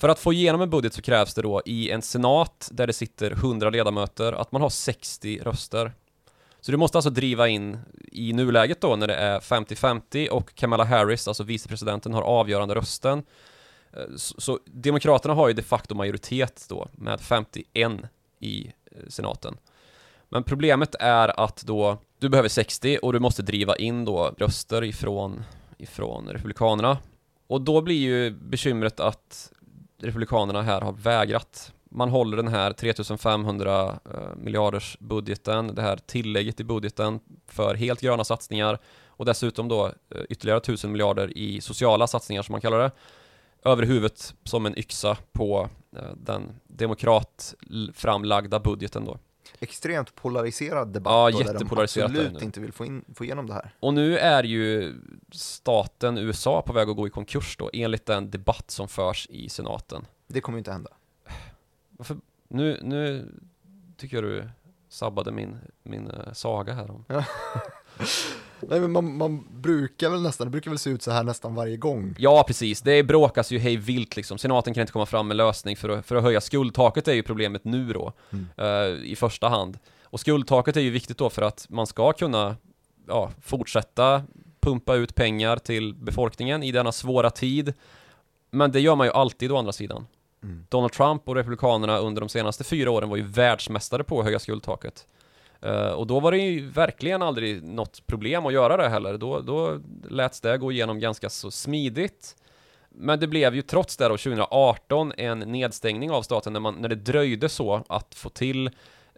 För 0.00 0.08
att 0.08 0.18
få 0.18 0.32
igenom 0.32 0.60
en 0.60 0.70
budget 0.70 0.92
så 0.94 1.02
krävs 1.02 1.34
det 1.34 1.42
då 1.42 1.62
i 1.66 1.90
en 1.90 2.02
senat 2.02 2.68
där 2.72 2.86
det 2.86 2.92
sitter 2.92 3.30
100 3.30 3.70
ledamöter 3.70 4.32
att 4.32 4.52
man 4.52 4.62
har 4.62 4.70
60 4.70 5.38
röster. 5.38 5.92
Så 6.60 6.72
du 6.72 6.78
måste 6.78 6.98
alltså 6.98 7.10
driva 7.10 7.48
in 7.48 7.78
i 8.12 8.32
nuläget 8.32 8.80
då 8.80 8.96
när 8.96 9.06
det 9.06 9.14
är 9.14 9.40
50-50 9.40 10.28
och 10.28 10.54
Kamala 10.54 10.84
Harris, 10.84 11.28
alltså 11.28 11.42
vicepresidenten, 11.42 12.14
har 12.14 12.22
avgörande 12.22 12.74
rösten. 12.74 13.22
Eh, 13.92 14.02
så, 14.16 14.40
så 14.40 14.58
Demokraterna 14.64 15.34
har 15.34 15.48
ju 15.48 15.54
de 15.54 15.62
facto 15.62 15.94
majoritet 15.94 16.66
då 16.68 16.88
med 16.92 17.20
51 17.20 17.92
i 18.40 18.66
eh, 18.66 19.08
senaten. 19.08 19.56
Men 20.28 20.42
problemet 20.42 20.94
är 21.00 21.40
att 21.40 21.62
då 21.66 21.98
du 22.18 22.28
behöver 22.28 22.48
60 22.48 22.98
och 23.02 23.12
du 23.12 23.18
måste 23.18 23.42
driva 23.42 23.76
in 23.76 24.04
då 24.04 24.34
röster 24.38 24.84
ifrån, 24.84 25.44
ifrån 25.78 26.28
Republikanerna. 26.28 26.98
Och 27.46 27.60
då 27.60 27.80
blir 27.80 27.96
ju 27.96 28.30
bekymret 28.30 29.00
att 29.00 29.52
Republikanerna 30.02 30.62
här 30.62 30.80
har 30.80 30.92
vägrat. 30.92 31.72
Man 31.90 32.08
håller 32.08 32.36
den 32.36 32.48
här 32.48 32.72
3500 32.72 33.98
eh, 34.14 34.36
miljarders 34.36 34.96
budgeten, 35.00 35.74
det 35.74 35.82
här 35.82 35.96
tillägget 35.96 36.60
i 36.60 36.64
budgeten 36.64 37.20
för 37.46 37.74
helt 37.74 38.00
gröna 38.00 38.24
satsningar 38.24 38.78
och 39.06 39.24
dessutom 39.24 39.68
då 39.68 39.86
eh, 39.86 40.22
ytterligare 40.28 40.58
1000 40.58 40.92
miljarder 40.92 41.38
i 41.38 41.60
sociala 41.60 42.06
satsningar 42.06 42.42
som 42.42 42.52
man 42.52 42.60
kallar 42.60 42.78
det 42.78 42.90
över 43.64 43.82
huvudet 43.82 44.34
som 44.44 44.66
en 44.66 44.78
yxa 44.78 45.16
på 45.32 45.68
eh, 45.96 46.14
den 46.16 46.60
demokrat 46.66 47.54
framlagda 47.94 48.60
budgeten 48.60 49.04
då. 49.04 49.18
Extremt 49.60 50.14
polariserad 50.14 50.88
debatt 50.88 51.12
Ja, 51.12 51.38
då, 51.38 51.52
där 51.52 51.58
de 51.58 51.78
absolut 51.78 52.42
inte 52.42 52.60
vill 52.60 52.72
få, 52.72 52.84
in, 52.84 53.04
få 53.14 53.24
igenom 53.24 53.46
det 53.46 53.54
här. 53.54 53.70
Och 53.80 53.94
nu 53.94 54.18
är 54.18 54.42
ju 54.44 54.94
staten 55.32 56.18
USA 56.18 56.62
på 56.62 56.72
väg 56.72 56.88
att 56.88 56.96
gå 56.96 57.06
i 57.06 57.10
konkurs 57.10 57.56
då 57.56 57.70
enligt 57.72 58.06
den 58.06 58.30
debatt 58.30 58.70
som 58.70 58.88
förs 58.88 59.26
i 59.30 59.48
senaten. 59.48 60.06
Det 60.26 60.40
kommer 60.40 60.56
ju 60.56 60.60
inte 60.60 60.72
hända. 60.72 60.90
Varför? 61.90 62.16
Nu, 62.48 62.80
nu 62.82 63.32
tycker 63.96 64.16
jag 64.16 64.24
du 64.24 64.48
sabbade 64.88 65.32
min, 65.32 65.58
min 65.82 66.10
eh, 66.10 66.32
saga 66.32 66.72
här 66.74 66.90
om. 66.90 67.04
Nej 68.60 68.80
men 68.80 68.92
man, 68.92 69.16
man 69.16 69.46
brukar 69.50 70.10
väl 70.10 70.22
nästan, 70.22 70.46
det 70.46 70.50
brukar 70.50 70.70
väl 70.70 70.78
se 70.78 70.90
ut 70.90 71.02
så 71.02 71.10
här 71.10 71.22
nästan 71.22 71.54
varje 71.54 71.76
gång. 71.76 72.14
Ja, 72.18 72.44
precis. 72.46 72.80
Det 72.80 73.02
bråkas 73.02 73.50
ju 73.50 73.58
hej 73.58 73.76
vilt 73.76 74.16
liksom. 74.16 74.38
Senaten 74.38 74.74
kan 74.74 74.80
inte 74.80 74.92
komma 74.92 75.06
fram 75.06 75.28
med 75.28 75.36
lösning 75.36 75.76
för 75.76 75.88
att, 75.88 76.06
för 76.06 76.16
att 76.16 76.22
höja 76.22 76.40
skuldtaket 76.40 77.08
är 77.08 77.12
ju 77.12 77.22
problemet 77.22 77.64
nu 77.64 77.92
då, 77.92 78.12
Mm. 78.30 78.46
eh, 78.56 79.04
i 79.10 79.16
första 79.16 79.48
hand. 79.48 79.78
Och 80.04 80.20
skuldtaket 80.20 80.76
är 80.76 80.80
ju 80.80 80.90
viktigt 80.90 81.18
då 81.18 81.30
för 81.30 81.42
att 81.42 81.66
man 81.70 81.86
ska 81.86 82.12
kunna 82.12 82.56
ja, 83.08 83.30
fortsätta 83.42 84.22
pumpa 84.60 84.94
ut 84.94 85.14
pengar 85.14 85.56
till 85.56 85.94
befolkningen 85.94 86.62
i 86.62 86.72
denna 86.72 86.92
svåra 86.92 87.30
tid. 87.30 87.74
Men 88.50 88.72
det 88.72 88.80
gör 88.80 88.96
man 88.96 89.06
ju 89.06 89.12
alltid 89.12 89.52
å 89.52 89.56
andra 89.56 89.72
sidan. 89.72 90.06
Mm. 90.42 90.66
Donald 90.68 90.92
Trump 90.92 91.28
och 91.28 91.34
Republikanerna 91.34 91.98
under 91.98 92.20
de 92.20 92.28
senaste 92.28 92.64
fyra 92.64 92.90
åren 92.90 93.08
var 93.08 93.16
ju 93.16 93.22
världsmästare 93.22 94.04
på 94.04 94.18
att 94.18 94.24
höja 94.24 94.38
skuldtaket. 94.38 95.06
Eh, 95.60 95.90
och 95.90 96.06
då 96.06 96.20
var 96.20 96.32
det 96.32 96.38
ju 96.38 96.68
verkligen 96.70 97.22
aldrig 97.22 97.62
något 97.62 98.06
problem 98.06 98.46
att 98.46 98.52
göra 98.52 98.76
det 98.76 98.88
heller. 98.88 99.18
Då, 99.18 99.40
då 99.40 99.80
läts 100.10 100.40
det 100.40 100.58
gå 100.58 100.72
igenom 100.72 101.00
ganska 101.00 101.30
så 101.30 101.50
smidigt. 101.50 102.36
Men 102.88 103.20
det 103.20 103.26
blev 103.26 103.54
ju 103.54 103.62
trots 103.62 103.96
det 103.96 104.04
då 104.04 104.16
2018 104.16 105.12
en 105.16 105.38
nedstängning 105.38 106.10
av 106.10 106.22
staten 106.22 106.52
när, 106.52 106.60
man, 106.60 106.74
när 106.74 106.88
det 106.88 106.94
dröjde 106.94 107.48
så 107.48 107.84
att 107.88 108.14
få 108.14 108.28
till 108.28 108.70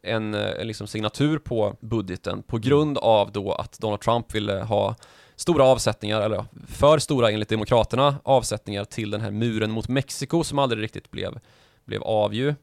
en, 0.03 0.35
eh, 0.35 0.61
en 0.61 0.66
liksom 0.66 0.87
signatur 0.87 1.38
på 1.38 1.76
budgeten 1.81 2.42
på 2.42 2.59
grund 2.59 2.98
av 2.98 3.33
då 3.33 3.53
att 3.53 3.79
Donald 3.79 4.00
Trump 4.00 4.35
ville 4.35 4.62
ha 4.62 4.96
stora 5.37 5.64
avsättningar, 5.64 6.20
eller 6.20 6.44
för 6.66 6.98
stora 6.98 7.31
enligt 7.31 7.48
Demokraterna, 7.48 8.16
avsättningar 8.22 8.85
till 8.85 9.11
den 9.11 9.20
här 9.20 9.31
muren 9.31 9.70
mot 9.70 9.88
Mexiko 9.88 10.44
som 10.44 10.59
aldrig 10.59 10.83
riktigt 10.83 11.11
blev, 11.11 11.38
blev 11.85 12.03
av 12.03 12.35
ju. 12.35 12.55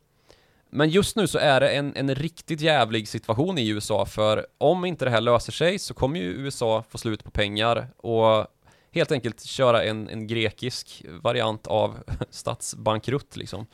Men 0.69 0.89
just 0.89 1.15
nu 1.15 1.27
så 1.27 1.37
är 1.37 1.59
det 1.59 1.69
en, 1.69 1.95
en 1.95 2.15
riktigt 2.15 2.61
jävlig 2.61 3.07
situation 3.07 3.57
i 3.57 3.69
USA 3.69 4.05
för 4.05 4.47
om 4.57 4.85
inte 4.85 5.05
det 5.05 5.11
här 5.11 5.21
löser 5.21 5.51
sig 5.51 5.79
så 5.79 5.93
kommer 5.93 6.19
ju 6.19 6.25
USA 6.25 6.83
få 6.89 6.97
slut 6.97 7.23
på 7.23 7.31
pengar 7.31 7.87
och 7.97 8.47
helt 8.91 9.11
enkelt 9.11 9.43
köra 9.43 9.83
en, 9.83 10.09
en 10.09 10.27
grekisk 10.27 11.05
variant 11.21 11.67
av 11.67 11.97
statsbankrutt 12.29 13.35
liksom. 13.35 13.65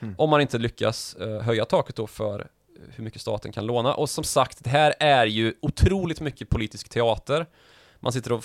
Mm. 0.00 0.14
Om 0.18 0.30
man 0.30 0.40
inte 0.40 0.58
lyckas 0.58 1.14
eh, 1.14 1.40
höja 1.40 1.64
taket 1.64 1.96
då 1.96 2.06
för 2.06 2.48
hur 2.90 3.04
mycket 3.04 3.20
staten 3.20 3.52
kan 3.52 3.66
låna. 3.66 3.94
Och 3.94 4.10
som 4.10 4.24
sagt, 4.24 4.64
det 4.64 4.70
här 4.70 4.94
är 5.00 5.26
ju 5.26 5.54
otroligt 5.62 6.20
mycket 6.20 6.48
politisk 6.48 6.88
teater. 6.88 7.46
Man 8.00 8.12
sitter 8.12 8.32
och 8.32 8.44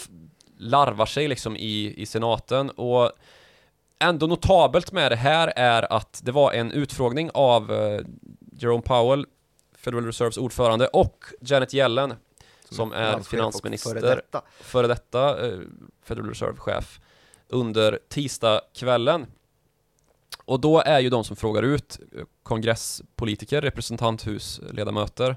larvar 0.58 1.06
sig 1.06 1.28
liksom 1.28 1.58
i, 1.58 1.94
i 1.98 2.06
senaten 2.06 2.70
och 2.70 3.12
ändå 4.00 4.28
notabelt 4.28 4.92
med 4.92 5.12
det 5.12 5.16
här 5.16 5.54
är 5.56 5.94
att 5.94 6.22
det 6.24 6.32
var 6.32 6.54
en 6.54 6.72
utfrågning 6.72 7.30
av 7.34 7.72
eh, 7.72 8.02
Jerome 8.52 8.82
Powell, 8.82 9.26
Federal 9.76 10.06
Reserves 10.06 10.38
ordförande, 10.38 10.88
och 10.88 11.26
Janet 11.42 11.74
Yellen, 11.74 12.14
som 12.70 12.94
är 12.94 13.20
finansminister. 13.20 13.90
Före 13.90 14.16
detta. 14.16 14.42
före 14.62 14.88
detta 14.88 15.48
eh, 15.48 15.60
Federal 16.04 16.30
Reserve-chef 16.30 17.00
under 17.48 18.00
tisdagskvällen. 18.10 19.26
Och 20.46 20.60
då 20.60 20.82
är 20.82 21.00
ju 21.00 21.10
de 21.10 21.24
som 21.24 21.36
frågar 21.36 21.64
ut 21.64 22.00
eh, 22.18 22.24
kongresspolitiker, 22.44 23.62
representanthusledamöter. 23.62 25.36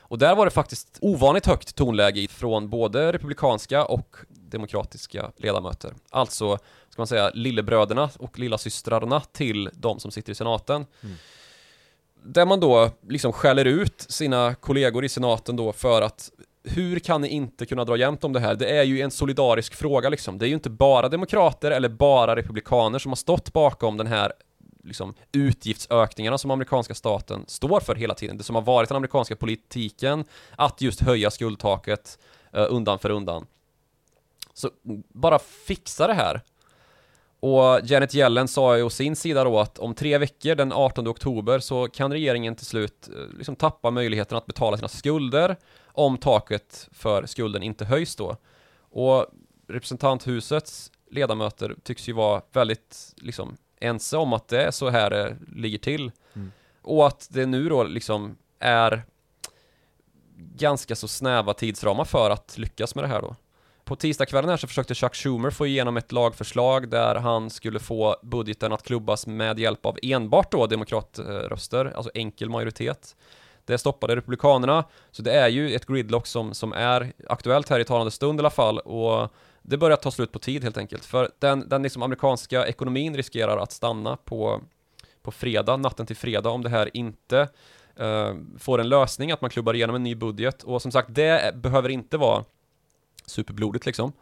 Och 0.00 0.18
där 0.18 0.34
var 0.34 0.44
det 0.44 0.50
faktiskt 0.50 0.98
ovanligt 1.00 1.46
högt 1.46 1.74
tonläge 1.74 2.28
från 2.28 2.68
både 2.68 3.12
republikanska 3.12 3.84
och 3.84 4.16
demokratiska 4.50 5.30
ledamöter. 5.36 5.94
Alltså, 6.10 6.56
ska 6.88 7.00
man 7.00 7.06
säga, 7.06 7.30
lillebröderna 7.34 8.10
och 8.18 8.38
lillasystrarna 8.38 9.20
till 9.20 9.70
de 9.72 10.00
som 10.00 10.10
sitter 10.10 10.32
i 10.32 10.34
senaten. 10.34 10.86
Mm. 11.02 11.16
Där 12.22 12.46
man 12.46 12.60
då 12.60 12.90
liksom 13.08 13.32
skäller 13.32 13.64
ut 13.64 14.06
sina 14.08 14.54
kollegor 14.54 15.04
i 15.04 15.08
senaten 15.08 15.56
då 15.56 15.72
för 15.72 16.02
att 16.02 16.30
hur 16.62 16.98
kan 16.98 17.20
ni 17.20 17.28
inte 17.28 17.66
kunna 17.66 17.84
dra 17.84 17.96
jämnt 17.96 18.24
om 18.24 18.32
det 18.32 18.40
här? 18.40 18.54
Det 18.54 18.78
är 18.78 18.82
ju 18.82 19.00
en 19.00 19.10
solidarisk 19.10 19.74
fråga 19.74 20.08
liksom. 20.08 20.38
Det 20.38 20.46
är 20.46 20.48
ju 20.48 20.54
inte 20.54 20.70
bara 20.70 21.08
demokrater 21.08 21.70
eller 21.70 21.88
bara 21.88 22.36
republikaner 22.36 22.98
som 22.98 23.10
har 23.10 23.16
stått 23.16 23.52
bakom 23.52 23.96
den 23.96 24.06
här 24.06 24.32
liksom, 24.84 25.14
utgiftsökningarna 25.32 26.38
som 26.38 26.50
amerikanska 26.50 26.94
staten 26.94 27.44
står 27.46 27.80
för 27.80 27.94
hela 27.94 28.14
tiden. 28.14 28.38
Det 28.38 28.44
som 28.44 28.54
har 28.54 28.62
varit 28.62 28.88
den 28.88 28.96
amerikanska 28.96 29.36
politiken 29.36 30.24
att 30.56 30.80
just 30.80 31.00
höja 31.00 31.30
skuldtaket 31.30 32.18
eh, 32.52 32.66
undan 32.68 32.98
för 32.98 33.10
undan. 33.10 33.46
Så 34.58 34.70
bara 35.08 35.38
fixa 35.38 36.06
det 36.06 36.14
här. 36.14 36.42
Och 37.40 37.80
Janet 37.84 38.14
Yellen 38.14 38.48
sa 38.48 38.76
ju 38.76 38.82
å 38.82 38.90
sin 38.90 39.16
sida 39.16 39.44
då 39.44 39.60
att 39.60 39.78
om 39.78 39.94
tre 39.94 40.18
veckor, 40.18 40.54
den 40.54 40.72
18 40.72 41.08
oktober, 41.08 41.58
så 41.58 41.88
kan 41.88 42.12
regeringen 42.12 42.56
till 42.56 42.66
slut 42.66 43.08
eh, 43.08 43.38
liksom 43.38 43.56
tappa 43.56 43.90
möjligheten 43.90 44.38
att 44.38 44.46
betala 44.46 44.76
sina 44.76 44.88
skulder 44.88 45.56
om 45.86 46.18
taket 46.18 46.88
för 46.92 47.26
skulden 47.26 47.62
inte 47.62 47.84
höjs 47.84 48.16
då. 48.16 48.36
Och 48.80 49.26
representanthusets 49.68 50.92
ledamöter 51.10 51.76
tycks 51.82 52.08
ju 52.08 52.12
vara 52.12 52.42
väldigt 52.52 53.14
liksom 53.16 53.56
ense 53.80 54.16
om 54.16 54.32
att 54.32 54.48
det 54.48 54.62
är 54.62 54.70
så 54.70 54.88
här 54.88 55.10
det 55.10 55.36
ligger 55.56 55.78
till. 55.78 56.12
Mm. 56.34 56.52
Och 56.82 57.06
att 57.06 57.28
det 57.30 57.46
nu 57.46 57.68
då 57.68 57.84
liksom 57.84 58.36
är 58.58 59.02
ganska 60.36 60.96
så 60.96 61.08
snäva 61.08 61.54
tidsramar 61.54 62.04
för 62.04 62.30
att 62.30 62.58
lyckas 62.58 62.94
med 62.94 63.04
det 63.04 63.08
här 63.08 63.22
då. 63.22 63.36
På 63.88 63.96
tisdagskvällen 63.96 64.50
här 64.50 64.56
så 64.56 64.66
försökte 64.66 64.94
Chuck 64.94 65.14
Schumer 65.14 65.50
få 65.50 65.66
igenom 65.66 65.96
ett 65.96 66.12
lagförslag 66.12 66.90
där 66.90 67.14
han 67.14 67.50
skulle 67.50 67.78
få 67.78 68.16
budgeten 68.22 68.72
att 68.72 68.82
klubbas 68.82 69.26
med 69.26 69.58
hjälp 69.58 69.86
av 69.86 69.98
enbart 70.02 70.52
då 70.52 70.66
demokratröster, 70.66 71.92
alltså 71.96 72.10
enkel 72.14 72.50
majoritet. 72.50 73.16
Det 73.64 73.78
stoppade 73.78 74.16
republikanerna, 74.16 74.84
så 75.10 75.22
det 75.22 75.32
är 75.32 75.48
ju 75.48 75.74
ett 75.74 75.86
gridlock 75.86 76.26
som, 76.26 76.54
som 76.54 76.72
är 76.72 77.12
aktuellt 77.28 77.68
här 77.68 77.80
i 77.80 77.84
talande 77.84 78.10
stund 78.10 78.38
i 78.38 78.42
alla 78.42 78.50
fall 78.50 78.78
och 78.78 79.28
det 79.62 79.76
börjar 79.76 79.96
ta 79.96 80.10
slut 80.10 80.32
på 80.32 80.38
tid 80.38 80.64
helt 80.64 80.78
enkelt. 80.78 81.04
För 81.04 81.30
den, 81.38 81.68
den 81.68 81.82
liksom 81.82 82.02
amerikanska 82.02 82.66
ekonomin 82.66 83.16
riskerar 83.16 83.58
att 83.58 83.72
stanna 83.72 84.16
på, 84.16 84.60
på 85.22 85.30
fredag, 85.30 85.76
natten 85.76 86.06
till 86.06 86.16
fredag, 86.16 86.50
om 86.50 86.62
det 86.62 86.70
här 86.70 86.96
inte 86.96 87.48
uh, 88.00 88.34
får 88.58 88.80
en 88.80 88.88
lösning, 88.88 89.32
att 89.32 89.40
man 89.40 89.50
klubbar 89.50 89.74
igenom 89.74 89.96
en 89.96 90.02
ny 90.02 90.14
budget. 90.14 90.62
Och 90.62 90.82
som 90.82 90.92
sagt, 90.92 91.14
det 91.14 91.54
behöver 91.54 91.88
inte 91.88 92.16
vara 92.16 92.44
superblodigt 93.28 93.86
liksom. 93.86 94.12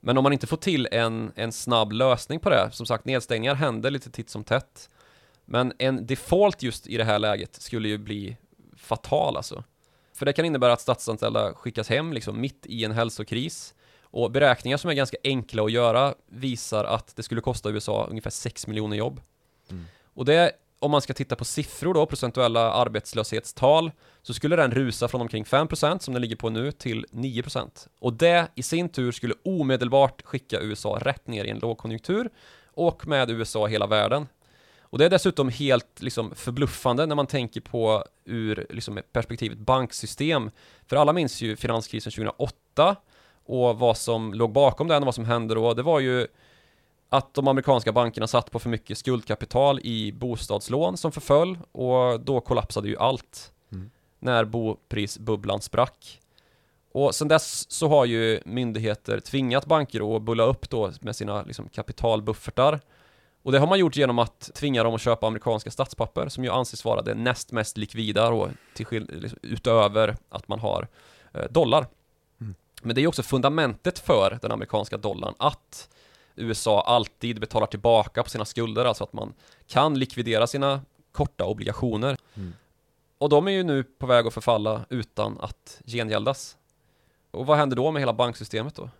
Men 0.00 0.18
om 0.18 0.22
man 0.22 0.32
inte 0.32 0.46
får 0.46 0.56
till 0.56 0.88
en, 0.92 1.32
en 1.36 1.52
snabb 1.52 1.92
lösning 1.92 2.40
på 2.40 2.50
det, 2.50 2.70
som 2.72 2.86
sagt 2.86 3.04
nedstängningar 3.04 3.54
händer 3.54 3.90
lite 3.90 4.10
titt 4.10 4.30
som 4.30 4.44
tätt. 4.44 4.90
Men 5.44 5.72
en 5.78 6.06
default 6.06 6.62
just 6.62 6.86
i 6.86 6.96
det 6.96 7.04
här 7.04 7.18
läget 7.18 7.62
skulle 7.62 7.88
ju 7.88 7.98
bli 7.98 8.36
fatal 8.76 9.36
alltså. 9.36 9.64
För 10.14 10.26
det 10.26 10.32
kan 10.32 10.44
innebära 10.44 10.72
att 10.72 10.80
statsanställda 10.80 11.54
skickas 11.54 11.88
hem 11.88 12.12
liksom 12.12 12.40
mitt 12.40 12.66
i 12.66 12.84
en 12.84 12.92
hälsokris. 12.92 13.74
Och 14.10 14.30
beräkningar 14.30 14.76
som 14.76 14.90
är 14.90 14.94
ganska 14.94 15.16
enkla 15.24 15.64
att 15.64 15.72
göra 15.72 16.14
visar 16.26 16.84
att 16.84 17.16
det 17.16 17.22
skulle 17.22 17.40
kosta 17.40 17.70
USA 17.70 18.06
ungefär 18.10 18.30
6 18.30 18.66
miljoner 18.66 18.96
jobb. 18.96 19.20
Mm. 19.70 19.84
Och 20.14 20.24
det, 20.24 20.52
om 20.78 20.90
man 20.90 21.00
ska 21.02 21.14
titta 21.14 21.36
på 21.36 21.44
siffror 21.44 21.94
då, 21.94 22.06
procentuella 22.06 22.72
arbetslöshetstal, 22.72 23.90
så 24.22 24.34
skulle 24.34 24.56
den 24.56 24.70
rusa 24.70 25.08
från 25.08 25.20
omkring 25.20 25.44
5% 25.44 25.98
som 25.98 26.14
den 26.14 26.20
ligger 26.22 26.36
på 26.36 26.50
nu 26.50 26.72
till 26.72 27.06
9%. 27.10 27.88
Och 28.00 28.12
det 28.12 28.48
i 28.54 28.62
sin 28.62 28.88
tur 28.88 29.12
skulle 29.12 29.34
omedelbart 29.44 30.22
skicka 30.22 30.60
USA 30.60 30.98
rätt 31.02 31.26
ner 31.26 31.44
i 31.44 31.50
en 31.50 31.58
lågkonjunktur 31.58 32.30
och 32.74 33.06
med 33.06 33.30
USA 33.30 33.66
hela 33.66 33.86
världen. 33.86 34.26
Och 34.90 34.98
det 34.98 35.04
är 35.04 35.10
dessutom 35.10 35.48
helt 35.48 36.02
liksom, 36.02 36.34
förbluffande 36.34 37.06
när 37.06 37.14
man 37.14 37.26
tänker 37.26 37.60
på 37.60 38.04
ur 38.24 38.66
liksom, 38.70 39.00
perspektivet 39.12 39.58
banksystem. 39.58 40.50
För 40.86 40.96
alla 40.96 41.12
minns 41.12 41.40
ju 41.40 41.56
finanskrisen 41.56 42.12
2008 42.12 42.96
och 43.44 43.78
vad 43.78 43.96
som 43.96 44.34
låg 44.34 44.52
bakom 44.52 44.88
den 44.88 45.02
och 45.02 45.06
vad 45.06 45.14
som 45.14 45.24
hände 45.24 45.54
då. 45.54 45.74
Det 45.74 45.82
var 45.82 46.00
ju 46.00 46.26
att 47.08 47.34
de 47.34 47.48
amerikanska 47.48 47.92
bankerna 47.92 48.26
satt 48.26 48.50
på 48.50 48.58
för 48.58 48.70
mycket 48.70 48.98
skuldkapital 48.98 49.80
i 49.82 50.12
bostadslån 50.12 50.96
som 50.96 51.12
förföll 51.12 51.58
och 51.72 52.20
då 52.20 52.40
kollapsade 52.40 52.88
ju 52.88 52.96
allt 52.96 53.52
mm. 53.72 53.90
när 54.18 54.44
boprisbubblan 54.44 55.60
sprack. 55.60 56.20
Och 56.92 57.14
sen 57.14 57.28
dess 57.28 57.70
så 57.70 57.88
har 57.88 58.04
ju 58.04 58.40
myndigheter 58.44 59.20
tvingat 59.20 59.66
banker 59.66 60.16
att 60.16 60.22
bulla 60.22 60.44
upp 60.44 60.70
då 60.70 60.92
med 61.00 61.16
sina 61.16 61.42
liksom, 61.42 61.68
kapitalbuffertar 61.68 62.80
och 63.42 63.52
det 63.52 63.58
har 63.58 63.66
man 63.66 63.78
gjort 63.78 63.96
genom 63.96 64.18
att 64.18 64.50
tvinga 64.54 64.82
dem 64.82 64.94
att 64.94 65.00
köpa 65.00 65.26
amerikanska 65.26 65.70
statspapper 65.70 66.28
som 66.28 66.44
ju 66.44 66.50
anses 66.50 66.84
vara 66.84 67.02
det 67.02 67.14
näst 67.14 67.52
mest 67.52 67.76
likvida 67.76 68.30
då, 68.30 68.48
till 68.74 69.06
liksom, 69.08 69.38
utöver 69.42 70.16
att 70.28 70.48
man 70.48 70.60
har 70.60 70.88
eh, 71.34 71.44
dollar. 71.50 71.86
Mm. 72.40 72.54
Men 72.82 72.94
det 72.94 73.00
är 73.00 73.02
ju 73.02 73.08
också 73.08 73.22
fundamentet 73.22 73.98
för 73.98 74.38
den 74.42 74.52
amerikanska 74.52 74.96
dollarn 74.96 75.34
att 75.38 75.88
USA 76.38 76.80
alltid 76.80 77.40
betalar 77.40 77.66
tillbaka 77.66 78.22
på 78.22 78.30
sina 78.30 78.44
skulder, 78.44 78.84
alltså 78.84 79.04
att 79.04 79.12
man 79.12 79.34
kan 79.66 79.98
likvidera 79.98 80.46
sina 80.46 80.80
korta 81.12 81.44
obligationer. 81.44 82.16
Mm. 82.34 82.52
Och 83.18 83.28
de 83.28 83.48
är 83.48 83.52
ju 83.52 83.62
nu 83.62 83.84
på 83.84 84.06
väg 84.06 84.26
att 84.26 84.34
förfalla 84.34 84.84
utan 84.88 85.38
att 85.40 85.80
gengäldas. 85.86 86.56
Och 87.30 87.46
vad 87.46 87.58
händer 87.58 87.76
då 87.76 87.90
med 87.90 88.02
hela 88.02 88.12
banksystemet 88.12 88.74
då? 88.74 88.90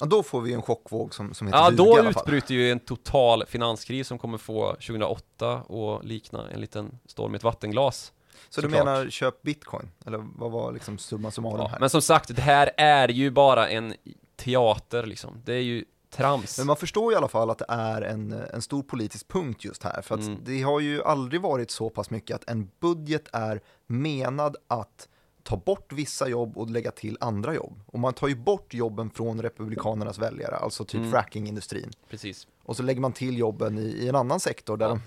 Ja, 0.00 0.06
då 0.06 0.22
får 0.22 0.40
vi 0.40 0.52
en 0.52 0.62
chockvåg 0.62 1.14
som, 1.14 1.34
som 1.34 1.46
heter 1.46 1.58
Ja, 1.58 1.70
då 1.70 2.08
utbryter 2.08 2.54
ju 2.54 2.72
en 2.72 2.80
total 2.80 3.46
finanskris 3.46 4.08
som 4.08 4.18
kommer 4.18 4.38
få 4.38 4.72
2008 4.72 5.62
och 5.62 6.04
likna 6.04 6.50
en 6.50 6.60
liten 6.60 6.98
storm 7.06 7.34
i 7.34 7.36
ett 7.36 7.42
vattenglas. 7.42 8.12
Så, 8.48 8.60
du 8.60 8.68
menar 8.68 9.10
köp 9.10 9.42
bitcoin? 9.42 9.90
Eller 10.06 10.24
vad 10.36 10.50
var 10.50 10.72
liksom 10.72 10.98
summa 10.98 11.30
summarum 11.30 11.60
ja, 11.60 11.68
här? 11.68 11.80
Men 11.80 11.90
som 11.90 12.02
sagt, 12.02 12.36
det 12.36 12.42
här 12.42 12.70
är 12.76 13.08
ju 13.08 13.30
bara 13.30 13.68
en 13.68 13.94
teater 14.36 15.06
liksom. 15.06 15.42
Det 15.44 15.54
är 15.54 15.62
ju 15.62 15.84
trams. 16.10 16.58
Men 16.58 16.66
man 16.66 16.76
förstår 16.76 17.12
i 17.12 17.16
alla 17.16 17.28
fall 17.28 17.50
att 17.50 17.58
det 17.58 17.66
är 17.68 18.02
en, 18.02 18.32
en 18.32 18.62
stor 18.62 18.82
politisk 18.82 19.28
punkt 19.28 19.64
just 19.64 19.82
här. 19.82 20.02
För 20.02 20.14
att 20.14 20.20
mm. 20.20 20.38
det 20.44 20.62
har 20.62 20.80
ju 20.80 21.02
aldrig 21.02 21.40
varit 21.40 21.70
så 21.70 21.90
pass 21.90 22.10
mycket 22.10 22.36
att 22.36 22.50
en 22.50 22.70
budget 22.80 23.28
är 23.32 23.60
menad 23.86 24.56
att 24.68 25.08
ta 25.42 25.56
bort 25.56 25.92
vissa 25.92 26.28
jobb 26.28 26.58
och 26.58 26.70
lägga 26.70 26.90
till 26.90 27.16
andra 27.20 27.54
jobb. 27.54 27.80
Och 27.86 27.98
man 27.98 28.14
tar 28.14 28.28
ju 28.28 28.34
bort 28.34 28.74
jobben 28.74 29.10
från 29.10 29.42
republikanernas 29.42 30.18
väljare, 30.18 30.56
alltså 30.56 30.84
typ 30.84 30.98
mm. 30.98 31.10
frackingindustrin. 31.10 31.90
Precis. 32.10 32.46
Och 32.62 32.76
så 32.76 32.82
lägger 32.82 33.00
man 33.00 33.12
till 33.12 33.38
jobben 33.38 33.78
i, 33.78 33.82
i 33.82 34.08
en 34.08 34.14
annan 34.14 34.40
sektor 34.40 34.76
där 34.76 34.86
ja. 34.86 34.90
de 34.90 35.00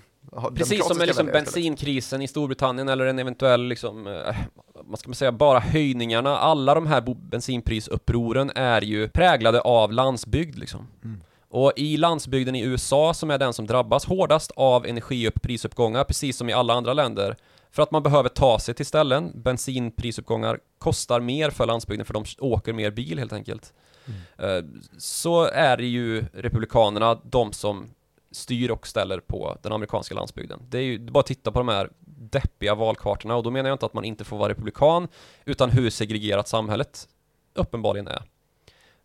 Precis 0.54 0.86
som 0.86 0.98
med 0.98 1.06
liksom 1.06 1.26
bensinkrisen 1.26 2.22
i 2.22 2.28
Storbritannien 2.28 2.88
eller 2.88 3.06
en 3.06 3.18
eventuell, 3.18 3.64
liksom, 3.64 4.06
eh, 4.06 4.36
vad 4.74 4.98
ska 4.98 5.08
man 5.08 5.14
säga, 5.14 5.32
bara 5.32 5.60
höjningarna. 5.60 6.38
Alla 6.38 6.74
de 6.74 6.86
här 6.86 7.14
bensinprisupproren 7.14 8.50
är 8.54 8.80
ju 8.82 9.08
präglade 9.08 9.60
av 9.60 9.92
landsbygd 9.92 10.58
liksom. 10.58 10.88
Mm. 11.04 11.20
Och 11.48 11.72
i 11.76 11.96
landsbygden 11.96 12.54
i 12.54 12.62
USA, 12.62 13.14
som 13.14 13.30
är 13.30 13.38
den 13.38 13.52
som 13.52 13.66
drabbas 13.66 14.04
hårdast 14.04 14.50
av 14.56 14.86
energiprisuppgångar, 14.86 16.04
precis 16.04 16.36
som 16.36 16.48
i 16.48 16.52
alla 16.52 16.74
andra 16.74 16.92
länder, 16.92 17.36
för 17.70 17.82
att 17.82 17.90
man 17.90 18.02
behöver 18.02 18.28
ta 18.28 18.58
sig 18.58 18.74
till 18.74 18.86
ställen. 18.86 19.32
Bensinprisuppgångar 19.34 20.58
kostar 20.78 21.20
mer 21.20 21.50
för 21.50 21.66
landsbygden 21.66 22.06
för 22.06 22.14
de 22.14 22.24
åker 22.38 22.72
mer 22.72 22.90
bil 22.90 23.18
helt 23.18 23.32
enkelt. 23.32 23.72
Mm. 24.38 24.80
Så 24.98 25.44
är 25.44 25.76
det 25.76 25.86
ju 25.86 26.24
Republikanerna 26.32 27.18
de 27.24 27.52
som 27.52 27.90
styr 28.32 28.70
och 28.70 28.86
ställer 28.86 29.20
på 29.20 29.58
den 29.62 29.72
amerikanska 29.72 30.14
landsbygden. 30.14 30.60
Det 30.68 30.78
är 30.78 30.82
ju 30.82 30.98
bara 30.98 31.20
att 31.20 31.26
titta 31.26 31.52
på 31.52 31.58
de 31.58 31.68
här 31.68 31.90
deppiga 32.06 32.74
valkartorna 32.74 33.36
och 33.36 33.42
då 33.42 33.50
menar 33.50 33.70
jag 33.70 33.74
inte 33.74 33.86
att 33.86 33.94
man 33.94 34.04
inte 34.04 34.24
får 34.24 34.38
vara 34.38 34.48
republikan 34.48 35.08
utan 35.44 35.70
hur 35.70 35.90
segregerat 35.90 36.48
samhället 36.48 37.08
uppenbarligen 37.54 38.08
är. 38.08 38.22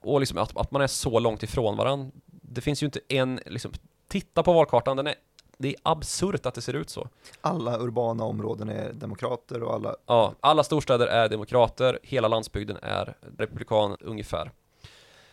Och 0.02 0.20
liksom 0.20 0.38
att, 0.38 0.58
att 0.58 0.72
man 0.72 0.82
är 0.82 0.88
så 0.88 1.20
långt 1.20 1.44
ifrån 1.44 1.78
varandra. 1.78 2.12
Det 2.26 2.62
finns 2.62 2.84
ju 2.84 2.86
inte 2.86 3.00
en, 3.08 3.40
liksom, 3.46 3.72
titta 4.08 4.44
på 4.44 4.54
valkartan, 4.54 4.98
den 4.98 5.08
är 5.08 5.16
det 5.58 5.68
är 5.68 5.76
absurt 5.84 6.46
att 6.46 6.54
det 6.54 6.62
ser 6.62 6.74
ut 6.74 6.90
så. 6.90 7.08
Alla 7.42 7.80
urbana 7.80 8.24
områden 8.24 8.70
är 8.70 8.94
demokrater 8.94 9.64
och 9.64 9.74
alla... 9.74 9.96
Ja, 10.06 10.34
alla 10.40 10.64
storstäder 10.64 11.08
är 11.08 11.30
demokrater, 11.30 12.00
hela 12.04 12.28
landsbygden 12.28 12.78
är 12.82 13.16
republikan 13.38 13.98
ungefär. 14.00 14.52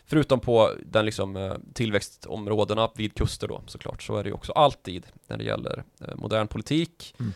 Förutom 0.05 0.39
på 0.39 0.71
den 0.85 1.05
liksom 1.05 1.35
eh, 1.35 1.53
tillväxtområdena 1.73 2.89
vid 2.95 3.15
kuster 3.15 3.47
då 3.47 3.61
såklart, 3.67 4.03
så 4.03 4.17
är 4.17 4.23
det 4.23 4.29
ju 4.29 4.33
också 4.33 4.51
alltid 4.51 5.05
när 5.27 5.37
det 5.37 5.43
gäller 5.43 5.83
eh, 6.01 6.15
modern 6.15 6.47
politik. 6.47 7.15
Mm. 7.19 7.33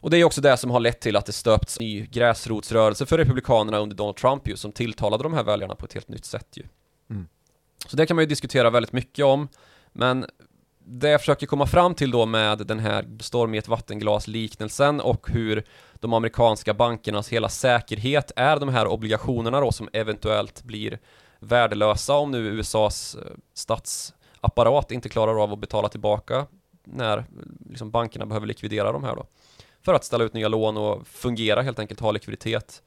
Och 0.00 0.10
det 0.10 0.18
är 0.18 0.24
också 0.24 0.40
det 0.40 0.56
som 0.56 0.70
har 0.70 0.80
lett 0.80 1.00
till 1.00 1.16
att 1.16 1.26
det 1.26 1.32
stöpts 1.32 1.80
ny 1.80 2.06
gräsrotsrörelse 2.06 3.06
för 3.06 3.18
Republikanerna 3.18 3.78
under 3.78 3.96
Donald 3.96 4.16
Trump 4.16 4.48
ju, 4.48 4.56
som 4.56 4.72
tilltalade 4.72 5.22
de 5.22 5.34
här 5.34 5.44
väljarna 5.44 5.74
på 5.74 5.86
ett 5.86 5.92
helt 5.92 6.08
nytt 6.08 6.24
sätt 6.24 6.48
ju. 6.54 6.62
Mm. 7.10 7.26
Så 7.86 7.96
det 7.96 8.06
kan 8.06 8.16
man 8.16 8.22
ju 8.22 8.28
diskutera 8.28 8.70
väldigt 8.70 8.92
mycket 8.92 9.24
om, 9.24 9.48
men 9.92 10.26
det 10.84 11.08
jag 11.08 11.20
försöker 11.20 11.46
komma 11.46 11.66
fram 11.66 11.94
till 11.94 12.10
då 12.10 12.26
med 12.26 12.58
den 12.58 12.78
här 12.78 13.04
storm 13.20 13.54
i 13.54 13.58
ett 13.58 13.68
vattenglas 13.68 14.26
liknelsen 14.26 15.00
och 15.00 15.30
hur 15.30 15.64
de 15.94 16.12
amerikanska 16.12 16.74
bankernas 16.74 17.28
hela 17.28 17.48
säkerhet 17.48 18.32
är 18.36 18.56
de 18.56 18.68
här 18.68 18.86
obligationerna 18.86 19.60
då 19.60 19.72
som 19.72 19.88
eventuellt 19.92 20.62
blir 20.62 20.98
värdelösa 21.40 22.14
om 22.14 22.30
nu 22.30 22.38
USAs 22.38 23.14
eh, 23.14 23.32
statsapparat 23.54 24.90
inte 24.90 25.08
klarar 25.08 25.42
av 25.42 25.52
att 25.52 25.58
betala 25.58 25.88
tillbaka 25.88 26.46
när 26.84 27.24
liksom 27.70 27.90
bankerna 27.90 28.26
behöver 28.26 28.46
likvidera 28.46 28.92
de 28.92 29.04
här 29.04 29.16
då. 29.16 29.26
För 29.82 29.94
att 29.94 30.04
ställa 30.04 30.24
ut 30.24 30.34
nya 30.34 30.48
lån 30.48 30.76
och 30.76 31.06
fungera 31.06 31.62
helt 31.62 31.78
enkelt, 31.78 32.00
ha 32.00 32.10
likviditet. 32.10 32.82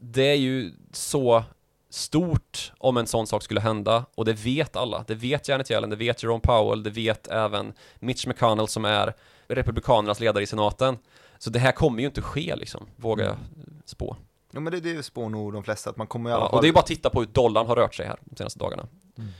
Det 0.00 0.22
är 0.22 0.36
ju 0.36 0.72
så 0.92 1.44
stort 1.90 2.72
om 2.78 2.96
en 2.96 3.06
sån 3.06 3.26
sak 3.26 3.42
skulle 3.42 3.60
hända 3.60 4.04
och 4.14 4.24
det 4.24 4.32
vet 4.32 4.76
alla. 4.76 5.04
Det 5.06 5.14
vet 5.14 5.48
Janet 5.48 5.70
Yellen, 5.70 5.90
det 5.90 5.96
vet 5.96 6.22
Jerome 6.22 6.40
Powell, 6.40 6.82
det 6.82 6.90
vet 6.90 7.28
även 7.28 7.72
Mitch 7.98 8.26
McConnell 8.26 8.68
som 8.68 8.84
är 8.84 9.14
Republikanernas 9.48 10.20
ledare 10.20 10.42
i 10.42 10.46
senaten. 10.46 10.98
Så 11.38 11.50
det 11.50 11.58
här 11.58 11.72
kommer 11.72 12.00
ju 12.00 12.06
inte 12.06 12.22
ske 12.22 12.56
liksom, 12.56 12.86
vågar 12.96 13.26
jag 13.26 13.36
spå. 13.84 14.16
Ja 14.50 14.60
men 14.60 14.72
det, 14.72 14.80
det 14.80 15.02
spår 15.02 15.28
nog 15.28 15.52
de 15.52 15.64
flesta 15.64 15.90
att 15.90 15.96
man 15.96 16.06
kommer 16.06 16.30
i 16.30 16.32
alla 16.32 16.44
ja, 16.44 16.48
fall... 16.48 16.56
Och 16.56 16.62
det 16.62 16.68
är 16.68 16.72
bara 16.72 16.80
att 16.80 16.86
titta 16.86 17.10
på 17.10 17.20
hur 17.20 17.26
dollarn 17.26 17.66
har 17.66 17.76
rört 17.76 17.94
sig 17.94 18.06
här 18.06 18.18
de 18.24 18.36
senaste 18.36 18.58
dagarna. 18.58 18.88
Mm. 19.18 19.30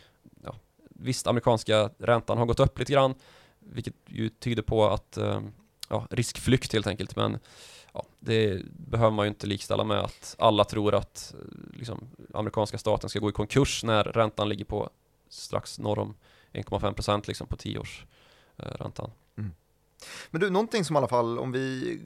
Ja, 0.45 0.55
visst, 0.89 1.27
amerikanska 1.27 1.91
räntan 1.99 2.39
har 2.39 2.47
gått 2.47 2.61
upp 2.61 2.79
lite 2.79 2.93
grann, 2.93 3.15
vilket 3.59 3.95
ju 4.07 4.29
tyder 4.29 4.63
på 4.63 4.89
att, 4.89 5.17
eh, 5.17 5.41
ja, 5.89 6.07
riskflykt 6.11 6.73
helt 6.73 6.87
enkelt, 6.87 7.17
men 7.17 7.39
ja, 7.93 8.05
det 8.21 8.63
behöver 8.65 9.11
man 9.11 9.27
ju 9.27 9.29
inte 9.29 9.47
likställa 9.47 9.85
med 9.85 9.99
att 9.99 10.37
alla 10.39 10.65
tror 10.65 10.95
att 10.95 11.35
liksom, 11.75 12.09
amerikanska 12.35 12.79
staten 12.79 13.11
ska 13.11 13.19
gå 13.19 13.29
i 13.29 13.33
konkurs 13.33 13.85
när 13.85 14.05
räntan 14.05 14.49
ligger 14.49 14.65
på 14.65 14.91
strax 15.29 15.79
norr 15.79 15.99
om 15.99 16.15
1,5 16.53 16.93
procent 16.93 17.29
liksom 17.29 17.47
på 17.47 17.57
10 17.57 17.79
års 17.79 18.05
eh. 18.57 18.73
Men 20.31 20.41
du, 20.41 20.51
någonting 20.51 20.85
som 20.85 20.97
i 20.97 20.99
alla 20.99 21.09
fall, 21.09 21.39
om 21.39 21.53
vi 21.53 21.99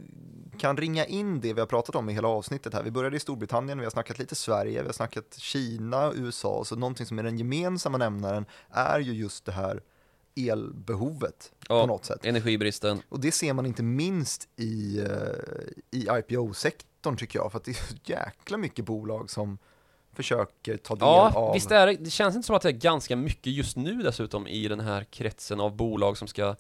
kan 0.59 0.77
ringa 0.77 1.05
in 1.05 1.41
det 1.41 1.53
vi 1.53 1.61
har 1.61 1.67
pratat 1.67 1.95
om 1.95 2.11
i 2.11 2.13
hela 2.13 2.29
avsnittet 2.29 2.75
här. 2.75 2.83
Vi 2.83 2.91
började 2.91 3.17
i 3.17 3.21
Storbritannien, 3.21 3.79
vi 3.79 3.85
har 3.85 3.91
snackat 3.91 4.19
lite 4.19 4.35
Sverige, 4.35 4.81
vi 4.81 4.87
har 4.87 4.93
snackat 4.93 5.37
Kina, 5.39 6.13
USA, 6.15 6.65
så 6.65 6.77
någonting 6.77 7.07
som 7.07 7.19
är 7.19 7.23
den 7.23 7.39
gemensamma 7.39 7.99
nämnaren 7.99 8.47
är 8.71 9.01
ju 9.01 9.13
just 9.13 9.45
det 9.45 9.53
här 9.53 9.83
elbehovet 10.37 11.53
ja, 11.69 11.81
på 11.81 11.87
något 11.87 12.05
sätt. 12.05 12.25
Energibristen. 12.25 13.03
Och 13.09 13.21
det 13.21 13.33
ser 13.33 13.53
man 13.53 13.67
inte 13.67 13.83
minst 13.83 14.49
i, 14.57 15.01
eh, 15.01 15.99
i 15.99 16.07
IPO-sektorn 16.11 17.17
tycker 17.17 17.39
jag, 17.39 17.53
för 17.53 17.59
att 17.59 17.65
det 17.65 17.71
är 17.71 17.75
så 17.75 17.95
jäkla 18.05 18.57
mycket 18.57 18.85
bolag 18.85 19.31
som 19.31 19.59
försöker 20.13 20.77
ta 20.77 20.95
del 20.95 21.03
Ja, 21.03 21.33
av... 21.35 21.55
visst 21.55 21.71
är 21.71 21.87
det, 21.87 21.93
det 21.93 22.11
känns 22.11 22.37
inte 22.37 22.47
som 22.47 22.57
att 22.57 22.63
det 22.63 22.69
är 22.69 22.73
ganska 22.73 23.17
mycket 23.17 23.53
just 23.53 23.77
nu 23.77 24.03
dessutom 24.03 24.47
i 24.47 24.69
den 24.69 24.81
här 24.81 25.05
kretsen 25.05 25.61
av 25.61 25.77
bolag 25.77 26.19
som 26.19 26.29
ska 26.29 26.57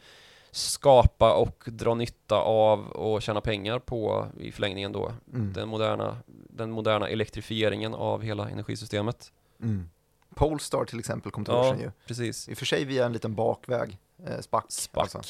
skapa 0.54 1.34
och 1.34 1.64
dra 1.66 1.94
nytta 1.94 2.36
av 2.36 2.88
och 2.88 3.22
tjäna 3.22 3.40
pengar 3.40 3.78
på 3.78 4.26
i 4.40 4.52
förlängningen 4.52 4.92
då 4.92 5.12
Mm. 5.32 5.52
den 5.52 5.68
moderna, 5.68 6.16
den 6.26 6.70
moderna 6.70 7.08
elektrifieringen 7.08 7.94
av 7.94 8.22
hela 8.22 8.48
energisystemet. 8.50 9.32
Mm. 9.62 9.90
Polestar 10.34 10.84
till 10.84 10.98
exempel 10.98 11.32
kom 11.32 11.44
till 11.44 11.54
Ja, 11.54 11.76
ju. 11.80 11.90
precis. 12.06 12.48
I 12.48 12.54
och 12.54 12.58
för 12.58 12.66
sig 12.66 12.84
via 12.84 13.06
en 13.06 13.12
liten 13.12 13.34
bakväg, 13.34 13.98
eh, 14.26 14.40
SPAC. 14.40 14.64
SPAC. 14.68 15.14
alltså, 15.14 15.28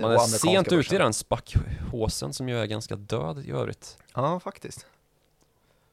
Man 0.00 0.12
är 0.12 0.18
sent 0.18 0.72
ute 0.72 0.94
i 0.94 0.98
den 0.98 1.12
SPAC-håsen 1.12 2.32
som 2.32 2.48
ju 2.48 2.58
är 2.58 2.66
ganska 2.66 2.96
död 2.96 3.38
i 3.46 3.50
övrigt. 3.50 3.98
Ja, 4.14 4.40
faktiskt. 4.40 4.86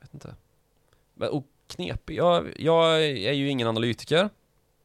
Vet 0.02 0.14
inte. 0.14 0.36
Men, 1.14 1.30
och 1.30 1.44
knepig, 1.68 2.16
jag, 2.18 2.54
jag 2.60 3.04
är 3.06 3.34
ju 3.34 3.50
ingen 3.50 3.68
analytiker. 3.68 4.30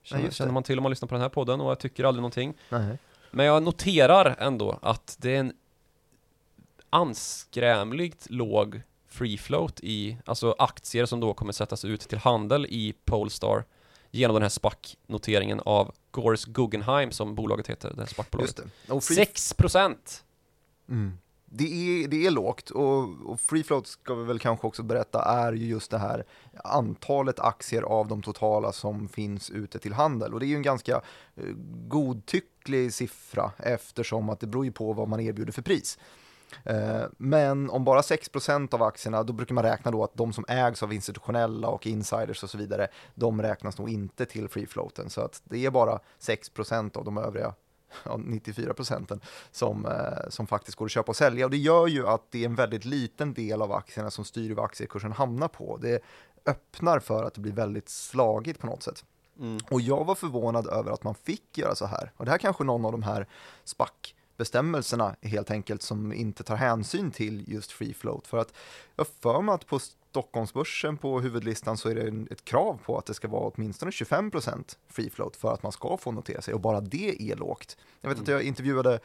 Känner, 0.02 0.24
det. 0.24 0.34
känner 0.34 0.52
man 0.52 0.62
till 0.62 0.78
om 0.78 0.82
man 0.82 0.90
lyssnar 0.90 1.06
på 1.08 1.14
den 1.14 1.22
här 1.22 1.28
podden 1.28 1.60
och 1.60 1.70
jag 1.70 1.78
tycker 1.78 2.04
aldrig 2.04 2.20
någonting. 2.22 2.54
Nej. 2.68 2.98
Men 3.34 3.46
jag 3.46 3.62
noterar 3.62 4.36
ändå 4.38 4.78
att 4.82 5.16
det 5.20 5.36
är 5.36 5.40
en 5.40 5.52
anskrämligt 6.90 8.30
låg 8.30 8.82
free 9.08 9.38
float 9.38 9.80
i, 9.80 10.16
alltså 10.24 10.54
aktier 10.58 11.06
som 11.06 11.20
då 11.20 11.34
kommer 11.34 11.52
sättas 11.52 11.84
ut 11.84 12.00
till 12.00 12.18
handel 12.18 12.66
i 12.66 12.94
Polestar 13.04 13.64
genom 14.10 14.34
den 14.34 14.42
här 14.42 14.48
SPAC-noteringen 14.48 15.60
av 15.64 15.94
Gores 16.10 16.44
Guggenheim 16.44 17.10
som 17.10 17.34
bolaget 17.34 17.66
heter, 17.66 17.88
det 17.88 17.94
här 17.94 18.02
Just 18.02 18.12
SPAC-bolaget. 18.12 18.56
det. 18.86 18.92
Och 18.92 19.04
free, 19.04 19.24
6%! 19.24 19.96
mm. 20.88 21.18
det, 21.44 21.64
är, 21.64 22.08
det 22.08 22.26
är 22.26 22.30
lågt 22.30 22.70
och, 22.70 23.08
och 23.26 23.40
free 23.40 23.62
float 23.62 23.86
ska 23.86 24.14
vi 24.14 24.24
väl 24.24 24.38
kanske 24.38 24.66
också 24.66 24.82
berätta 24.82 25.24
är 25.24 25.52
ju 25.52 25.66
just 25.66 25.90
det 25.90 25.98
här 25.98 26.24
antalet 26.64 27.40
aktier 27.40 27.82
av 27.82 28.08
de 28.08 28.22
totala 28.22 28.72
som 28.72 29.08
finns 29.08 29.50
ute 29.50 29.78
till 29.78 29.92
handel 29.92 30.34
och 30.34 30.40
det 30.40 30.46
är 30.46 30.48
ju 30.48 30.56
en 30.56 30.62
ganska 30.62 30.94
eh, 31.36 31.44
godtycklig 32.64 32.92
siffra 32.92 33.52
eftersom 33.58 34.30
att 34.30 34.40
det 34.40 34.46
beror 34.46 34.64
ju 34.64 34.72
på 34.72 34.92
vad 34.92 35.08
man 35.08 35.20
erbjuder 35.20 35.52
för 35.52 35.62
pris. 35.62 35.98
Eh, 36.64 37.04
men 37.18 37.70
om 37.70 37.84
bara 37.84 38.00
6% 38.00 38.74
av 38.74 38.82
aktierna, 38.82 39.22
då 39.22 39.32
brukar 39.32 39.54
man 39.54 39.64
räkna 39.64 39.90
då 39.90 40.04
att 40.04 40.14
de 40.14 40.32
som 40.32 40.44
ägs 40.48 40.82
av 40.82 40.92
institutionella 40.92 41.68
och 41.68 41.86
insiders 41.86 42.42
och 42.42 42.50
så 42.50 42.58
vidare, 42.58 42.88
de 43.14 43.42
räknas 43.42 43.78
nog 43.78 43.90
inte 43.90 44.26
till 44.26 44.48
free 44.48 44.66
floaten. 44.66 45.10
Så 45.10 45.20
att 45.20 45.42
det 45.44 45.66
är 45.66 45.70
bara 45.70 46.00
6% 46.20 46.96
av 46.96 47.04
de 47.04 47.18
övriga 47.18 47.54
ja, 48.04 48.16
94 48.16 48.74
procenten 48.74 49.20
som, 49.50 49.86
eh, 49.86 50.28
som 50.28 50.46
faktiskt 50.46 50.76
går 50.76 50.86
att 50.86 50.92
köpa 50.92 51.10
och 51.10 51.16
sälja. 51.16 51.44
Och 51.44 51.50
det 51.50 51.56
gör 51.56 51.86
ju 51.86 52.06
att 52.06 52.30
det 52.30 52.42
är 52.42 52.46
en 52.46 52.54
väldigt 52.54 52.84
liten 52.84 53.34
del 53.34 53.62
av 53.62 53.72
aktierna 53.72 54.10
som 54.10 54.24
styr 54.24 54.54
vad 54.54 54.64
aktiekursen 54.64 55.12
hamnar 55.12 55.48
på. 55.48 55.78
Det 55.82 56.02
öppnar 56.46 57.00
för 57.00 57.24
att 57.24 57.34
det 57.34 57.40
blir 57.40 57.52
väldigt 57.52 57.88
slagigt 57.88 58.60
på 58.60 58.66
något 58.66 58.82
sätt. 58.82 59.04
Mm. 59.38 59.58
Och 59.70 59.80
jag 59.80 60.04
var 60.04 60.14
förvånad 60.14 60.66
över 60.66 60.90
att 60.90 61.04
man 61.04 61.14
fick 61.14 61.58
göra 61.58 61.74
så 61.74 61.86
här. 61.86 62.12
Och 62.16 62.24
det 62.24 62.30
här 62.30 62.38
kanske 62.38 62.64
någon 62.64 62.84
av 62.84 62.92
de 62.92 63.02
här 63.02 63.26
SPAC-bestämmelserna 63.64 65.16
helt 65.22 65.50
enkelt 65.50 65.82
som 65.82 66.12
inte 66.12 66.42
tar 66.42 66.56
hänsyn 66.56 67.10
till 67.10 67.52
just 67.52 67.72
free 67.72 67.94
float. 67.94 68.26
För 68.26 68.38
att 68.38 68.54
jag 68.96 69.06
för 69.06 69.40
mig 69.40 69.54
att 69.54 69.66
på 69.66 69.78
Stockholmsbörsen 69.78 70.96
på 70.96 71.20
huvudlistan 71.20 71.76
så 71.76 71.88
är 71.88 71.94
det 71.94 72.32
ett 72.32 72.44
krav 72.44 72.80
på 72.84 72.98
att 72.98 73.06
det 73.06 73.14
ska 73.14 73.28
vara 73.28 73.50
åtminstone 73.54 73.90
25% 73.90 74.76
free 74.88 75.10
float 75.10 75.36
för 75.36 75.52
att 75.54 75.62
man 75.62 75.72
ska 75.72 75.96
få 75.96 76.12
notera 76.12 76.42
sig 76.42 76.54
och 76.54 76.60
bara 76.60 76.80
det 76.80 77.30
är 77.32 77.36
lågt. 77.36 77.76
Jag 78.00 78.10
vet 78.10 78.20
att 78.20 78.28
jag 78.28 78.42
intervjuade 78.42 79.00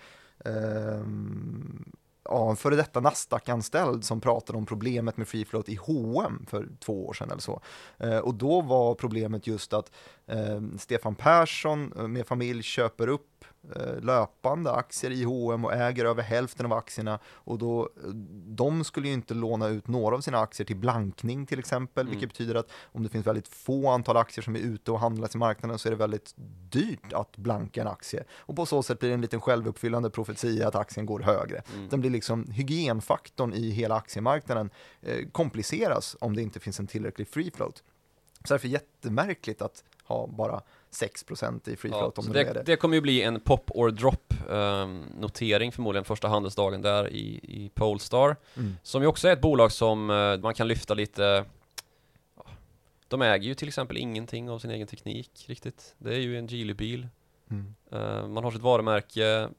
ehm, 0.46 1.92
ja, 2.24 2.50
en 2.50 2.56
före 2.56 2.76
detta 2.76 3.00
Nasdaq-anställd 3.00 4.04
som 4.04 4.22
pratade 4.22 4.58
om 4.58 4.66
problemet 4.66 5.18
med 5.18 5.28
free 5.28 5.46
float 5.46 5.70
i 5.70 5.76
H&M 5.76 6.46
för 6.50 6.70
två 6.80 7.08
år 7.08 7.14
sedan 7.14 7.32
eller 7.32 7.42
så. 7.42 7.62
Eh, 7.98 8.18
och 8.18 8.34
då 8.34 8.62
var 8.62 8.96
problemet 8.96 9.48
just 9.48 9.74
att 9.74 9.92
eh, 10.30 10.62
Stefan 10.78 11.16
Persson 11.16 11.94
eh, 11.98 12.08
med 12.08 12.28
familj 12.28 12.64
köper 12.64 13.08
upp 13.08 13.46
eh, 13.76 14.00
löpande 14.02 14.72
aktier 14.72 15.12
i 15.12 15.24
H&M 15.24 15.66
och 15.66 15.74
äger 15.74 16.06
över 16.06 16.24
hälften 16.24 16.66
av 16.66 16.74
aktierna 16.74 17.20
och 17.26 17.58
då, 17.58 17.82
eh, 18.04 18.10
de 18.48 18.84
skulle 18.84 19.08
ju 19.08 19.14
inte 19.14 19.34
låna 19.34 19.68
ut 19.68 19.88
några 19.88 20.16
av 20.16 20.22
sina 20.22 20.40
aktier 20.40 20.68
till 20.68 20.76
blankning 20.76 21.46
till 21.46 21.60
exempel, 21.60 22.02
Mm. 22.08 22.12
vilket 22.12 22.30
betyder 22.38 22.56
att 22.56 22.72
om 22.84 23.04
det 23.04 23.10
finns 23.10 23.28
väldigt 23.28 23.48
få 23.48 23.90
antal 23.90 24.18
aktier 24.18 24.44
som 24.44 24.56
är 24.56 24.60
ute 24.60 24.92
och 24.92 25.00
handlas 25.00 25.36
i 25.36 25.38
marknaden 25.38 25.80
så 25.80 25.88
är 25.88 25.92
det 25.92 25.96
väldigt 25.98 26.34
dyrt 26.72 27.14
att 27.14 27.38
blanka 27.38 27.82
en 27.82 27.88
aktie 27.88 28.24
och 28.32 28.56
på 28.56 28.66
så 28.66 28.84
sätt 28.84 29.00
blir 29.00 29.10
det 29.10 29.14
en 29.14 29.22
liten 29.22 29.42
självuppfyllande 29.42 30.10
profetia 30.10 30.68
att 30.68 30.76
aktien 30.76 31.06
går 31.06 31.20
högre. 31.20 31.62
Mm. 31.76 31.90
Den 31.90 32.02
blir 32.02 32.10
liksom 32.12 32.52
hygienfaktorn 32.52 33.54
i 33.54 33.70
hela 33.70 33.96
aktiemarknaden 33.96 34.70
eh, 35.02 35.28
kompliceras 35.32 36.16
om 36.22 36.36
det 36.36 36.42
inte 36.42 36.60
finns 36.60 36.80
en 36.80 36.88
tillräcklig 36.88 37.28
free 37.28 37.52
float. 37.52 37.84
Så 38.44 38.54
därför 38.54 38.68
är 38.68 38.72
det 38.72 38.74
jättemärkligt 38.74 39.62
att 39.62 39.84
ha 40.10 40.28
bara 40.28 40.62
6% 40.92 41.70
i 41.70 41.76
free 41.76 41.92
Ja, 41.92 41.98
float 41.98 42.18
om 42.18 42.24
så 42.24 42.34
det, 42.34 42.44
det, 42.44 42.64
det. 42.64 42.76
kommer 42.76 42.96
ju 42.96 43.02
bli 43.02 43.22
en 43.22 43.40
pop 43.40 43.72
or 43.74 43.92
drop 43.92 44.34
ehm, 44.50 45.06
notering 45.20 45.72
förmodligen 45.72 46.06
första 46.06 46.28
handelsdagen 46.28 46.82
där 46.82 47.10
i, 47.10 47.40
i 47.44 47.72
Polestar. 47.74 48.36
Mm. 48.56 48.76
Som 48.84 49.02
ju 49.02 49.08
också 49.08 49.28
är 49.28 49.34
ett 49.34 49.42
bolag 49.42 49.72
som 49.72 50.10
eh, 50.10 50.38
man 50.38 50.54
kan 50.54 50.68
lyfta 50.68 50.94
lite 50.94 51.46
ja, 52.36 52.44
De 53.08 53.22
äger 53.22 53.48
ju 53.48 53.54
till 53.54 53.68
exempel 53.68 53.98
ingenting 53.98 54.50
av 54.50 54.60
sin 54.60 54.72
egen 54.72 54.88
teknik 54.88 55.46
riktigt. 55.48 55.96
Det 55.98 56.16
är 56.16 56.20
ju 56.20 56.38
en 56.38 56.48
Geely-bil. 56.48 57.08
Mm. 57.50 57.76
Eh, 57.92 58.28
man 58.28 58.44
har 58.44 58.52
sitt 58.52 58.62
varumärke 58.62 59.50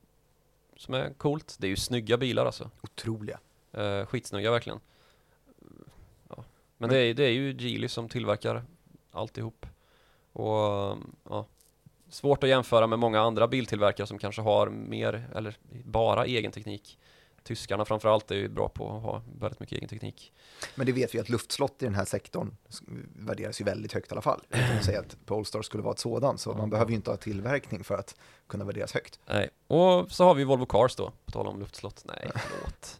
som 0.76 0.94
är 0.94 1.11
coolt. 1.11 1.57
Det 1.59 1.66
är 1.66 1.68
ju 1.68 1.76
snygga 1.76 2.16
bilar 2.16 2.46
alltså. 2.46 2.70
Otroliga. 2.82 3.38
Uh, 3.78 4.07
skitsnygga 4.07 4.51
verkligen. 4.51 4.80
Ja. 6.28 6.44
Men 6.78 6.90
det 6.90 6.98
är, 6.98 7.14
det 7.14 7.24
är 7.24 7.30
ju 7.30 7.57
Geely 7.59 7.88
som 7.88 8.09
tillverkar 8.09 8.64
alltihop. 9.11 9.66
Och 10.32 10.98
ja, 11.28 11.46
svårt 12.08 12.44
att 12.44 12.50
jämföra 12.50 12.86
med 12.86 12.98
många 12.98 13.20
andra 13.20 13.48
biltillverkare 13.48 14.06
som 14.06 14.18
kanske 14.18 14.42
har 14.42 14.68
mer 14.68 15.28
eller 15.34 15.56
bara 15.84 16.26
egen 16.26 16.52
teknik. 16.52 16.98
Tyskarna 17.42 17.84
framförallt 17.84 18.30
är 18.30 18.34
ju 18.34 18.48
bra 18.48 18.68
på 18.68 18.96
att 18.96 19.02
ha 19.02 19.22
väldigt 19.38 19.60
mycket 19.60 19.78
egen 19.78 19.88
teknik. 19.88 20.32
Men 20.74 20.86
det 20.86 20.92
vet 20.92 21.14
vi 21.14 21.18
att 21.18 21.28
luftslott 21.28 21.82
i 21.82 21.84
den 21.84 21.94
här 21.94 22.04
sektorn 22.04 22.56
värderas 23.16 23.60
ju 23.60 23.64
väldigt 23.64 23.92
högt 23.92 24.10
i 24.10 24.14
alla 24.14 24.22
fall. 24.22 24.42
Utan 24.48 24.76
att 24.76 24.84
säga 24.84 25.00
att 25.00 25.16
Polestar 25.26 25.62
skulle 25.62 25.82
vara 25.82 25.92
ett 25.92 25.98
sådant, 25.98 26.40
så 26.40 26.52
man 26.52 26.70
behöver 26.70 26.90
ju 26.90 26.96
inte 26.96 27.10
ha 27.10 27.16
tillverkning 27.16 27.84
för 27.84 27.94
att 27.94 28.14
kunna 28.46 28.64
värderas 28.64 28.92
högt. 28.92 29.20
Nej. 29.26 29.50
Och 29.66 30.12
så 30.12 30.24
har 30.24 30.34
vi 30.34 30.44
Volvo 30.44 30.66
Cars 30.66 30.96
då, 30.96 31.12
på 31.24 31.32
tal 31.32 31.46
om 31.46 31.60
luftslott. 31.60 32.04
Nej, 32.04 32.30
förlåt. 32.34 32.99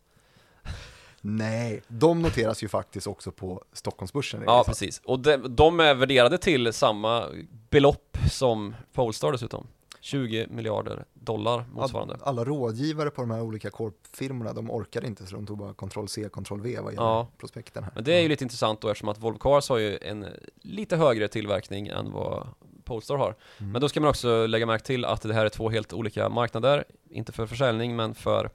Nej, 1.20 1.82
de 1.88 2.22
noteras 2.22 2.62
ju 2.62 2.68
faktiskt 2.68 3.06
också 3.06 3.32
på 3.32 3.64
Stockholmsbörsen. 3.72 4.42
Ja, 4.46 4.64
precis. 4.66 5.00
Och 5.04 5.20
de, 5.20 5.36
de 5.56 5.80
är 5.80 5.94
värderade 5.94 6.38
till 6.38 6.72
samma 6.72 7.24
belopp 7.70 8.18
som 8.30 8.74
Polestar 8.92 9.32
dessutom. 9.32 9.66
20 10.02 10.46
miljarder 10.50 11.04
dollar 11.14 11.64
motsvarande. 11.72 12.14
All- 12.14 12.20
Alla 12.22 12.44
rådgivare 12.44 13.10
på 13.10 13.22
de 13.22 13.30
här 13.30 13.42
olika 13.42 13.70
korpfirmorna, 13.70 14.52
de 14.52 14.70
orkade 14.70 15.06
inte 15.06 15.26
så 15.26 15.36
de 15.36 15.46
tog 15.46 15.58
bara 15.58 15.74
Ctrl 15.74 16.06
C, 16.06 16.28
Ctrl 16.32 16.60
V 16.60 16.78
vad 16.80 16.92
gäller 16.92 17.06
Ja. 17.06 17.28
prospekten 17.38 17.84
här. 17.84 17.92
Men 17.94 18.04
det 18.04 18.14
är 18.14 18.20
ju 18.20 18.28
lite 18.28 18.44
intressant 18.44 18.80
då 18.80 18.88
eftersom 18.88 19.08
att 19.08 19.18
Volvo 19.18 19.38
Cars 19.38 19.68
har 19.68 19.78
ju 19.78 19.98
en 20.02 20.26
lite 20.62 20.96
högre 20.96 21.28
tillverkning 21.28 21.88
än 21.88 22.12
vad 22.12 22.46
Polestar 22.84 23.16
har. 23.16 23.34
Mm. 23.58 23.72
Men 23.72 23.80
då 23.80 23.88
ska 23.88 24.00
man 24.00 24.10
också 24.10 24.46
lägga 24.46 24.66
märke 24.66 24.84
till 24.84 25.04
att 25.04 25.22
det 25.22 25.34
här 25.34 25.44
är 25.44 25.48
två 25.48 25.70
helt 25.70 25.92
olika 25.92 26.28
marknader. 26.28 26.84
Inte 27.10 27.32
för 27.32 27.46
försäljning 27.46 27.96
men 27.96 28.14
för, 28.14 28.50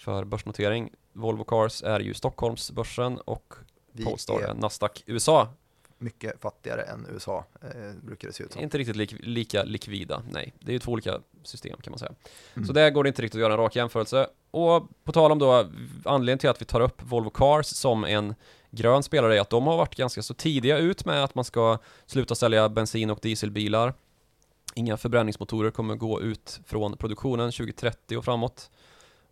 för 0.00 0.24
börsnotering. 0.24 0.90
Volvo 1.12 1.44
Cars 1.44 1.82
är 1.82 2.00
ju 2.00 2.14
Stockholmsbörsen 2.14 3.18
och 3.18 3.54
Vi 3.92 4.04
Polestar 4.04 4.40
är 4.40 4.48
är 4.48 4.54
Nasdaq 4.54 5.02
USA. 5.06 5.48
mycket 5.98 6.40
fattigare 6.40 6.82
än 6.82 7.06
USA, 7.10 7.44
eh, 7.62 7.92
brukar 8.02 8.28
det 8.28 8.34
se 8.34 8.44
ut 8.44 8.52
som. 8.52 8.62
Inte 8.62 8.78
riktigt 8.78 8.96
lik, 8.96 9.14
lika 9.20 9.62
likvida, 9.62 10.22
nej. 10.30 10.52
Det 10.58 10.70
är 10.70 10.72
ju 10.72 10.78
två 10.78 10.92
olika 10.92 11.20
system 11.42 11.80
kan 11.80 11.90
man 11.90 11.98
säga. 11.98 12.12
Mm. 12.54 12.66
Så 12.66 12.72
där 12.72 12.90
går 12.90 13.04
det 13.04 13.08
inte 13.08 13.22
riktigt 13.22 13.38
att 13.38 13.40
göra 13.40 13.52
en 13.52 13.58
rak 13.58 13.76
jämförelse. 13.76 14.26
Och 14.50 14.88
på 15.04 15.12
tal 15.12 15.32
om 15.32 15.38
då 15.38 15.70
anledningen 16.04 16.38
till 16.38 16.50
att 16.50 16.62
vi 16.62 16.64
tar 16.66 16.80
upp 16.80 17.02
Volvo 17.02 17.30
Cars 17.30 17.66
som 17.66 18.04
en 18.04 18.34
grön 18.70 19.02
spelare 19.02 19.36
är 19.36 19.40
att 19.40 19.50
de 19.50 19.66
har 19.66 19.76
varit 19.76 19.94
ganska 19.94 20.22
så 20.22 20.34
tidiga 20.34 20.78
ut 20.78 21.04
med 21.04 21.24
att 21.24 21.34
man 21.34 21.44
ska 21.44 21.78
sluta 22.06 22.34
sälja 22.34 22.68
bensin 22.68 23.10
och 23.10 23.18
dieselbilar. 23.22 23.94
Inga 24.74 24.96
förbränningsmotorer 24.96 25.70
kommer 25.70 25.94
gå 25.94 26.20
ut 26.20 26.60
från 26.66 26.96
produktionen 26.96 27.52
2030 27.52 28.16
och 28.16 28.24
framåt. 28.24 28.70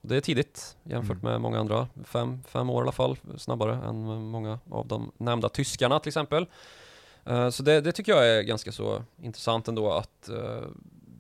Det 0.01 0.17
är 0.17 0.21
tidigt 0.21 0.77
jämfört 0.83 1.23
Mm. 1.23 1.33
med 1.33 1.41
många 1.41 1.61
andra, 1.61 1.89
fem, 2.05 2.43
fem 2.49 2.71
år 2.71 2.83
i 2.83 2.85
alla 2.85 2.93
fall, 2.93 3.17
snabbare 3.39 3.75
än 3.89 4.05
många 4.31 4.59
av 4.71 4.87
de 4.87 5.13
nämnda 5.19 5.49
tyskarna 5.49 6.01
till 6.01 6.09
exempel. 6.11 6.47
Eh, 7.25 7.51
Så 7.51 7.63
det, 7.63 7.81
det 7.81 7.93
tycker 7.93 8.13
jag 8.13 8.29
är 8.29 8.43
ganska 8.43 8.73
så 8.73 9.03
intressant 9.23 9.69
ändå 9.69 9.93
att 9.93 10.29
eh, 10.29 10.63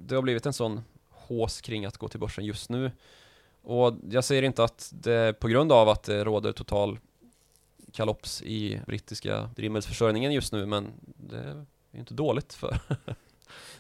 det 0.00 0.14
har 0.14 0.22
blivit 0.22 0.46
en 0.46 0.52
sån 0.52 0.80
hås 1.10 1.60
kring 1.60 1.84
att 1.86 1.96
gå 1.96 2.08
till 2.08 2.20
börsen 2.20 2.44
just 2.44 2.70
nu. 2.70 2.90
Och 3.62 3.94
jag 4.10 4.24
säger 4.24 4.42
inte 4.42 4.64
att 4.64 4.90
det 4.94 5.12
är 5.12 5.32
på 5.32 5.48
grund 5.48 5.72
av 5.72 5.88
att 5.88 6.02
det 6.02 6.24
råder 6.24 6.52
total 6.52 6.98
kalops 7.92 8.42
i 8.42 8.80
brittiska 8.86 9.50
drivmedelsförsörjningen 9.56 10.32
just 10.32 10.52
nu, 10.52 10.66
men 10.66 10.92
det 11.16 11.38
är 11.38 11.98
inte 11.98 12.14
dåligt 12.14 12.52
för 12.54 12.78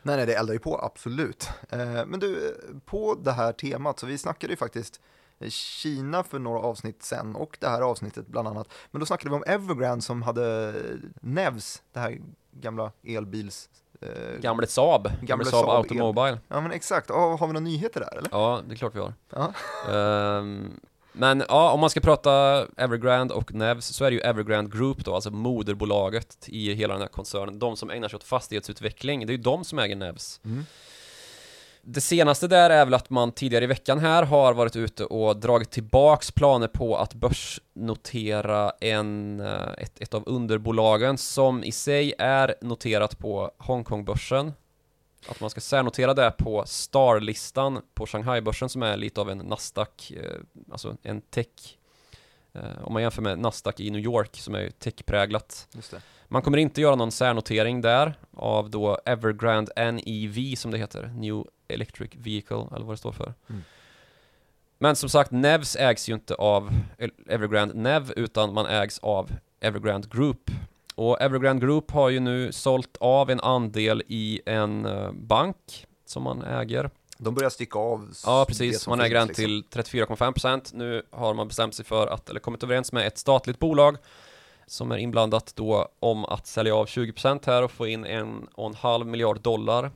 Nej, 0.02 0.16
nej, 0.16 0.26
det 0.26 0.34
eldar 0.34 0.54
ju 0.54 0.60
på, 0.60 0.78
absolut. 0.82 1.48
Eh, 1.70 2.06
men 2.06 2.20
du, 2.20 2.56
på 2.84 3.14
det 3.14 3.32
här 3.32 3.52
temat, 3.52 3.98
så 3.98 4.06
vi 4.06 4.18
snackade 4.18 4.52
ju 4.52 4.56
faktiskt 4.56 5.00
Kina 5.48 6.22
för 6.22 6.38
några 6.38 6.58
avsnitt 6.58 7.02
sen 7.02 7.36
och 7.36 7.56
det 7.60 7.68
här 7.68 7.82
avsnittet 7.82 8.26
bland 8.26 8.48
annat. 8.48 8.68
Men 8.90 9.00
då 9.00 9.06
snackade 9.06 9.30
vi 9.30 9.36
om 9.36 9.44
Evergrande 9.46 10.02
som 10.02 10.22
hade 10.22 10.74
Nevs, 11.20 11.82
det 11.92 12.00
här 12.00 12.20
gamla 12.50 12.92
elbils... 13.02 13.68
Eh, 14.00 14.40
Gamle 14.40 14.66
Saab, 14.66 15.02
Gamle, 15.04 15.26
Gamle 15.26 15.44
Saab, 15.44 15.64
Saab 15.64 15.76
Automobile. 15.76 16.38
Ja 16.48 16.60
men 16.60 16.72
exakt, 16.72 17.10
oh, 17.10 17.38
har 17.38 17.46
vi 17.46 17.52
några 17.52 17.64
nyheter 17.64 18.00
där 18.00 18.18
eller? 18.18 18.28
Ja, 18.32 18.60
det 18.68 18.74
är 18.74 18.76
klart 18.76 18.94
vi 18.94 19.00
har. 19.00 19.14
Ja. 19.30 19.52
Um, 20.38 20.80
men 21.18 21.44
ja, 21.48 21.70
om 21.72 21.80
man 21.80 21.90
ska 21.90 22.00
prata 22.00 22.66
Evergrande 22.76 23.34
och 23.34 23.54
Nevs 23.54 23.86
så 23.86 24.04
är 24.04 24.10
det 24.10 24.14
ju 24.14 24.20
Evergrande 24.20 24.76
Group 24.76 25.04
då, 25.04 25.14
alltså 25.14 25.30
moderbolaget 25.30 26.48
i 26.48 26.74
hela 26.74 26.94
den 26.94 27.00
här 27.00 27.08
koncernen. 27.08 27.58
De 27.58 27.76
som 27.76 27.90
ägnar 27.90 28.08
sig 28.08 28.16
åt 28.16 28.24
fastighetsutveckling, 28.24 29.26
det 29.26 29.32
är 29.32 29.36
ju 29.36 29.42
de 29.42 29.64
som 29.64 29.78
äger 29.78 29.96
Nevs. 29.96 30.40
Mm. 30.44 30.66
Det 31.82 32.00
senaste 32.00 32.48
där 32.48 32.70
är 32.70 32.84
väl 32.84 32.94
att 32.94 33.10
man 33.10 33.32
tidigare 33.32 33.64
i 33.64 33.66
veckan 33.66 33.98
här 33.98 34.22
har 34.22 34.54
varit 34.54 34.76
ute 34.76 35.04
och 35.04 35.36
dragit 35.36 35.70
tillbaks 35.70 36.32
planer 36.32 36.68
på 36.68 36.96
att 36.96 37.14
börsnotera 37.14 38.72
en, 38.80 39.40
eh, 39.40 39.72
ett, 39.78 40.00
ett 40.00 40.14
av 40.14 40.22
underbolagen 40.26 41.18
som 41.18 41.64
i 41.64 41.72
sig 41.72 42.14
är 42.18 42.54
noterat 42.60 43.18
på 43.18 43.50
Hongkongbörsen. 43.58 44.52
Att 45.28 45.40
man 45.40 45.50
ska 45.50 45.60
särnotera 45.60 46.14
det 46.14 46.30
på 46.30 46.64
Star-listan 46.66 47.82
på 47.94 48.06
Shanghai-börsen 48.06 48.68
som 48.68 48.82
är 48.82 48.96
lite 48.96 49.20
av 49.20 49.30
en 49.30 49.38
Nasdaq, 49.38 50.10
eh, 50.10 50.40
alltså 50.72 50.96
en 51.02 51.20
tech 51.20 51.78
eh, 52.52 52.84
om 52.84 52.92
man 52.92 53.02
jämför 53.02 53.22
med 53.22 53.38
Nasdaq 53.38 53.80
i 53.80 53.90
New 53.90 54.00
York 54.00 54.36
som 54.36 54.54
är 54.54 54.70
techpräglat. 54.70 55.68
Man 56.28 56.42
kommer 56.42 56.58
inte 56.58 56.80
göra 56.80 56.94
någon 56.94 57.12
särnotering 57.12 57.80
där 57.80 58.14
av 58.36 58.70
då 58.70 58.98
Evergrande 59.04 59.92
NEV 59.92 60.54
som 60.56 60.70
det 60.70 60.78
heter, 60.78 61.06
New 61.06 61.44
Electric 61.68 62.10
Vehicle 62.14 62.66
eller 62.76 62.84
vad 62.84 62.92
det 62.92 62.98
står 62.98 63.12
för. 63.12 63.34
Mm. 63.48 63.62
Men 64.78 64.96
som 64.96 65.08
sagt, 65.08 65.30
Nevs 65.30 65.76
ägs 65.76 66.08
ju 66.08 66.14
inte 66.14 66.34
av 66.34 66.70
Evergrande 67.28 67.74
Nev 67.74 68.12
utan 68.16 68.54
man 68.54 68.66
ägs 68.66 68.98
av 68.98 69.30
Evergrande 69.60 70.08
Group. 70.10 70.50
Och 70.98 71.20
Evergrande 71.20 71.66
Group 71.66 71.90
har 71.90 72.08
ju 72.08 72.20
nu 72.20 72.52
sålt 72.52 72.96
av 73.00 73.30
en 73.30 73.40
andel 73.40 74.02
i 74.06 74.40
en 74.46 74.86
uh, 74.86 75.12
bank 75.12 75.86
som 76.06 76.22
man 76.22 76.42
äger. 76.42 76.90
De 77.18 77.34
börjar 77.34 77.50
sticka 77.50 77.78
av 77.78 78.10
Ja 78.26 78.44
precis, 78.48 78.88
man 78.88 79.00
äger 79.00 79.18
den 79.18 79.28
liksom. 79.28 79.44
till 79.44 79.64
34,5% 79.72 80.70
Nu 80.74 81.02
har 81.10 81.34
man 81.34 81.48
bestämt 81.48 81.74
sig 81.74 81.84
för 81.84 82.06
att, 82.06 82.30
eller 82.30 82.40
kommit 82.40 82.62
överens 82.62 82.92
med 82.92 83.06
ett 83.06 83.18
statligt 83.18 83.58
bolag 83.58 83.96
som 84.66 84.92
är 84.92 84.96
inblandat 84.96 85.52
då 85.56 85.88
om 86.00 86.24
att 86.24 86.46
sälja 86.46 86.74
av 86.74 86.86
20% 86.86 87.46
här 87.46 87.62
och 87.62 87.70
få 87.70 87.86
in 87.86 88.04
en 88.04 88.48
och 88.54 88.66
en 88.66 88.74
halv 88.74 89.06
miljard 89.06 89.40
dollar 89.40 89.90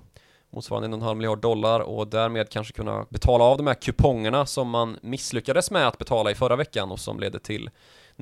motsvarande 0.51 0.87
en 0.87 0.93
och 0.93 0.99
en 0.99 1.03
halv 1.03 1.17
miljard 1.17 1.41
dollar 1.41 1.81
och 1.81 2.09
därmed 2.09 2.49
kanske 2.49 2.73
kunna 2.73 3.07
betala 3.09 3.45
av 3.45 3.57
de 3.57 3.67
här 3.67 3.75
kupongerna 3.75 4.47
som 4.47 4.69
man 4.71 4.99
misslyckades 5.03 5.71
med 5.71 5.89
att 5.89 5.99
betala 5.99 6.31
i 6.31 6.35
förra 6.35 6.57
veckan 6.57 6.91
och 6.91 7.01
som 7.01 7.21
ledde 7.21 7.39
till 7.39 7.71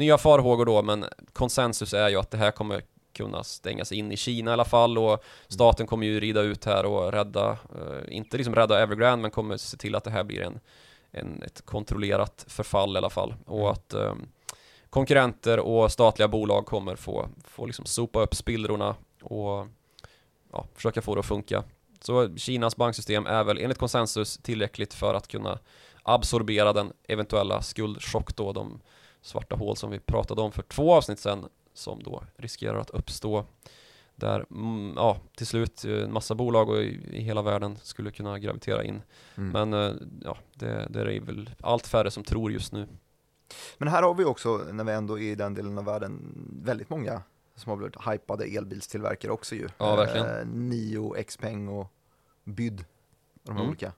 nya 0.01 0.19
farhågor 0.19 0.67
då 0.67 0.83
men 0.83 1.05
konsensus 1.33 1.95
är 1.95 2.09
ju 2.09 2.17
att 2.17 2.31
det 2.31 2.39
här 2.39 2.51
kommer 2.51 2.83
kunna 3.13 3.45
stängas 3.45 3.93
in 3.93 4.13
i 4.13 4.17
Kina 4.17 4.51
i 4.51 4.53
alla 4.53 4.65
fall 4.65 4.99
och 4.99 5.25
staten 5.49 5.87
kommer 5.87 6.07
ju 6.07 6.21
rida 6.21 6.41
ut 6.41 6.65
här 6.65 6.87
och 6.87 7.13
rädda, 7.13 7.51
eh, 7.51 8.17
inte 8.17 8.37
liksom 8.37 8.55
rädda 8.55 8.83
Evergrande 8.83 9.23
men 9.23 9.31
kommer 9.31 9.57
se 9.57 9.77
till 9.77 9.95
att 9.95 10.05
det 10.05 10.11
här 10.11 10.25
blir 10.25 10.43
en, 10.43 10.61
en 11.11 11.43
ett 11.43 11.67
kontrollerat 11.67 12.45
förfall 12.49 12.95
i 12.95 12.99
alla 12.99 13.11
fall 13.11 13.35
och 13.47 13.61
mm. 13.61 13.73
att 13.73 13.95
eh, 13.95 14.15
konkurrenter 14.91 15.61
och 15.61 15.93
statliga 15.93 16.29
bolag 16.29 16.67
kommer 16.67 16.97
få, 16.97 17.29
få 17.45 17.67
liksom 17.67 17.85
sopa 17.85 18.23
upp 18.23 18.35
spillrorna 18.35 18.95
och 19.23 19.67
ja, 20.53 20.67
försöka 20.75 21.03
få 21.03 21.15
det 21.15 21.21
att 21.21 21.27
funka. 21.27 21.65
Så 22.01 22.37
Kinas 22.37 22.77
banksystem 22.77 23.27
är 23.27 23.45
väl 23.45 23.59
enligt 23.59 23.79
konsensus 23.79 24.39
tillräckligt 24.39 24.95
för 24.95 25.15
att 25.15 25.29
kunna 25.29 25.59
absorbera 26.03 26.73
den 26.73 26.93
eventuella 27.09 27.63
skuldchock 27.63 28.37
då, 28.37 28.53
de 28.53 28.81
svarta 29.23 29.57
hål 29.57 29.77
som 29.77 29.91
vi 29.91 29.99
pratade 29.99 30.41
om 30.41 30.53
för 30.53 30.63
två 30.63 30.95
avsnitt 30.95 31.19
sedan 31.19 31.49
som 31.75 32.03
då 32.03 32.23
riskerar 32.37 32.79
att 32.79 32.91
uppstå 32.91 33.45
där, 34.21 34.47
mm, 34.51 34.93
ja, 34.97 35.17
till 35.35 35.47
slut 35.47 35.85
eh, 35.85 36.03
en 36.03 36.13
massa 36.13 36.35
bolag 36.35 36.69
och 36.69 36.83
i, 36.83 37.01
i 37.13 37.23
hela 37.23 37.43
världen 37.43 37.77
skulle 37.83 38.11
kunna 38.11 38.39
gravitera 38.39 38.85
in. 38.85 39.03
Mm. 39.37 39.51
Men 39.51 39.73
eh, 39.83 39.97
ja, 40.25 40.37
det, 40.55 40.87
det 40.91 41.01
är 41.01 41.21
väl 41.21 41.51
allt 41.61 41.87
färre 41.87 42.11
som 42.11 42.25
tror 42.25 42.53
just 42.53 42.73
nu. 42.73 42.89
Men 43.79 43.89
här 43.89 44.03
har 44.03 44.15
vi 44.15 44.25
också, 44.25 44.57
när 44.57 44.85
vi 44.85 44.93
ändå 44.93 45.19
är 45.19 45.23
i 45.23 45.35
den 45.35 45.55
delen 45.55 45.79
av 45.79 45.85
världen, 45.85 46.35
väldigt 46.65 46.91
många 46.91 47.23
som 47.55 47.71
har 47.71 47.77
blivit 47.77 48.09
hypade 48.09 48.45
elbilstillverkare 48.45 49.33
också 49.33 49.55
ju. 49.55 49.69
Ja, 49.79 49.97
verkligen. 49.97 50.27
Eh, 50.27 50.47
Nio, 50.47 51.23
Xpeng 51.23 51.69
och 51.69 51.87
Byd. 52.45 52.85
De 53.43 53.57
mm. 53.57 53.69
olika. 53.69 53.93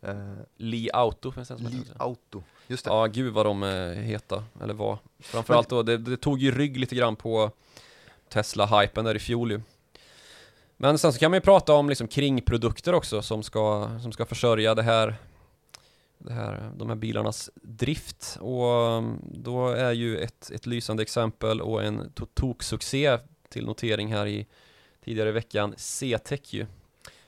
Eh, 0.00 0.34
Li 0.56 0.90
Auto 0.92 1.32
finns 1.32 1.48
det 1.48 1.58
Li 1.58 1.84
Auto, 1.98 2.42
just 2.66 2.84
det. 2.84 2.90
Ja, 2.90 3.06
gud 3.06 3.32
vad 3.32 3.46
de 3.46 3.62
är 3.62 3.90
eh, 3.90 3.96
heta, 3.96 4.44
eller 4.62 4.74
var. 4.74 4.98
Framförallt 5.18 5.68
då, 5.68 5.82
det, 5.82 5.96
det 5.98 6.16
tog 6.16 6.38
ju 6.38 6.50
rygg 6.50 6.76
lite 6.76 6.94
grann 6.94 7.16
på 7.16 7.50
Tesla-hypen 8.28 9.04
där 9.04 9.14
i 9.14 9.18
fjol 9.18 9.50
ju. 9.50 9.60
Men 10.76 10.98
sen 10.98 11.12
så 11.12 11.18
kan 11.18 11.30
man 11.30 11.36
ju 11.36 11.40
prata 11.40 11.72
om 11.72 11.88
liksom 11.88 12.08
kringprodukter 12.08 12.92
också 12.94 13.22
som 13.22 13.42
ska, 13.42 13.90
som 14.02 14.12
ska 14.12 14.26
försörja 14.26 14.74
det 14.74 14.82
här, 14.82 15.14
det 16.18 16.32
här, 16.32 16.70
de 16.76 16.88
här 16.88 16.96
bilarnas 16.96 17.50
drift. 17.54 18.38
Och 18.40 18.72
um, 18.72 19.20
då 19.22 19.68
är 19.68 19.92
ju 19.92 20.18
ett, 20.18 20.50
ett 20.50 20.66
lysande 20.66 21.02
exempel 21.02 21.60
och 21.60 21.84
en 21.84 22.12
tok-succé 22.34 23.18
till 23.48 23.66
notering 23.66 24.12
här 24.12 24.26
i 24.26 24.46
tidigare 25.04 25.28
i 25.28 25.32
veckan 25.32 25.74
C-Tech 25.76 26.54
ju. 26.54 26.66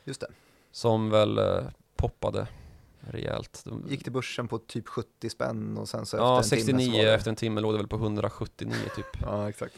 Just 0.04 0.20
det. 0.20 0.28
Som 0.72 1.10
väl 1.10 1.38
eh, 1.38 1.62
poppade 1.96 2.46
rejält. 3.08 3.62
De... 3.64 3.84
Gick 3.88 4.02
till 4.02 4.12
börsen 4.12 4.48
på 4.48 4.58
typ 4.58 4.88
70 4.88 5.30
spänn 5.30 5.78
och 5.78 5.88
sen 5.88 6.06
så 6.06 6.16
ja, 6.16 6.40
efter 6.40 6.56
en 6.56 6.60
69 6.60 6.86
timme 6.86 7.04
det... 7.04 7.14
efter 7.14 7.30
en 7.30 7.36
timme 7.36 7.60
låg 7.60 7.74
det 7.74 7.78
väl 7.78 7.88
på 7.88 7.96
179 7.96 8.74
typ. 8.96 9.06
ja, 9.22 9.48
exakt. 9.48 9.74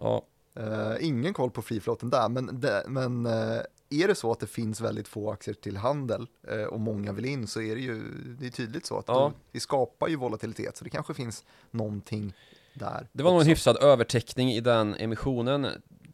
Ja. 0.00 0.24
Uh, 0.60 0.96
ingen 1.00 1.34
koll 1.34 1.50
på 1.50 1.62
friflåten 1.62 2.10
där, 2.10 2.28
men, 2.28 2.60
det, 2.60 2.84
men 2.86 3.26
uh, 3.26 3.60
är 3.90 4.08
det 4.08 4.14
så 4.14 4.32
att 4.32 4.40
det 4.40 4.46
finns 4.46 4.80
väldigt 4.80 5.08
få 5.08 5.30
aktier 5.30 5.54
till 5.54 5.76
handel 5.76 6.26
uh, 6.52 6.64
och 6.64 6.80
många 6.80 7.12
vill 7.12 7.24
in 7.24 7.46
så 7.46 7.60
är 7.60 7.74
det 7.74 7.80
ju 7.80 8.02
det 8.40 8.46
är 8.46 8.50
tydligt 8.50 8.86
så 8.86 8.98
att 8.98 9.04
ja. 9.08 9.32
det 9.52 9.60
skapar 9.60 10.08
ju 10.08 10.16
volatilitet 10.16 10.76
så 10.76 10.84
det 10.84 10.90
kanske 10.90 11.14
finns 11.14 11.44
någonting 11.70 12.34
där. 12.74 13.08
Det 13.12 13.22
var 13.22 13.30
också. 13.30 13.34
nog 13.34 13.42
en 13.42 13.48
hyfsad 13.48 13.76
övertäckning 13.76 14.52
i 14.52 14.60
den 14.60 14.94
emissionen 14.94 15.66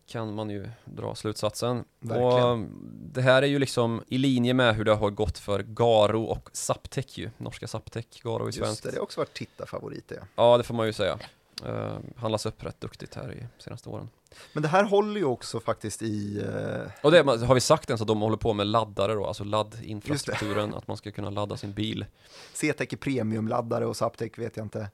kan 0.07 0.35
man 0.35 0.51
ju 0.51 0.69
dra 0.85 1.15
slutsatsen. 1.15 1.85
Verkligen. 2.01 2.45
Och 2.45 2.69
det 3.13 3.23
här 3.23 3.43
är 3.43 3.47
ju 3.47 3.59
liksom 3.59 4.03
i 4.09 4.19
linje 4.19 4.55
med 4.55 4.77
hur 4.77 4.85
det 4.85 4.95
har 4.95 5.11
gått 5.11 5.39
för 5.39 5.63
Garo 5.63 6.25
och 6.25 6.51
Saptec 6.53 7.19
ju, 7.19 7.31
norska 7.39 7.67
Saptec, 7.67 8.07
Garo 8.23 8.49
i 8.49 8.53
svenskt. 8.53 8.71
Just 8.71 8.83
det, 8.83 8.91
det 8.91 8.97
har 8.97 9.03
också 9.03 9.21
varit 9.21 9.35
tittarfavoriter. 9.35 10.17
Ja. 10.21 10.27
ja, 10.37 10.59
det 10.59 10.65
får 10.65 10.75
man 10.75 10.87
ju 10.87 10.93
säga. 10.93 11.19
Uh, 11.67 11.97
handlas 12.17 12.47
upp 12.47 12.65
rätt 12.65 12.81
duktigt 12.81 13.15
här 13.15 13.33
i 13.33 13.63
senaste 13.63 13.89
åren. 13.89 14.09
Men 14.53 14.63
det 14.63 14.69
här 14.69 14.85
håller 14.85 15.21
ju 15.21 15.25
också 15.25 15.61
faktiskt 15.61 16.03
i... 16.03 16.41
Uh... 16.41 16.91
Och 17.03 17.11
det 17.11 17.23
har 17.23 17.55
vi 17.55 17.61
sagt 17.61 17.91
ens 17.91 18.01
att 18.01 18.09
de 18.09 18.21
håller 18.21 18.37
på 18.37 18.53
med 18.53 18.67
laddare 18.67 19.15
då, 19.15 19.27
alltså 19.27 19.45
laddinfrastrukturen, 19.45 20.75
att 20.75 20.89
man 20.89 20.97
ska 20.97 21.11
kunna 21.11 21.31
ladda 21.31 21.57
sin 21.57 21.73
bil. 21.73 22.07
CTEC 22.53 22.93
är 22.93 22.97
premiumladdare 22.97 23.87
och 23.87 23.97
Saptec 23.97 24.39
vet 24.39 24.57
jag 24.57 24.67
inte. 24.67 24.91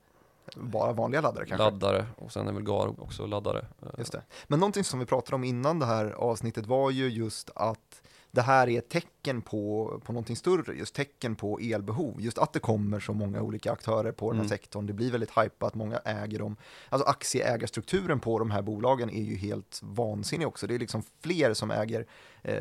Bara 0.56 0.92
vanliga 0.92 1.20
laddare 1.20 1.46
kanske? 1.46 1.64
Laddare 1.64 2.06
och 2.16 2.32
sen 2.32 2.48
är 2.48 2.52
väl 2.52 2.62
Garo 2.62 2.96
också 2.98 3.26
laddare. 3.26 3.66
Just 3.98 4.12
det. 4.12 4.22
Men 4.46 4.60
någonting 4.60 4.84
som 4.84 5.00
vi 5.00 5.06
pratade 5.06 5.34
om 5.34 5.44
innan 5.44 5.78
det 5.78 5.86
här 5.86 6.10
avsnittet 6.10 6.66
var 6.66 6.90
ju 6.90 7.08
just 7.08 7.50
att 7.54 8.02
det 8.32 8.42
här 8.42 8.68
är 8.68 8.78
ett 8.78 8.88
tecken 8.88 9.42
på, 9.42 10.00
på 10.04 10.12
någonting 10.12 10.36
större, 10.36 10.74
just 10.74 10.94
tecken 10.94 11.36
på 11.36 11.58
elbehov. 11.58 12.20
Just 12.20 12.38
att 12.38 12.52
det 12.52 12.60
kommer 12.60 13.00
så 13.00 13.12
många 13.12 13.42
olika 13.42 13.72
aktörer 13.72 14.12
på 14.12 14.30
den 14.30 14.36
här 14.36 14.44
mm. 14.44 14.48
sektorn. 14.48 14.86
Det 14.86 14.92
blir 14.92 15.10
väldigt 15.10 15.38
hypat, 15.38 15.74
många 15.74 15.98
äger 15.98 16.38
dem. 16.38 16.56
Alltså 16.88 17.08
aktieägarstrukturen 17.08 18.20
på 18.20 18.38
de 18.38 18.50
här 18.50 18.62
bolagen 18.62 19.10
är 19.10 19.22
ju 19.22 19.36
helt 19.36 19.80
vansinnig 19.82 20.48
också. 20.48 20.66
Det 20.66 20.74
är 20.74 20.78
liksom 20.78 21.02
fler 21.20 21.54
som 21.54 21.70
äger 21.70 22.06
eh, 22.42 22.54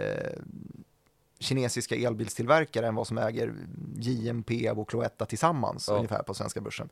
kinesiska 1.39 1.95
elbilstillverkare 1.95 2.87
än 2.87 2.95
vad 2.95 3.07
som 3.07 3.17
äger 3.17 3.53
JMP 3.95 4.51
och 4.71 4.89
Cloetta 4.89 5.25
tillsammans 5.25 5.87
ja. 5.87 5.95
ungefär 5.95 6.23
på 6.23 6.33
svenska 6.33 6.61
börsen. 6.61 6.89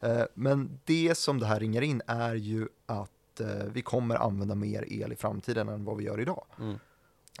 Eh, 0.00 0.22
men 0.34 0.80
det 0.84 1.18
som 1.18 1.40
det 1.40 1.46
här 1.46 1.60
ringer 1.60 1.82
in 1.82 2.02
är 2.06 2.34
ju 2.34 2.68
att 2.86 3.40
eh, 3.40 3.46
vi 3.72 3.82
kommer 3.82 4.16
använda 4.16 4.54
mer 4.54 4.84
el 4.92 5.12
i 5.12 5.16
framtiden 5.16 5.68
än 5.68 5.84
vad 5.84 5.96
vi 5.96 6.04
gör 6.04 6.20
idag. 6.20 6.44
Mm. 6.58 6.78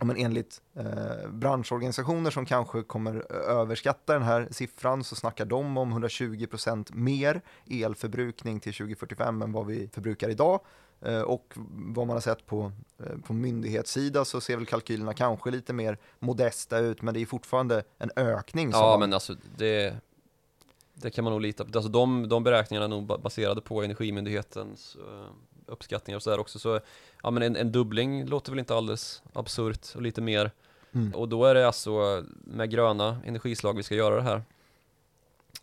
Men 0.02 0.16
enligt 0.16 0.60
eh, 0.74 1.30
branschorganisationer 1.30 2.30
som 2.30 2.46
kanske 2.46 2.82
kommer 2.82 3.32
överskatta 3.32 4.12
den 4.12 4.22
här 4.22 4.48
siffran 4.50 5.04
så 5.04 5.16
snackar 5.16 5.44
de 5.44 5.76
om 5.78 6.04
120% 6.04 6.94
mer 6.94 7.42
elförbrukning 7.70 8.60
till 8.60 8.74
2045 8.74 9.42
än 9.42 9.52
vad 9.52 9.66
vi 9.66 9.88
förbrukar 9.92 10.28
idag. 10.28 10.60
Eh, 11.02 11.20
och 11.20 11.52
vad 11.94 12.06
man 12.06 12.16
har 12.16 12.20
sett 12.20 12.46
på, 12.46 12.72
eh, 12.98 13.18
på 13.26 13.32
myndighetssida 13.32 14.24
så 14.24 14.40
ser 14.40 14.56
väl 14.56 14.66
kalkylerna 14.66 15.14
kanske 15.14 15.50
lite 15.50 15.72
mer 15.72 15.98
modesta 16.18 16.78
ut, 16.78 17.02
men 17.02 17.14
det 17.14 17.20
är 17.20 17.26
fortfarande 17.26 17.82
en 17.98 18.10
ökning. 18.16 18.70
Ja, 18.70 18.96
men 19.00 19.12
alltså 19.12 19.36
det, 19.56 19.96
det 20.94 21.10
kan 21.10 21.24
man 21.24 21.32
nog 21.32 21.40
lita 21.40 21.64
på. 21.64 21.78
Alltså 21.78 21.90
de, 21.90 22.28
de 22.28 22.44
beräkningarna 22.44 22.84
är 22.84 22.88
nog 22.88 23.20
baserade 23.22 23.60
på 23.60 23.82
Energimyndighetens 23.82 24.96
uh, 24.96 25.26
uppskattningar 25.70 26.16
och 26.16 26.22
sådär 26.22 26.38
också. 26.38 26.58
Så 26.58 26.80
ja, 27.22 27.30
men 27.30 27.42
en, 27.42 27.56
en 27.56 27.72
dubbling 27.72 28.26
låter 28.26 28.52
väl 28.52 28.58
inte 28.58 28.74
alldeles 28.74 29.22
absurt 29.32 29.94
och 29.94 30.02
lite 30.02 30.20
mer. 30.20 30.50
Mm. 30.92 31.14
Och 31.14 31.28
då 31.28 31.44
är 31.44 31.54
det 31.54 31.66
alltså 31.66 32.24
med 32.44 32.70
gröna 32.70 33.20
energislag 33.24 33.76
vi 33.76 33.82
ska 33.82 33.94
göra 33.94 34.16
det 34.16 34.22
här. 34.22 34.42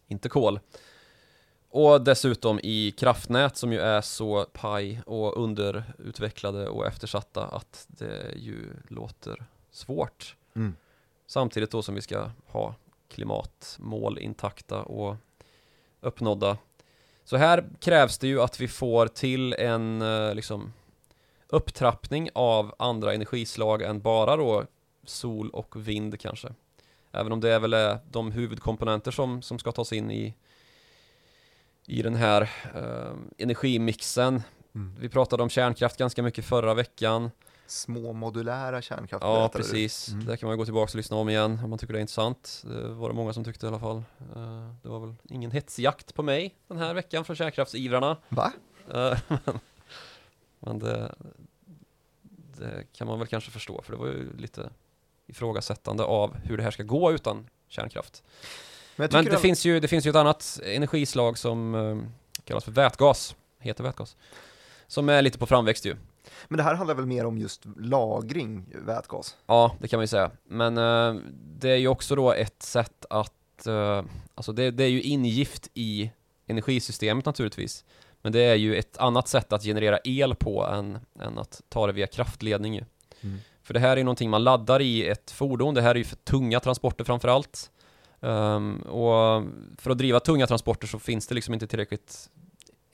inte 0.08 0.30
kol. 0.30 0.60
Och 1.70 2.02
dessutom 2.02 2.60
i 2.64 2.92
kraftnät 2.92 3.58
som 3.58 3.74
ju 3.74 3.80
är 3.80 4.02
så 4.02 4.46
paj 4.54 5.02
och 5.06 5.44
underutvecklade 5.44 6.68
och 6.68 6.88
eftersatta 6.88 7.46
att 7.46 7.86
det 7.88 8.34
ju 8.36 8.70
låter 8.88 9.46
svårt. 9.72 10.36
Mm. 10.56 10.76
Samtidigt 11.28 11.72
då 11.72 11.82
som 11.82 11.96
vi 11.96 12.02
ska 12.02 12.30
ha 12.46 12.76
klimatmål 13.10 14.20
intakta 14.20 14.82
och 14.82 15.16
uppnådda. 16.02 16.58
Så 17.30 17.38
här 17.38 17.70
krävs 17.80 18.18
det 18.18 18.28
ju 18.28 18.42
att 18.42 18.60
vi 18.60 18.68
får 18.68 19.08
till 19.08 19.54
en 19.54 20.02
eh, 20.02 20.36
liksom 20.36 20.74
upptrappning 21.48 22.30
av 22.34 22.76
andra 22.80 23.14
energislag 23.14 23.82
än 23.82 24.02
bara 24.02 24.36
då 24.36 24.66
sol 25.06 25.50
och 25.50 25.88
vind 25.88 26.20
kanske. 26.20 26.48
Även 27.12 27.32
om 27.32 27.40
det 27.40 27.50
är 27.50 27.60
väl 27.60 27.74
är 27.74 27.98
de 28.12 28.32
huvudkomponenter 28.32 29.12
som, 29.12 29.42
som 29.42 29.60
ska 29.60 29.72
tas 29.72 29.94
in 29.94 30.12
i, 30.12 30.34
i 31.86 32.02
den 32.02 32.16
här 32.16 32.42
eh, 32.76 33.16
energimixen. 33.38 34.44
Mm. 34.76 34.96
Vi 35.00 35.10
pratade 35.10 35.44
om 35.44 35.50
kärnkraft 35.50 35.98
ganska 35.98 36.24
mycket 36.24 36.46
förra 36.46 36.74
veckan. 36.74 37.32
Små 37.68 38.14
modulära 38.14 38.82
kärnkraft 38.82 39.24
Ja, 39.24 39.50
precis. 39.54 40.10
Mm. 40.10 40.26
Där 40.26 40.36
kan 40.36 40.50
man 40.50 40.58
gå 40.58 40.66
tillbaka 40.66 40.90
och 40.92 40.96
lyssna 40.96 41.18
om 41.18 41.30
igen 41.30 41.60
om 41.64 41.70
man 41.70 41.80
tycker 41.80 41.94
det 41.94 42.00
är 42.00 42.02
intressant. 42.02 42.64
Det 42.68 42.88
var 42.88 43.10
det 43.10 43.16
många 43.16 43.34
som 43.34 43.44
tyckte 43.44 43.66
i 43.66 43.70
alla 43.70 43.80
fall. 43.80 43.98
Eh, 44.36 44.70
Det 44.84 44.90
var 44.90 45.00
väl 45.00 45.16
ingen 45.30 45.52
hetsjakt 45.52 46.14
på 46.14 46.24
mig 46.24 46.56
den 46.68 46.78
här 46.78 46.94
veckan 46.94 47.26
från 47.26 47.36
kärnkraftsivrarna. 47.36 48.18
Va? 48.30 48.52
Eh, 48.94 49.18
men- 49.28 49.60
Men 50.60 50.80
det, 50.80 51.16
det 52.58 52.84
kan 52.94 53.08
man 53.08 53.20
väl 53.20 53.28
kanske 53.28 53.52
förstå, 53.52 53.82
för 53.82 53.92
det 53.94 53.98
var 54.00 54.08
ju 54.08 54.38
lite 54.38 54.70
ifrågasättande 55.28 56.04
av 56.04 56.36
hur 56.38 56.58
det 56.58 56.64
här 56.64 56.72
ska 56.72 56.84
gå 56.84 57.12
utan 57.12 57.50
kärnkraft. 57.68 58.24
Men, 58.96 59.10
Men 59.14 59.24
det 59.24 59.30
ändå- 59.30 59.42
finns, 59.42 59.66
ju, 59.66 59.80
det 59.80 59.88
finns 59.88 60.06
ju 60.06 60.10
ett 60.10 60.16
annat 60.16 60.60
energislag 60.64 61.38
som 61.38 61.76
eh, 61.76 61.98
kallas 62.44 62.64
för 62.64 62.72
vätgas, 62.72 63.36
heter 63.60 63.84
vätgas, 63.84 64.16
som 64.88 65.10
är 65.10 65.22
lite 65.22 65.38
på 65.38 65.46
framväxt 65.46 65.86
ju. 65.86 65.96
Men 66.48 66.58
det 66.58 66.64
här 66.64 66.76
handlar 66.76 66.96
väl 66.96 67.06
mer 67.06 67.26
om 67.26 67.38
just 67.38 67.66
lagring, 67.78 68.66
vätgas? 68.86 69.38
Ja, 69.46 69.76
det 69.80 69.88
kan 69.88 69.98
man 69.98 70.04
ju 70.04 70.08
säga. 70.08 70.32
Men 70.44 70.78
eh, 70.78 71.22
det 71.60 71.70
är 71.70 71.76
ju 71.76 71.88
också 71.88 72.16
då 72.16 72.34
ett 72.34 72.64
sätt 72.64 73.06
att, 73.10 73.68
eh, 73.68 74.04
alltså 74.36 74.52
det, 74.52 74.72
det 74.72 74.84
är 74.84 74.90
ju 74.90 75.02
ingift 75.02 75.70
i 75.74 76.12
energisystemet 76.48 77.26
naturligtvis. 77.26 77.86
Men 78.22 78.32
det 78.32 78.42
är 78.42 78.56
ju 78.56 78.76
ett 78.76 78.98
annat 78.98 79.28
sätt 79.28 79.54
att 79.54 79.64
generera 79.64 80.00
el 80.04 80.36
på 80.36 80.66
än, 80.66 81.00
än 81.20 81.38
att 81.38 81.62
ta 81.70 81.88
det 81.88 81.94
via 81.94 82.08
kraftledning. 82.08 82.76
Mm. 83.22 83.38
För 83.64 83.74
det 83.74 83.80
här 83.80 83.92
är 83.92 83.98
ju 83.98 84.04
någonting 84.04 84.30
man 84.30 84.44
laddar 84.44 84.82
i 84.82 85.08
ett 85.08 85.32
fordon, 85.32 85.74
det 85.74 85.82
här 85.82 85.92
är 85.92 85.96
ju 85.96 86.04
för 86.04 86.16
tunga 86.16 86.60
transporter 86.60 87.04
framför 87.04 87.28
allt. 87.28 87.72
Ehm, 88.22 88.82
och 88.82 89.44
för 89.78 89.92
att 89.92 89.98
driva 89.98 90.20
tunga 90.20 90.48
transporter 90.48 90.88
så 90.88 91.00
finns 91.00 91.28
det 91.28 91.36
liksom 91.36 91.54
inte 91.54 91.68
tillräckligt 91.68 92.30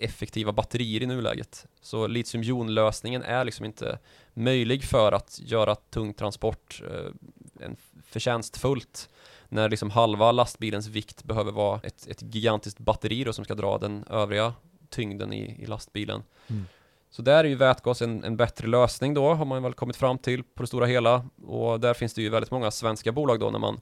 effektiva 0.04 0.52
batterier 0.52 1.04
i 1.04 1.06
nuläget. 1.06 1.66
Så 1.82 2.08
litiumjonlösningen 2.08 3.24
är 3.24 3.46
liksom 3.46 3.66
inte 3.66 4.00
möjlig 4.34 4.84
för 4.84 5.12
att 5.12 5.40
göra 5.44 5.76
tung 5.76 6.14
transport 6.14 6.82
eh, 6.92 7.66
en 7.66 7.76
förtjänstfullt 8.06 9.10
när 9.50 9.70
liksom 9.70 9.90
halva 9.90 10.32
lastbilens 10.32 10.88
vikt 10.88 11.24
behöver 11.24 11.52
vara 11.52 11.80
ett, 11.84 12.08
ett 12.08 12.22
gigantiskt 12.22 12.80
batteri 12.80 13.24
då 13.24 13.34
som 13.34 13.46
ska 13.46 13.56
dra 13.56 13.78
den 13.78 14.04
övriga 14.10 14.54
tyngden 14.90 15.34
i, 15.34 15.62
i 15.64 15.66
lastbilen. 15.66 16.24
Mm. 16.48 16.66
Så 17.10 17.22
där 17.22 17.44
är 17.44 17.50
ju 17.50 17.56
vätgas 17.56 18.02
en, 18.02 18.24
en 18.24 18.38
bättre 18.38 18.68
lösning 18.68 19.14
då, 19.14 19.34
har 19.34 19.46
man 19.46 19.64
väl 19.64 19.74
kommit 19.74 19.96
fram 19.96 20.18
till 20.18 20.44
på 20.44 20.64
det 20.64 20.68
stora 20.68 20.86
hela. 20.86 21.26
Och 21.46 21.80
där 21.80 21.94
finns 21.94 22.14
det 22.14 22.22
ju 22.22 22.30
väldigt 22.30 22.52
många 22.52 22.72
svenska 22.72 23.12
bolag 23.12 23.40
då 23.40 23.50
när 23.50 23.60
man 23.60 23.80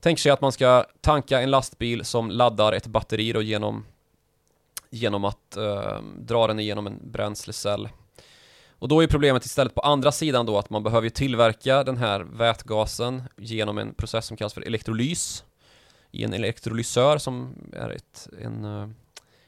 tänker 0.00 0.20
sig 0.20 0.32
att 0.32 0.40
man 0.40 0.52
ska 0.52 0.84
tanka 1.00 1.40
en 1.40 1.50
lastbil 1.50 2.04
som 2.04 2.30
laddar 2.30 2.72
ett 2.72 2.86
batteri 2.86 3.32
då 3.32 3.42
genom, 3.42 3.84
genom 4.96 5.24
att 5.24 5.56
eh, 5.56 6.00
dra 6.18 6.46
den 6.46 6.58
igenom 6.60 6.86
en 6.86 6.98
bränslecell. 7.10 7.88
Och 8.78 8.88
då 8.88 9.02
är 9.02 9.06
problemet 9.06 9.44
istället 9.44 9.74
på 9.74 9.80
andra 9.80 10.12
sidan 10.12 10.46
då 10.46 10.58
att 10.58 10.70
man 10.70 10.82
behöver 10.82 11.08
tillverka 11.08 11.84
den 11.84 11.96
här 11.96 12.20
vätgasen 12.20 13.22
genom 13.36 13.78
en 13.78 13.94
process 13.94 14.26
som 14.26 14.36
kallas 14.36 14.54
för 14.54 14.60
elektrolys 14.60 15.44
i 16.10 16.24
en 16.24 16.32
elektrolysör 16.32 17.18
som 17.18 17.54
är 17.72 17.90
ett, 17.90 18.28
en, 18.42 18.64
eh, 18.64 18.88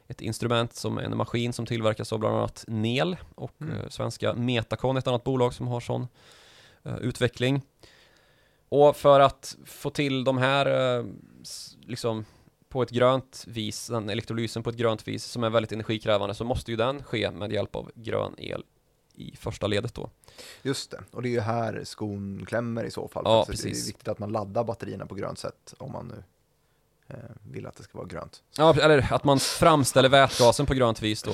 ett 0.09 0.20
instrument 0.20 0.74
som 0.74 0.99
en 0.99 1.16
maskin 1.16 1.53
som 1.53 1.66
tillverkas 1.66 2.12
av 2.12 2.18
bland 2.18 2.36
annat 2.36 2.64
NEL 2.68 3.16
och 3.34 3.53
Mm. 3.61 3.76
eh, 3.76 3.88
svenska 3.88 4.34
Metacon, 4.34 4.96
ett 4.96 5.07
annat 5.07 5.24
bolag 5.24 5.55
som 5.55 5.68
har 5.68 5.80
sån 5.80 6.09
eh, 6.84 6.96
utveckling. 6.96 7.62
Och 8.68 8.96
för 8.96 9.20
att 9.20 9.57
få 9.64 9.90
till 9.90 10.24
de 10.24 10.38
här 10.38 10.66
s- 11.42 11.76
liksom 11.86 12.24
på 12.69 12.83
ett 12.83 12.91
grönt 12.91 13.45
vis, 13.47 13.87
den 13.87 14.11
elektrolysen 14.11 14.62
på 14.62 14.71
ett 14.71 14.77
grönt 14.77 15.09
vis 15.09 15.25
som 15.25 15.45
är 15.45 15.51
väldigt 15.51 15.73
energikrävande 15.73 16.35
så 16.35 16.45
måste 16.45 16.71
ju 16.71 16.77
den 16.77 17.03
ske 17.03 17.31
med 17.31 17.53
hjälp 17.53 17.77
av 17.77 17.91
grön 17.95 18.35
el 18.39 18.64
i 19.14 19.37
första 19.37 19.66
ledet 19.66 19.95
då. 19.95 20.11
Just 20.62 20.91
det, 20.91 21.01
och 21.11 21.23
det 21.23 21.29
är 21.29 21.31
ju 21.31 21.41
här 21.41 21.81
skon 21.85 22.45
klämmer 22.47 22.85
i 22.85 22.91
så 22.91 23.09
fall. 23.09 23.23
Ja, 23.27 23.41
att 23.41 23.47
Det 23.47 23.53
precis. 23.53 23.83
är 23.83 23.87
viktigt 23.87 24.09
att 24.09 24.19
man 24.19 24.33
laddar 24.33 24.64
batterierna 24.64 25.07
på 25.07 25.14
grönt 25.14 25.39
sätt 25.39 25.75
om 25.79 25.93
man 25.93 26.09
nu 26.09 26.23
eh, 27.07 27.16
vill 27.53 27.66
att 27.66 27.77
det 27.77 27.83
ska 27.83 27.99
vara 27.99 28.09
grönt. 28.09 28.43
Ja, 28.57 28.75
eller 28.81 29.12
att 29.12 29.25
man 29.25 29.39
framställer 29.41 30.09
vätgasen 30.09 30.66
på 30.66 30.75
grönt 30.75 31.03
vis 31.03 31.23
då. 31.23 31.33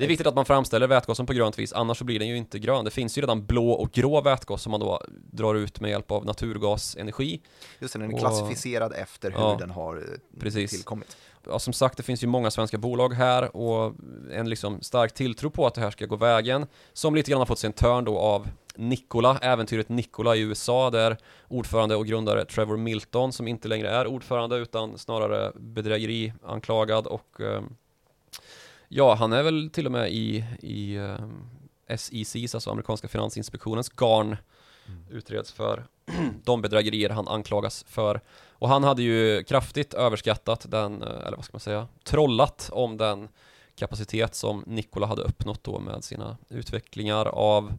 Det 0.00 0.06
är 0.06 0.08
viktigt 0.08 0.26
att 0.26 0.34
man 0.34 0.44
framställer 0.44 0.86
vätgasen 0.86 1.26
på 1.26 1.32
grönt 1.32 1.58
vis, 1.58 1.72
annars 1.72 1.98
så 1.98 2.04
blir 2.04 2.18
den 2.18 2.28
ju 2.28 2.36
inte 2.36 2.58
grön. 2.58 2.84
Det 2.84 2.90
finns 2.90 3.18
ju 3.18 3.22
redan 3.22 3.46
blå 3.46 3.70
och 3.70 3.92
grå 3.92 4.20
vätgas 4.20 4.62
som 4.62 4.70
man 4.70 4.80
då 4.80 5.02
drar 5.32 5.54
ut 5.54 5.80
med 5.80 5.90
hjälp 5.90 6.10
av 6.10 6.24
naturgasenergi. 6.26 7.40
Just 7.78 7.92
det, 7.92 7.98
den 7.98 8.10
är 8.10 8.14
Och- 8.14 8.20
klassificerad 8.20 8.92
efter 8.92 9.30
hur 9.30 9.38
Ja, 9.38 9.56
den 9.58 9.70
har 9.70 9.96
eh, 9.96 10.40
precis. 10.40 10.70
tillkommit. 10.70 11.16
Ja, 11.46 11.58
som 11.58 11.72
sagt, 11.72 11.96
det 11.96 12.02
finns 12.02 12.22
ju 12.22 12.26
många 12.26 12.50
svenska 12.50 12.78
bolag 12.78 13.14
här 13.14 13.56
och 13.56 13.94
en 14.32 14.48
liksom 14.48 14.80
stark 14.82 15.14
tilltro 15.14 15.50
på 15.50 15.66
att 15.66 15.74
det 15.74 15.80
här 15.80 15.90
ska 15.90 16.06
gå 16.06 16.16
vägen. 16.16 16.66
Som 16.92 17.14
lite 17.14 17.30
grann 17.30 17.38
har 17.38 17.46
fått 17.46 17.58
sin 17.58 17.72
törn 17.72 18.04
då 18.04 18.18
av 18.18 18.48
Nikola, 18.74 19.38
äventyret 19.42 19.88
Nikola 19.88 20.36
i 20.36 20.40
USA, 20.40 20.90
där 20.90 21.16
ordförande 21.48 21.96
och 21.96 22.06
grundare 22.06 22.44
Trevor 22.44 22.76
Milton, 22.76 23.32
som 23.32 23.48
inte 23.48 23.68
längre 23.68 23.90
är 23.90 24.06
ordförande 24.06 24.56
utan 24.56 24.98
snarare 24.98 25.52
bedrägeri 25.56 26.32
anklagad 26.46 27.06
och 27.06 27.40
ehm, 27.40 27.76
ja, 28.92 29.14
han 29.14 29.32
är 29.32 29.42
väl 29.42 29.70
till 29.70 29.86
och 29.86 29.92
med 29.92 30.12
i, 30.12 30.44
i 30.60 30.98
SECs, 31.96 32.54
alltså 32.54 32.70
amerikanska 32.70 33.08
finansinspektionens 33.08 33.88
garn 33.88 34.36
utreds 35.10 35.52
för 35.52 35.84
de 36.44 36.62
bedrägerier 36.62 37.10
han 37.10 37.28
anklagas 37.28 37.84
för. 37.88 38.20
Och 38.50 38.68
han 38.68 38.84
hade 38.84 39.02
ju 39.02 39.44
kraftigt 39.44 39.94
överskattat 39.94 40.66
den, 40.70 41.02
eh, 41.02 41.08
eller 41.08 41.36
vad 41.36 41.44
ska 41.44 41.54
man 41.54 41.60
säga, 41.60 41.88
trollat 42.04 42.70
om 42.72 42.96
den 42.96 43.28
kapacitet 43.74 44.34
som 44.34 44.64
Nikola 44.66 45.06
hade 45.06 45.22
uppnått 45.22 45.64
då 45.64 45.78
med 45.78 46.04
sina 46.04 46.36
utvecklingar 46.48 47.26
av 47.26 47.78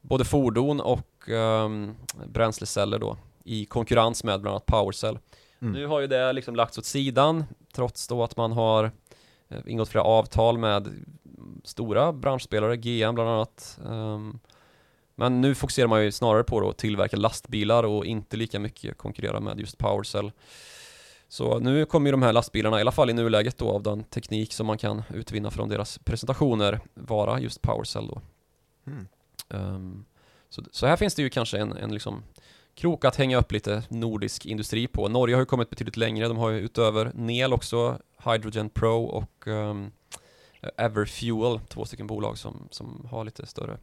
både 0.00 0.24
fordon 0.24 0.80
och 0.80 1.28
um, 1.28 1.96
bränsleceller 2.26 2.98
då 2.98 3.16
i 3.44 3.64
konkurrens 3.64 4.24
med 4.24 4.40
bland 4.40 4.52
annat 4.52 4.66
PowerCell. 4.66 5.18
Mm. 5.60 5.72
Nu 5.72 5.86
har 5.86 6.00
ju 6.00 6.06
det 6.06 6.32
liksom 6.32 6.56
lagts 6.56 6.78
åt 6.78 6.84
sidan 6.84 7.44
trots 7.72 8.08
då 8.08 8.24
att 8.24 8.36
man 8.36 8.52
har 8.52 8.84
eh, 8.84 8.90
ingått 9.66 9.88
flera 9.88 10.04
avtal 10.04 10.58
med 10.58 11.04
stora 11.64 12.12
branschspelare, 12.12 12.76
GM 12.76 13.14
bland 13.14 13.30
annat. 13.30 13.78
Ehm, 13.86 14.38
men 15.14 15.40
nu 15.40 15.54
fokuserar 15.54 15.88
man 15.88 16.04
ju 16.04 16.12
snarare 16.12 16.44
på 16.44 16.68
att 16.68 16.78
tillverka 16.78 17.16
lastbilar 17.16 17.84
och 17.84 18.06
inte 18.06 18.36
lika 18.36 18.58
mycket 18.58 18.98
konkurrera 18.98 19.40
med 19.40 19.60
just 19.60 19.78
PowerCell. 19.78 20.32
Så 21.28 21.58
nu 21.58 21.84
kommer 21.84 22.06
ju 22.06 22.10
de 22.10 22.22
här 22.22 22.32
lastbilarna, 22.32 22.78
i 22.78 22.80
alla 22.80 22.92
fall 22.92 23.10
i 23.10 23.12
nuläget 23.12 23.58
då 23.58 23.70
av 23.70 23.82
den 23.82 24.04
teknik 24.04 24.52
som 24.52 24.66
man 24.66 24.78
kan 24.78 25.02
utvinna 25.14 25.50
från 25.50 25.68
deras 25.68 25.98
presentationer, 25.98 26.80
vara 26.94 27.40
just 27.40 27.62
PowerCell 27.62 28.06
då. 28.06 28.20
Mm. 28.86 29.08
Ehm, 29.48 30.04
så, 30.48 30.62
så 30.70 30.86
här 30.86 30.96
finns 30.96 31.14
det 31.14 31.22
ju 31.22 31.30
kanske 31.30 31.58
en, 31.58 31.72
en 31.72 31.94
liksom 31.94 32.22
krok 32.78 33.04
att 33.04 33.16
hänga 33.16 33.38
upp 33.38 33.52
lite 33.52 33.82
nordisk 33.88 34.46
industri 34.46 34.86
på. 34.86 35.08
Norge 35.08 35.36
har 35.36 35.40
ju 35.40 35.46
kommit 35.46 35.70
betydligt 35.70 35.96
längre, 35.96 36.28
de 36.28 36.36
har 36.36 36.50
ju 36.50 36.58
utöver 36.58 37.12
NEL 37.14 37.52
också 37.52 37.98
Hydrogen 38.24 38.70
Pro 38.70 39.04
och 39.04 39.46
um, 39.46 39.92
Everfuel, 40.76 41.60
två 41.68 41.84
stycken 41.84 42.06
bolag 42.06 42.38
som, 42.38 42.68
som 42.70 43.08
har 43.10 43.24
lite 43.24 43.46
större 43.46 43.78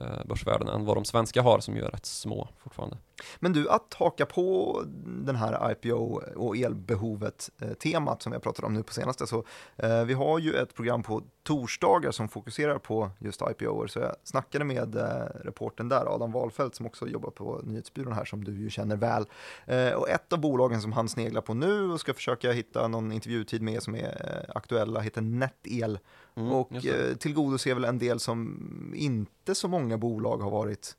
Eh, 0.00 0.24
börsvärden 0.24 0.68
än 0.68 0.84
vad 0.84 0.96
de 0.96 1.04
svenska 1.04 1.42
har 1.42 1.60
som 1.60 1.76
ju 1.76 1.82
är 1.82 1.88
rätt 1.88 2.06
små 2.06 2.48
fortfarande. 2.58 2.96
Men 3.38 3.52
du, 3.52 3.70
att 3.70 3.94
haka 3.94 4.26
på 4.26 4.82
den 5.04 5.36
här 5.36 5.72
IPO 5.72 6.22
och 6.36 6.56
elbehovet-temat 6.56 8.20
eh, 8.20 8.22
som 8.22 8.32
vi 8.32 8.36
har 8.36 8.40
pratat 8.40 8.64
om 8.64 8.74
nu 8.74 8.82
på 8.82 8.92
senaste, 8.92 9.26
så 9.26 9.44
eh, 9.76 10.04
vi 10.04 10.14
har 10.14 10.38
ju 10.38 10.54
ett 10.54 10.74
program 10.74 11.02
på 11.02 11.22
torsdagar 11.42 12.10
som 12.10 12.28
fokuserar 12.28 12.78
på 12.78 13.10
just 13.18 13.42
IPOer, 13.50 13.86
så 13.86 13.98
jag 13.98 14.16
snackade 14.24 14.64
med 14.64 14.96
eh, 14.96 15.04
reporten 15.44 15.88
där, 15.88 16.14
Adam 16.14 16.32
Wahlfeldt, 16.32 16.74
som 16.74 16.86
också 16.86 17.08
jobbar 17.08 17.30
på 17.30 17.60
nyhetsbyrån 17.64 18.12
här, 18.12 18.24
som 18.24 18.44
du 18.44 18.62
ju 18.62 18.70
känner 18.70 18.96
väl. 18.96 19.26
Eh, 19.66 19.92
och 19.92 20.08
ett 20.08 20.32
av 20.32 20.40
bolagen 20.40 20.80
som 20.80 20.92
han 20.92 21.08
sneglar 21.08 21.40
på 21.40 21.54
nu 21.54 21.90
och 21.90 22.00
ska 22.00 22.14
försöka 22.14 22.52
hitta 22.52 22.88
någon 22.88 23.12
intervjutid 23.12 23.62
med 23.62 23.82
som 23.82 23.94
är 23.94 24.44
eh, 24.48 24.56
aktuella 24.56 25.00
heter 25.00 25.20
Netel 25.20 25.98
Mm, 26.38 26.64
det. 26.82 27.10
eh, 27.10 27.16
tillgodoser 27.16 27.74
väl 27.74 27.84
en 27.84 27.98
del 27.98 28.20
som 28.20 28.92
inte 28.96 29.54
så 29.54 29.68
många 29.68 29.98
bolag 29.98 30.38
har 30.38 30.50
varit 30.50 30.96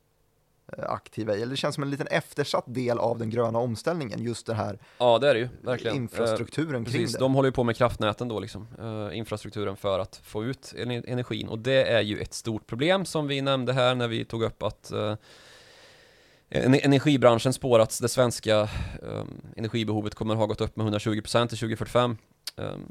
eh, 0.77 0.89
aktiva 0.89 1.35
i. 1.35 1.41
Eller 1.41 1.51
det 1.51 1.57
känns 1.57 1.75
som 1.75 1.83
en 1.83 1.89
liten 1.89 2.07
eftersatt 2.07 2.63
del 2.67 2.99
av 2.99 3.17
den 3.19 3.29
gröna 3.29 3.59
omställningen, 3.59 4.23
just 4.23 4.45
den 4.45 4.55
här 4.55 4.79
Ja, 4.97 5.19
det 5.19 5.29
är 5.29 5.33
det 5.33 5.39
ju, 5.39 5.49
verkligen. 5.61 5.95
infrastrukturen 5.97 6.81
Eh, 6.81 6.85
Precis, 6.85 7.13
det. 7.13 7.19
de 7.19 7.33
håller 7.33 7.47
ju 7.47 7.53
på 7.53 7.63
med 7.63 7.75
kraftnäten 7.75 8.27
då 8.27 8.39
liksom, 8.39 8.67
eh, 8.79 9.17
infrastrukturen 9.17 9.75
för 9.75 9.99
att 9.99 10.15
få 10.23 10.43
ut 10.43 10.73
en- 10.77 10.91
energin 10.91 11.47
och 11.47 11.59
det 11.59 11.83
är 11.83 12.01
ju 12.01 12.19
ett 12.19 12.33
stort 12.33 12.67
problem 12.67 13.05
som 13.05 13.27
vi 13.27 13.41
nämnde 13.41 13.73
här 13.73 13.95
när 13.95 14.07
vi 14.07 14.25
tog 14.25 14.43
upp 14.43 14.63
att 14.63 14.91
eh, 14.91 15.15
en- 16.49 16.73
energibranschen 16.73 17.53
spår 17.53 17.79
att 17.79 17.99
det 18.01 18.09
svenska 18.09 18.59
eh, 19.03 19.23
energibehovet 19.57 20.15
kommer 20.15 20.35
ha 20.35 20.45
gått 20.45 20.61
upp 20.61 20.75
med 20.75 20.85
120% 20.85 21.47
till 21.49 21.57
2045 21.57 22.11
Eh, 22.11 22.28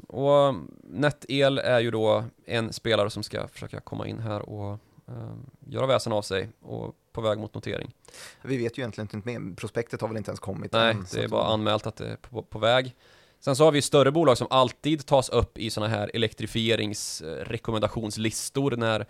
och 0.07 0.55
Netel 0.83 1.57
är 1.57 1.79
ju 1.79 1.91
då 1.91 2.23
en 2.45 2.73
spelare 2.73 3.09
som 3.09 3.23
ska 3.23 3.47
försöka 3.47 3.79
komma 3.79 4.07
in 4.07 4.19
här 4.19 4.49
och 4.49 4.71
eh, 5.07 5.33
göra 5.67 5.85
väsen 5.85 6.13
av 6.13 6.21
sig 6.21 6.49
och 6.61 6.95
på 7.11 7.21
väg 7.21 7.37
mot 7.37 7.53
notering. 7.53 7.93
Vi 8.41 8.57
vet 8.57 8.77
ju 8.77 8.81
egentligen 8.81 9.09
inte 9.13 9.39
mer, 9.39 9.55
prospektet 9.55 10.01
har 10.01 10.07
väl 10.07 10.17
inte 10.17 10.29
ens 10.29 10.39
kommit 10.39 10.71
Nej, 10.71 10.91
än, 10.91 11.05
det 11.13 11.23
är 11.23 11.27
bara 11.27 11.45
anmält 11.45 11.87
att 11.87 11.95
det 11.95 12.07
är 12.07 12.15
på, 12.15 12.43
på 12.43 12.59
väg. 12.59 12.95
Sen 13.39 13.55
så 13.55 13.63
har 13.63 13.71
vi 13.71 13.81
större 13.81 14.11
bolag 14.11 14.37
som 14.37 14.47
alltid 14.49 15.05
tas 15.05 15.29
upp 15.29 15.57
i 15.57 15.69
sådana 15.69 15.95
här 15.95 16.11
elektrifieringsrekommendationslistor 16.13 18.71
när 18.71 19.05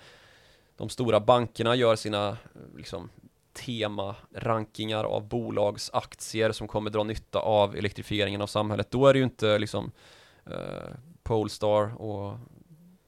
de 0.77 0.89
stora 0.89 1.19
bankerna 1.19 1.75
gör 1.75 1.95
sina 1.95 2.37
liksom, 2.77 3.09
tema-rankingar 3.53 5.03
av 5.03 5.27
bolagsaktier 5.27 6.51
som 6.51 6.67
kommer 6.67 6.89
dra 6.89 7.03
nytta 7.03 7.39
av 7.39 7.75
elektrifieringen 7.75 8.41
av 8.41 8.47
samhället. 8.47 8.91
Då 8.91 9.07
är 9.07 9.13
det 9.13 9.19
ju 9.19 9.25
inte 9.25 9.57
liksom 9.57 9.91
eh, 10.51 10.95
Polestar 11.23 12.01
och 12.01 12.37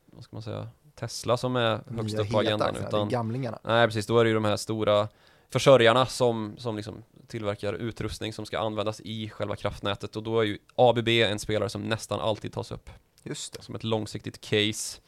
vad 0.06 0.24
ska 0.24 0.36
man 0.36 0.44
säga 0.44 0.68
Tesla 0.96 1.38
som 1.38 1.56
är 1.56 1.80
högst 1.98 2.20
upp 2.20 2.32
på 2.32 2.40
agendan 2.40 2.68
aktierna, 2.68 2.88
utan 2.88 3.10
gamlingarna. 3.10 3.60
Nej 3.64 3.88
precis, 3.88 4.08
då 4.08 4.20
är 4.20 4.24
det 4.24 4.28
ju 4.28 4.34
de 4.34 4.46
här 4.46 4.58
stora 4.58 5.08
försörjarna 5.50 6.06
som, 6.06 6.56
som 6.58 6.76
liksom 6.76 7.04
tillverkar 7.28 7.74
utrustning 7.74 8.34
som 8.34 8.46
ska 8.46 8.60
användas 8.60 9.02
i 9.02 9.30
själva 9.30 9.56
kraftnätet 9.56 10.16
och 10.16 10.24
då 10.24 10.40
är 10.40 10.44
ju 10.44 10.58
ABB 10.76 11.08
en 11.08 11.40
spelare 11.40 11.70
som 11.70 11.82
nästan 11.82 12.20
alltid 12.20 12.54
tas 12.54 12.72
upp 12.72 12.90
Just 13.24 13.54
det. 13.54 13.62
som 13.62 13.76
ett 13.76 13.84
långsiktigt 13.84 14.42
case. 14.42 15.02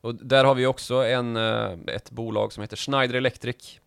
Och 0.00 0.14
där 0.14 0.44
har 0.44 0.54
vi 0.54 0.66
också 0.66 0.94
en, 0.94 1.36
eh, 1.36 1.78
ett 1.86 2.10
bolag 2.10 2.52
som 2.52 2.60
heter 2.60 2.76
Schneider 2.76 3.14
Electric. 3.14 3.80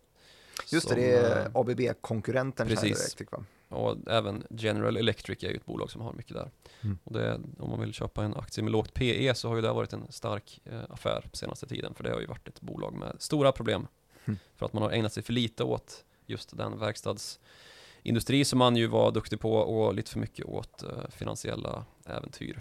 Just 0.68 0.88
som, 0.88 0.96
det, 0.96 1.02
det 1.02 1.16
är 1.16 1.40
eh, 1.40 1.50
ABB-konkurrenten. 1.54 2.68
Schneider 2.68 2.86
Electric 2.86 3.32
va? 3.32 3.44
Och 3.72 3.96
även 4.06 4.46
General 4.50 4.96
Electric 4.96 5.44
är 5.44 5.48
ju 5.48 5.56
ett 5.56 5.66
bolag 5.66 5.90
som 5.90 6.00
har 6.00 6.12
mycket 6.12 6.34
där. 6.34 6.50
Mm. 6.80 6.98
Och 7.04 7.12
det, 7.12 7.40
om 7.58 7.70
man 7.70 7.80
vill 7.80 7.92
köpa 7.92 8.24
en 8.24 8.36
aktie 8.36 8.64
med 8.64 8.72
lågt 8.72 8.94
PE 8.94 9.34
så 9.34 9.48
har 9.48 9.56
ju 9.56 9.62
det 9.62 9.72
varit 9.72 9.92
en 9.92 10.12
stark 10.12 10.60
eh, 10.64 10.80
affär 10.88 11.24
på 11.30 11.36
senaste 11.36 11.66
tiden. 11.66 11.94
För 11.94 12.04
det 12.04 12.10
har 12.10 12.20
ju 12.20 12.26
varit 12.26 12.48
ett 12.48 12.60
bolag 12.60 12.94
med 12.94 13.16
stora 13.18 13.52
problem. 13.52 13.86
Mm. 14.24 14.38
För 14.56 14.66
att 14.66 14.72
man 14.72 14.82
har 14.82 14.90
ägnat 14.90 15.12
sig 15.12 15.22
för 15.22 15.32
lite 15.32 15.64
åt 15.64 16.04
just 16.26 16.56
den 16.56 16.78
verkstadsindustri 16.78 18.44
som 18.44 18.58
man 18.58 18.76
ju 18.76 18.86
var 18.86 19.12
duktig 19.12 19.40
på 19.40 19.54
och 19.54 19.94
lite 19.94 20.10
för 20.10 20.18
mycket 20.18 20.46
åt 20.46 20.82
eh, 20.82 20.88
finansiella 21.10 21.84
äventyr. 22.06 22.58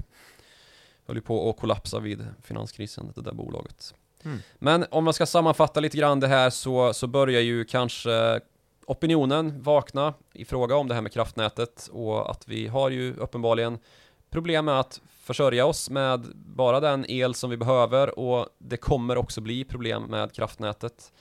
Höll 1.06 1.16
ju 1.16 1.22
på 1.22 1.50
att 1.50 1.58
kollapsa 1.58 2.00
vid 2.00 2.28
finanskrisen, 2.42 3.12
det 3.16 3.22
där 3.22 3.34
bolaget. 3.34 3.94
Mm. 4.24 4.40
Men 4.60 4.86
om 4.92 5.04
man 5.04 5.14
ska 5.14 5.26
sammanfatta 5.26 5.80
lite 5.80 5.98
grann 5.98 6.20
det 6.20 6.28
här 6.28 6.50
så, 6.50 6.94
så 6.94 7.08
börjar 7.08 7.42
ju 7.42 7.66
kanske 7.66 8.40
opinionen 8.92 9.62
vakna 9.62 10.14
i 10.34 10.46
fråga 10.46 10.76
om 10.76 10.88
det 10.88 10.94
här 10.94 11.02
med 11.02 11.12
kraftnätet 11.12 11.90
och 11.92 12.32
att 12.32 12.48
vi 12.48 12.68
har 12.68 12.90
ju 12.90 13.16
uppenbarligen 13.16 13.80
problem 14.30 14.66
med 14.66 14.80
att 14.80 15.02
försörja 15.22 15.66
oss 15.66 15.90
med 15.90 16.26
bara 16.36 16.80
den 16.80 17.06
el 17.12 17.36
som 17.36 17.50
vi 17.50 17.58
behöver 17.58 18.20
och 18.20 18.48
det 18.58 18.78
kommer 18.78 19.18
också 19.18 19.42
bli 19.42 19.64
problem 19.64 20.04
med 20.04 20.34
kraftnätet 20.34 21.14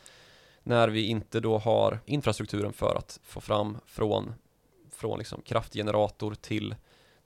när 0.62 0.88
vi 0.88 1.06
inte 1.06 1.40
då 1.40 1.58
har 1.58 1.98
infrastrukturen 2.06 2.72
för 2.72 2.94
att 2.94 3.20
få 3.22 3.40
fram 3.40 3.78
från, 3.86 4.34
från 4.90 5.18
liksom 5.18 5.42
kraftgenerator 5.42 6.34
till 6.34 6.74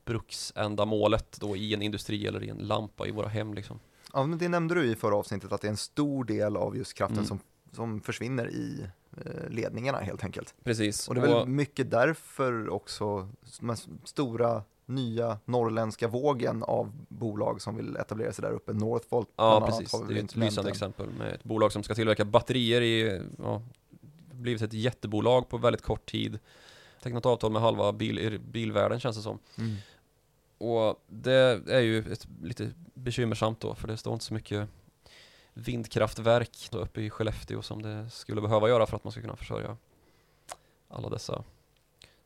bruksändamålet 0.05 1.37
då 1.41 1.57
i 1.57 1.75
en 1.75 1.83
industri 1.83 2.27
eller 2.27 2.45
i 2.45 2.49
en 2.49 2.59
lampa 2.59 3.07
i 3.07 3.11
våra 3.11 3.29
hem 3.29 3.55
liksom. 3.55 3.81
Ja, 4.13 4.27
men 4.27 4.39
det 4.39 4.49
nämnde 4.49 4.75
du 4.75 4.85
i 4.85 4.97
förra 4.97 5.17
avsnittet 5.17 5.53
att 5.53 5.61
det 5.61 5.67
är 5.67 5.71
en 5.71 5.77
stor 5.77 6.25
del 6.25 6.57
av 6.57 6.77
just 6.77 6.95
kraften 6.95 7.19
Mm. 7.19 7.27
som, 7.27 7.41
som 7.73 8.01
försvinner 8.01 8.51
i 8.51 8.87
ledningarna 9.49 9.99
helt 9.99 10.25
enkelt. 10.25 10.55
Precis. 10.65 11.09
Och 11.09 11.15
det 11.15 11.21
är 11.21 11.27
väl 11.27 11.47
mycket 11.49 11.91
därför 11.91 12.69
också 12.69 13.29
de 13.61 13.77
stora 14.05 14.63
nya 14.87 15.39
norrländska 15.45 16.09
vågen 16.09 16.63
av 16.63 16.93
bolag 17.09 17.63
som 17.63 17.77
vill 17.77 17.97
etablera 17.97 18.33
sig 18.33 18.43
där 18.43 18.53
uppe. 18.53 18.73
Northvolt 18.73 19.29
Ja, 19.37 19.67
precis. 19.67 19.93
har 19.93 20.05
vi 20.05 20.15
Det 20.15 20.21
är 20.21 20.25
ett 20.25 20.37
lysande 20.37 20.71
exempel 20.71 21.11
med 21.11 21.35
ett 21.35 21.45
bolag 21.45 21.73
som 21.73 21.83
ska 21.83 21.95
tillverka 21.95 22.25
batterier 22.25 22.81
i, 22.81 23.23
ja, 23.39 23.63
blivit 24.33 24.63
ett 24.63 24.73
jättebolag 24.73 25.49
på 25.49 25.59
väldigt 25.59 25.83
kort 25.83 26.11
tid. 26.11 26.39
Tecknat 27.03 27.27
avtal 27.27 27.53
med 27.53 27.63
halva 27.63 27.93
bil, 27.93 28.41
bilvärlden 28.53 29.01
känns 29.01 29.17
det 29.17 29.23
som. 29.23 29.39
Mm. 29.59 29.77
Och 30.59 31.05
det 31.07 31.63
är 31.69 31.81
ju 31.81 32.13
ett, 32.13 32.29
lite 32.43 32.71
bekymmersamt 32.95 33.61
då, 33.61 33.75
för 33.75 33.89
det 33.89 33.97
står 33.97 34.13
inte 34.13 34.25
så 34.25 34.35
mycket 34.35 34.69
vindkraftverk 35.55 36.69
uppe 36.73 37.01
i 37.01 37.11
Skellefteå 37.11 37.63
som 37.63 37.83
det 37.83 38.11
skulle 38.11 38.41
behöva 38.41 38.69
göra 38.69 38.87
för 38.87 38.97
att 38.97 39.05
man 39.05 39.13
ska 39.13 39.21
kunna 39.21 39.37
försörja 39.37 39.77
alla 40.89 41.09
dessa 41.09 41.45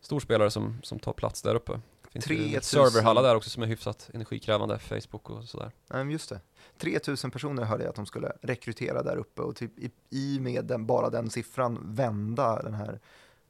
storspelare 0.00 0.50
som, 0.50 0.78
som 0.82 0.98
tar 0.98 1.12
plats 1.12 1.42
där 1.42 1.54
uppe. 1.54 1.80
Finns 2.10 2.30
ju 2.30 2.36
3000 2.36 2.62
serverhallar 2.62 3.22
där 3.22 3.34
också 3.34 3.50
som 3.50 3.62
är 3.62 3.66
hyfsat 3.66 4.10
energikrävande, 4.14 4.78
Facebook 4.78 5.30
och 5.30 5.44
sådär. 5.44 5.72
Men 5.88 6.10
just 6.10 6.28
det. 6.28 6.40
3000 6.78 7.30
personer 7.30 7.64
hörde 7.64 7.84
jag 7.84 7.90
att 7.90 7.96
de 7.96 8.06
skulle 8.06 8.32
rekrytera 8.40 9.02
där 9.02 9.16
uppe 9.16 9.42
och 9.42 9.56
typ 9.56 9.78
i, 9.78 9.90
i 10.10 10.40
med 10.40 10.64
den, 10.64 10.86
bara 10.86 11.10
den 11.10 11.30
siffran 11.30 11.78
vända 11.82 12.62
den 12.62 12.74
här 12.74 13.00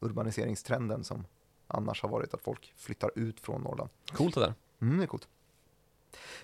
urbaniseringstrenden 0.01 1.05
som 1.05 1.25
annars 1.67 2.03
har 2.03 2.09
varit 2.09 2.35
att 2.35 2.43
folk 2.43 2.73
flyttar 2.77 3.11
ut 3.15 3.41
från 3.41 3.63
Norrland. 3.63 3.91
Coolt 4.13 4.35
det 4.35 4.41
där. 4.41 4.55
Mm, 4.81 4.99
det 4.99 5.05
är 5.05 5.07
coolt. 5.07 5.29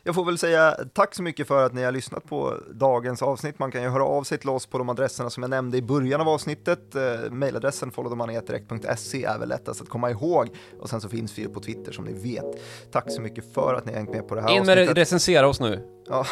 Jag 0.02 0.14
får 0.14 0.24
väl 0.24 0.38
säga 0.38 0.76
tack 0.92 1.14
så 1.14 1.22
mycket 1.22 1.48
för 1.48 1.66
att 1.66 1.72
ni 1.72 1.82
har 1.82 1.92
lyssnat 1.92 2.24
på 2.24 2.54
dagens 2.70 3.22
avsnitt. 3.22 3.58
Man 3.58 3.70
kan 3.70 3.82
ju 3.82 3.88
höra 3.88 4.04
av 4.04 4.22
sig 4.22 4.38
till 4.38 4.48
oss 4.48 4.66
på 4.66 4.78
de 4.78 4.88
adresserna 4.88 5.30
som 5.30 5.42
jag 5.42 5.50
nämnde 5.50 5.76
i 5.76 5.82
början 5.82 6.20
av 6.20 6.28
avsnittet. 6.28 6.94
Eh, 6.94 7.30
mailadressen 7.30 7.88
är 7.88 9.38
väl 9.38 9.48
lättast 9.48 9.80
att 9.82 9.88
komma 9.88 10.10
ihåg. 10.10 10.48
Och 10.80 10.88
sen 10.88 11.00
så 11.00 11.08
finns 11.08 11.38
vi 11.38 11.42
ju 11.42 11.48
på 11.48 11.60
Twitter 11.60 11.92
som 11.92 12.04
ni 12.04 12.12
vet. 12.12 12.44
Tack 12.92 13.12
så 13.12 13.20
mycket 13.20 13.54
för 13.54 13.74
att 13.74 13.84
ni 13.84 13.92
har 13.92 13.98
hängt 13.98 14.10
med 14.10 14.28
på 14.28 14.34
det 14.34 14.40
här 14.42 14.48
In 14.48 14.66
med 14.66 14.78
avsnittet. 14.78 14.98
recensera 14.98 15.48
oss 15.48 15.60
nu. 15.60 15.88
Ja. 16.08 16.26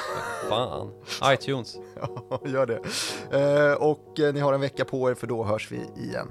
Fan. 0.48 0.90
iTunes. 1.24 1.76
Ja, 2.00 2.40
gör 2.46 2.66
det. 2.66 2.80
Eh, 3.70 3.72
och 3.72 4.34
ni 4.34 4.40
har 4.40 4.52
en 4.52 4.60
vecka 4.60 4.84
på 4.84 5.10
er 5.10 5.14
för 5.14 5.26
då 5.26 5.44
hörs 5.44 5.72
vi 5.72 5.76
igen. 5.76 6.28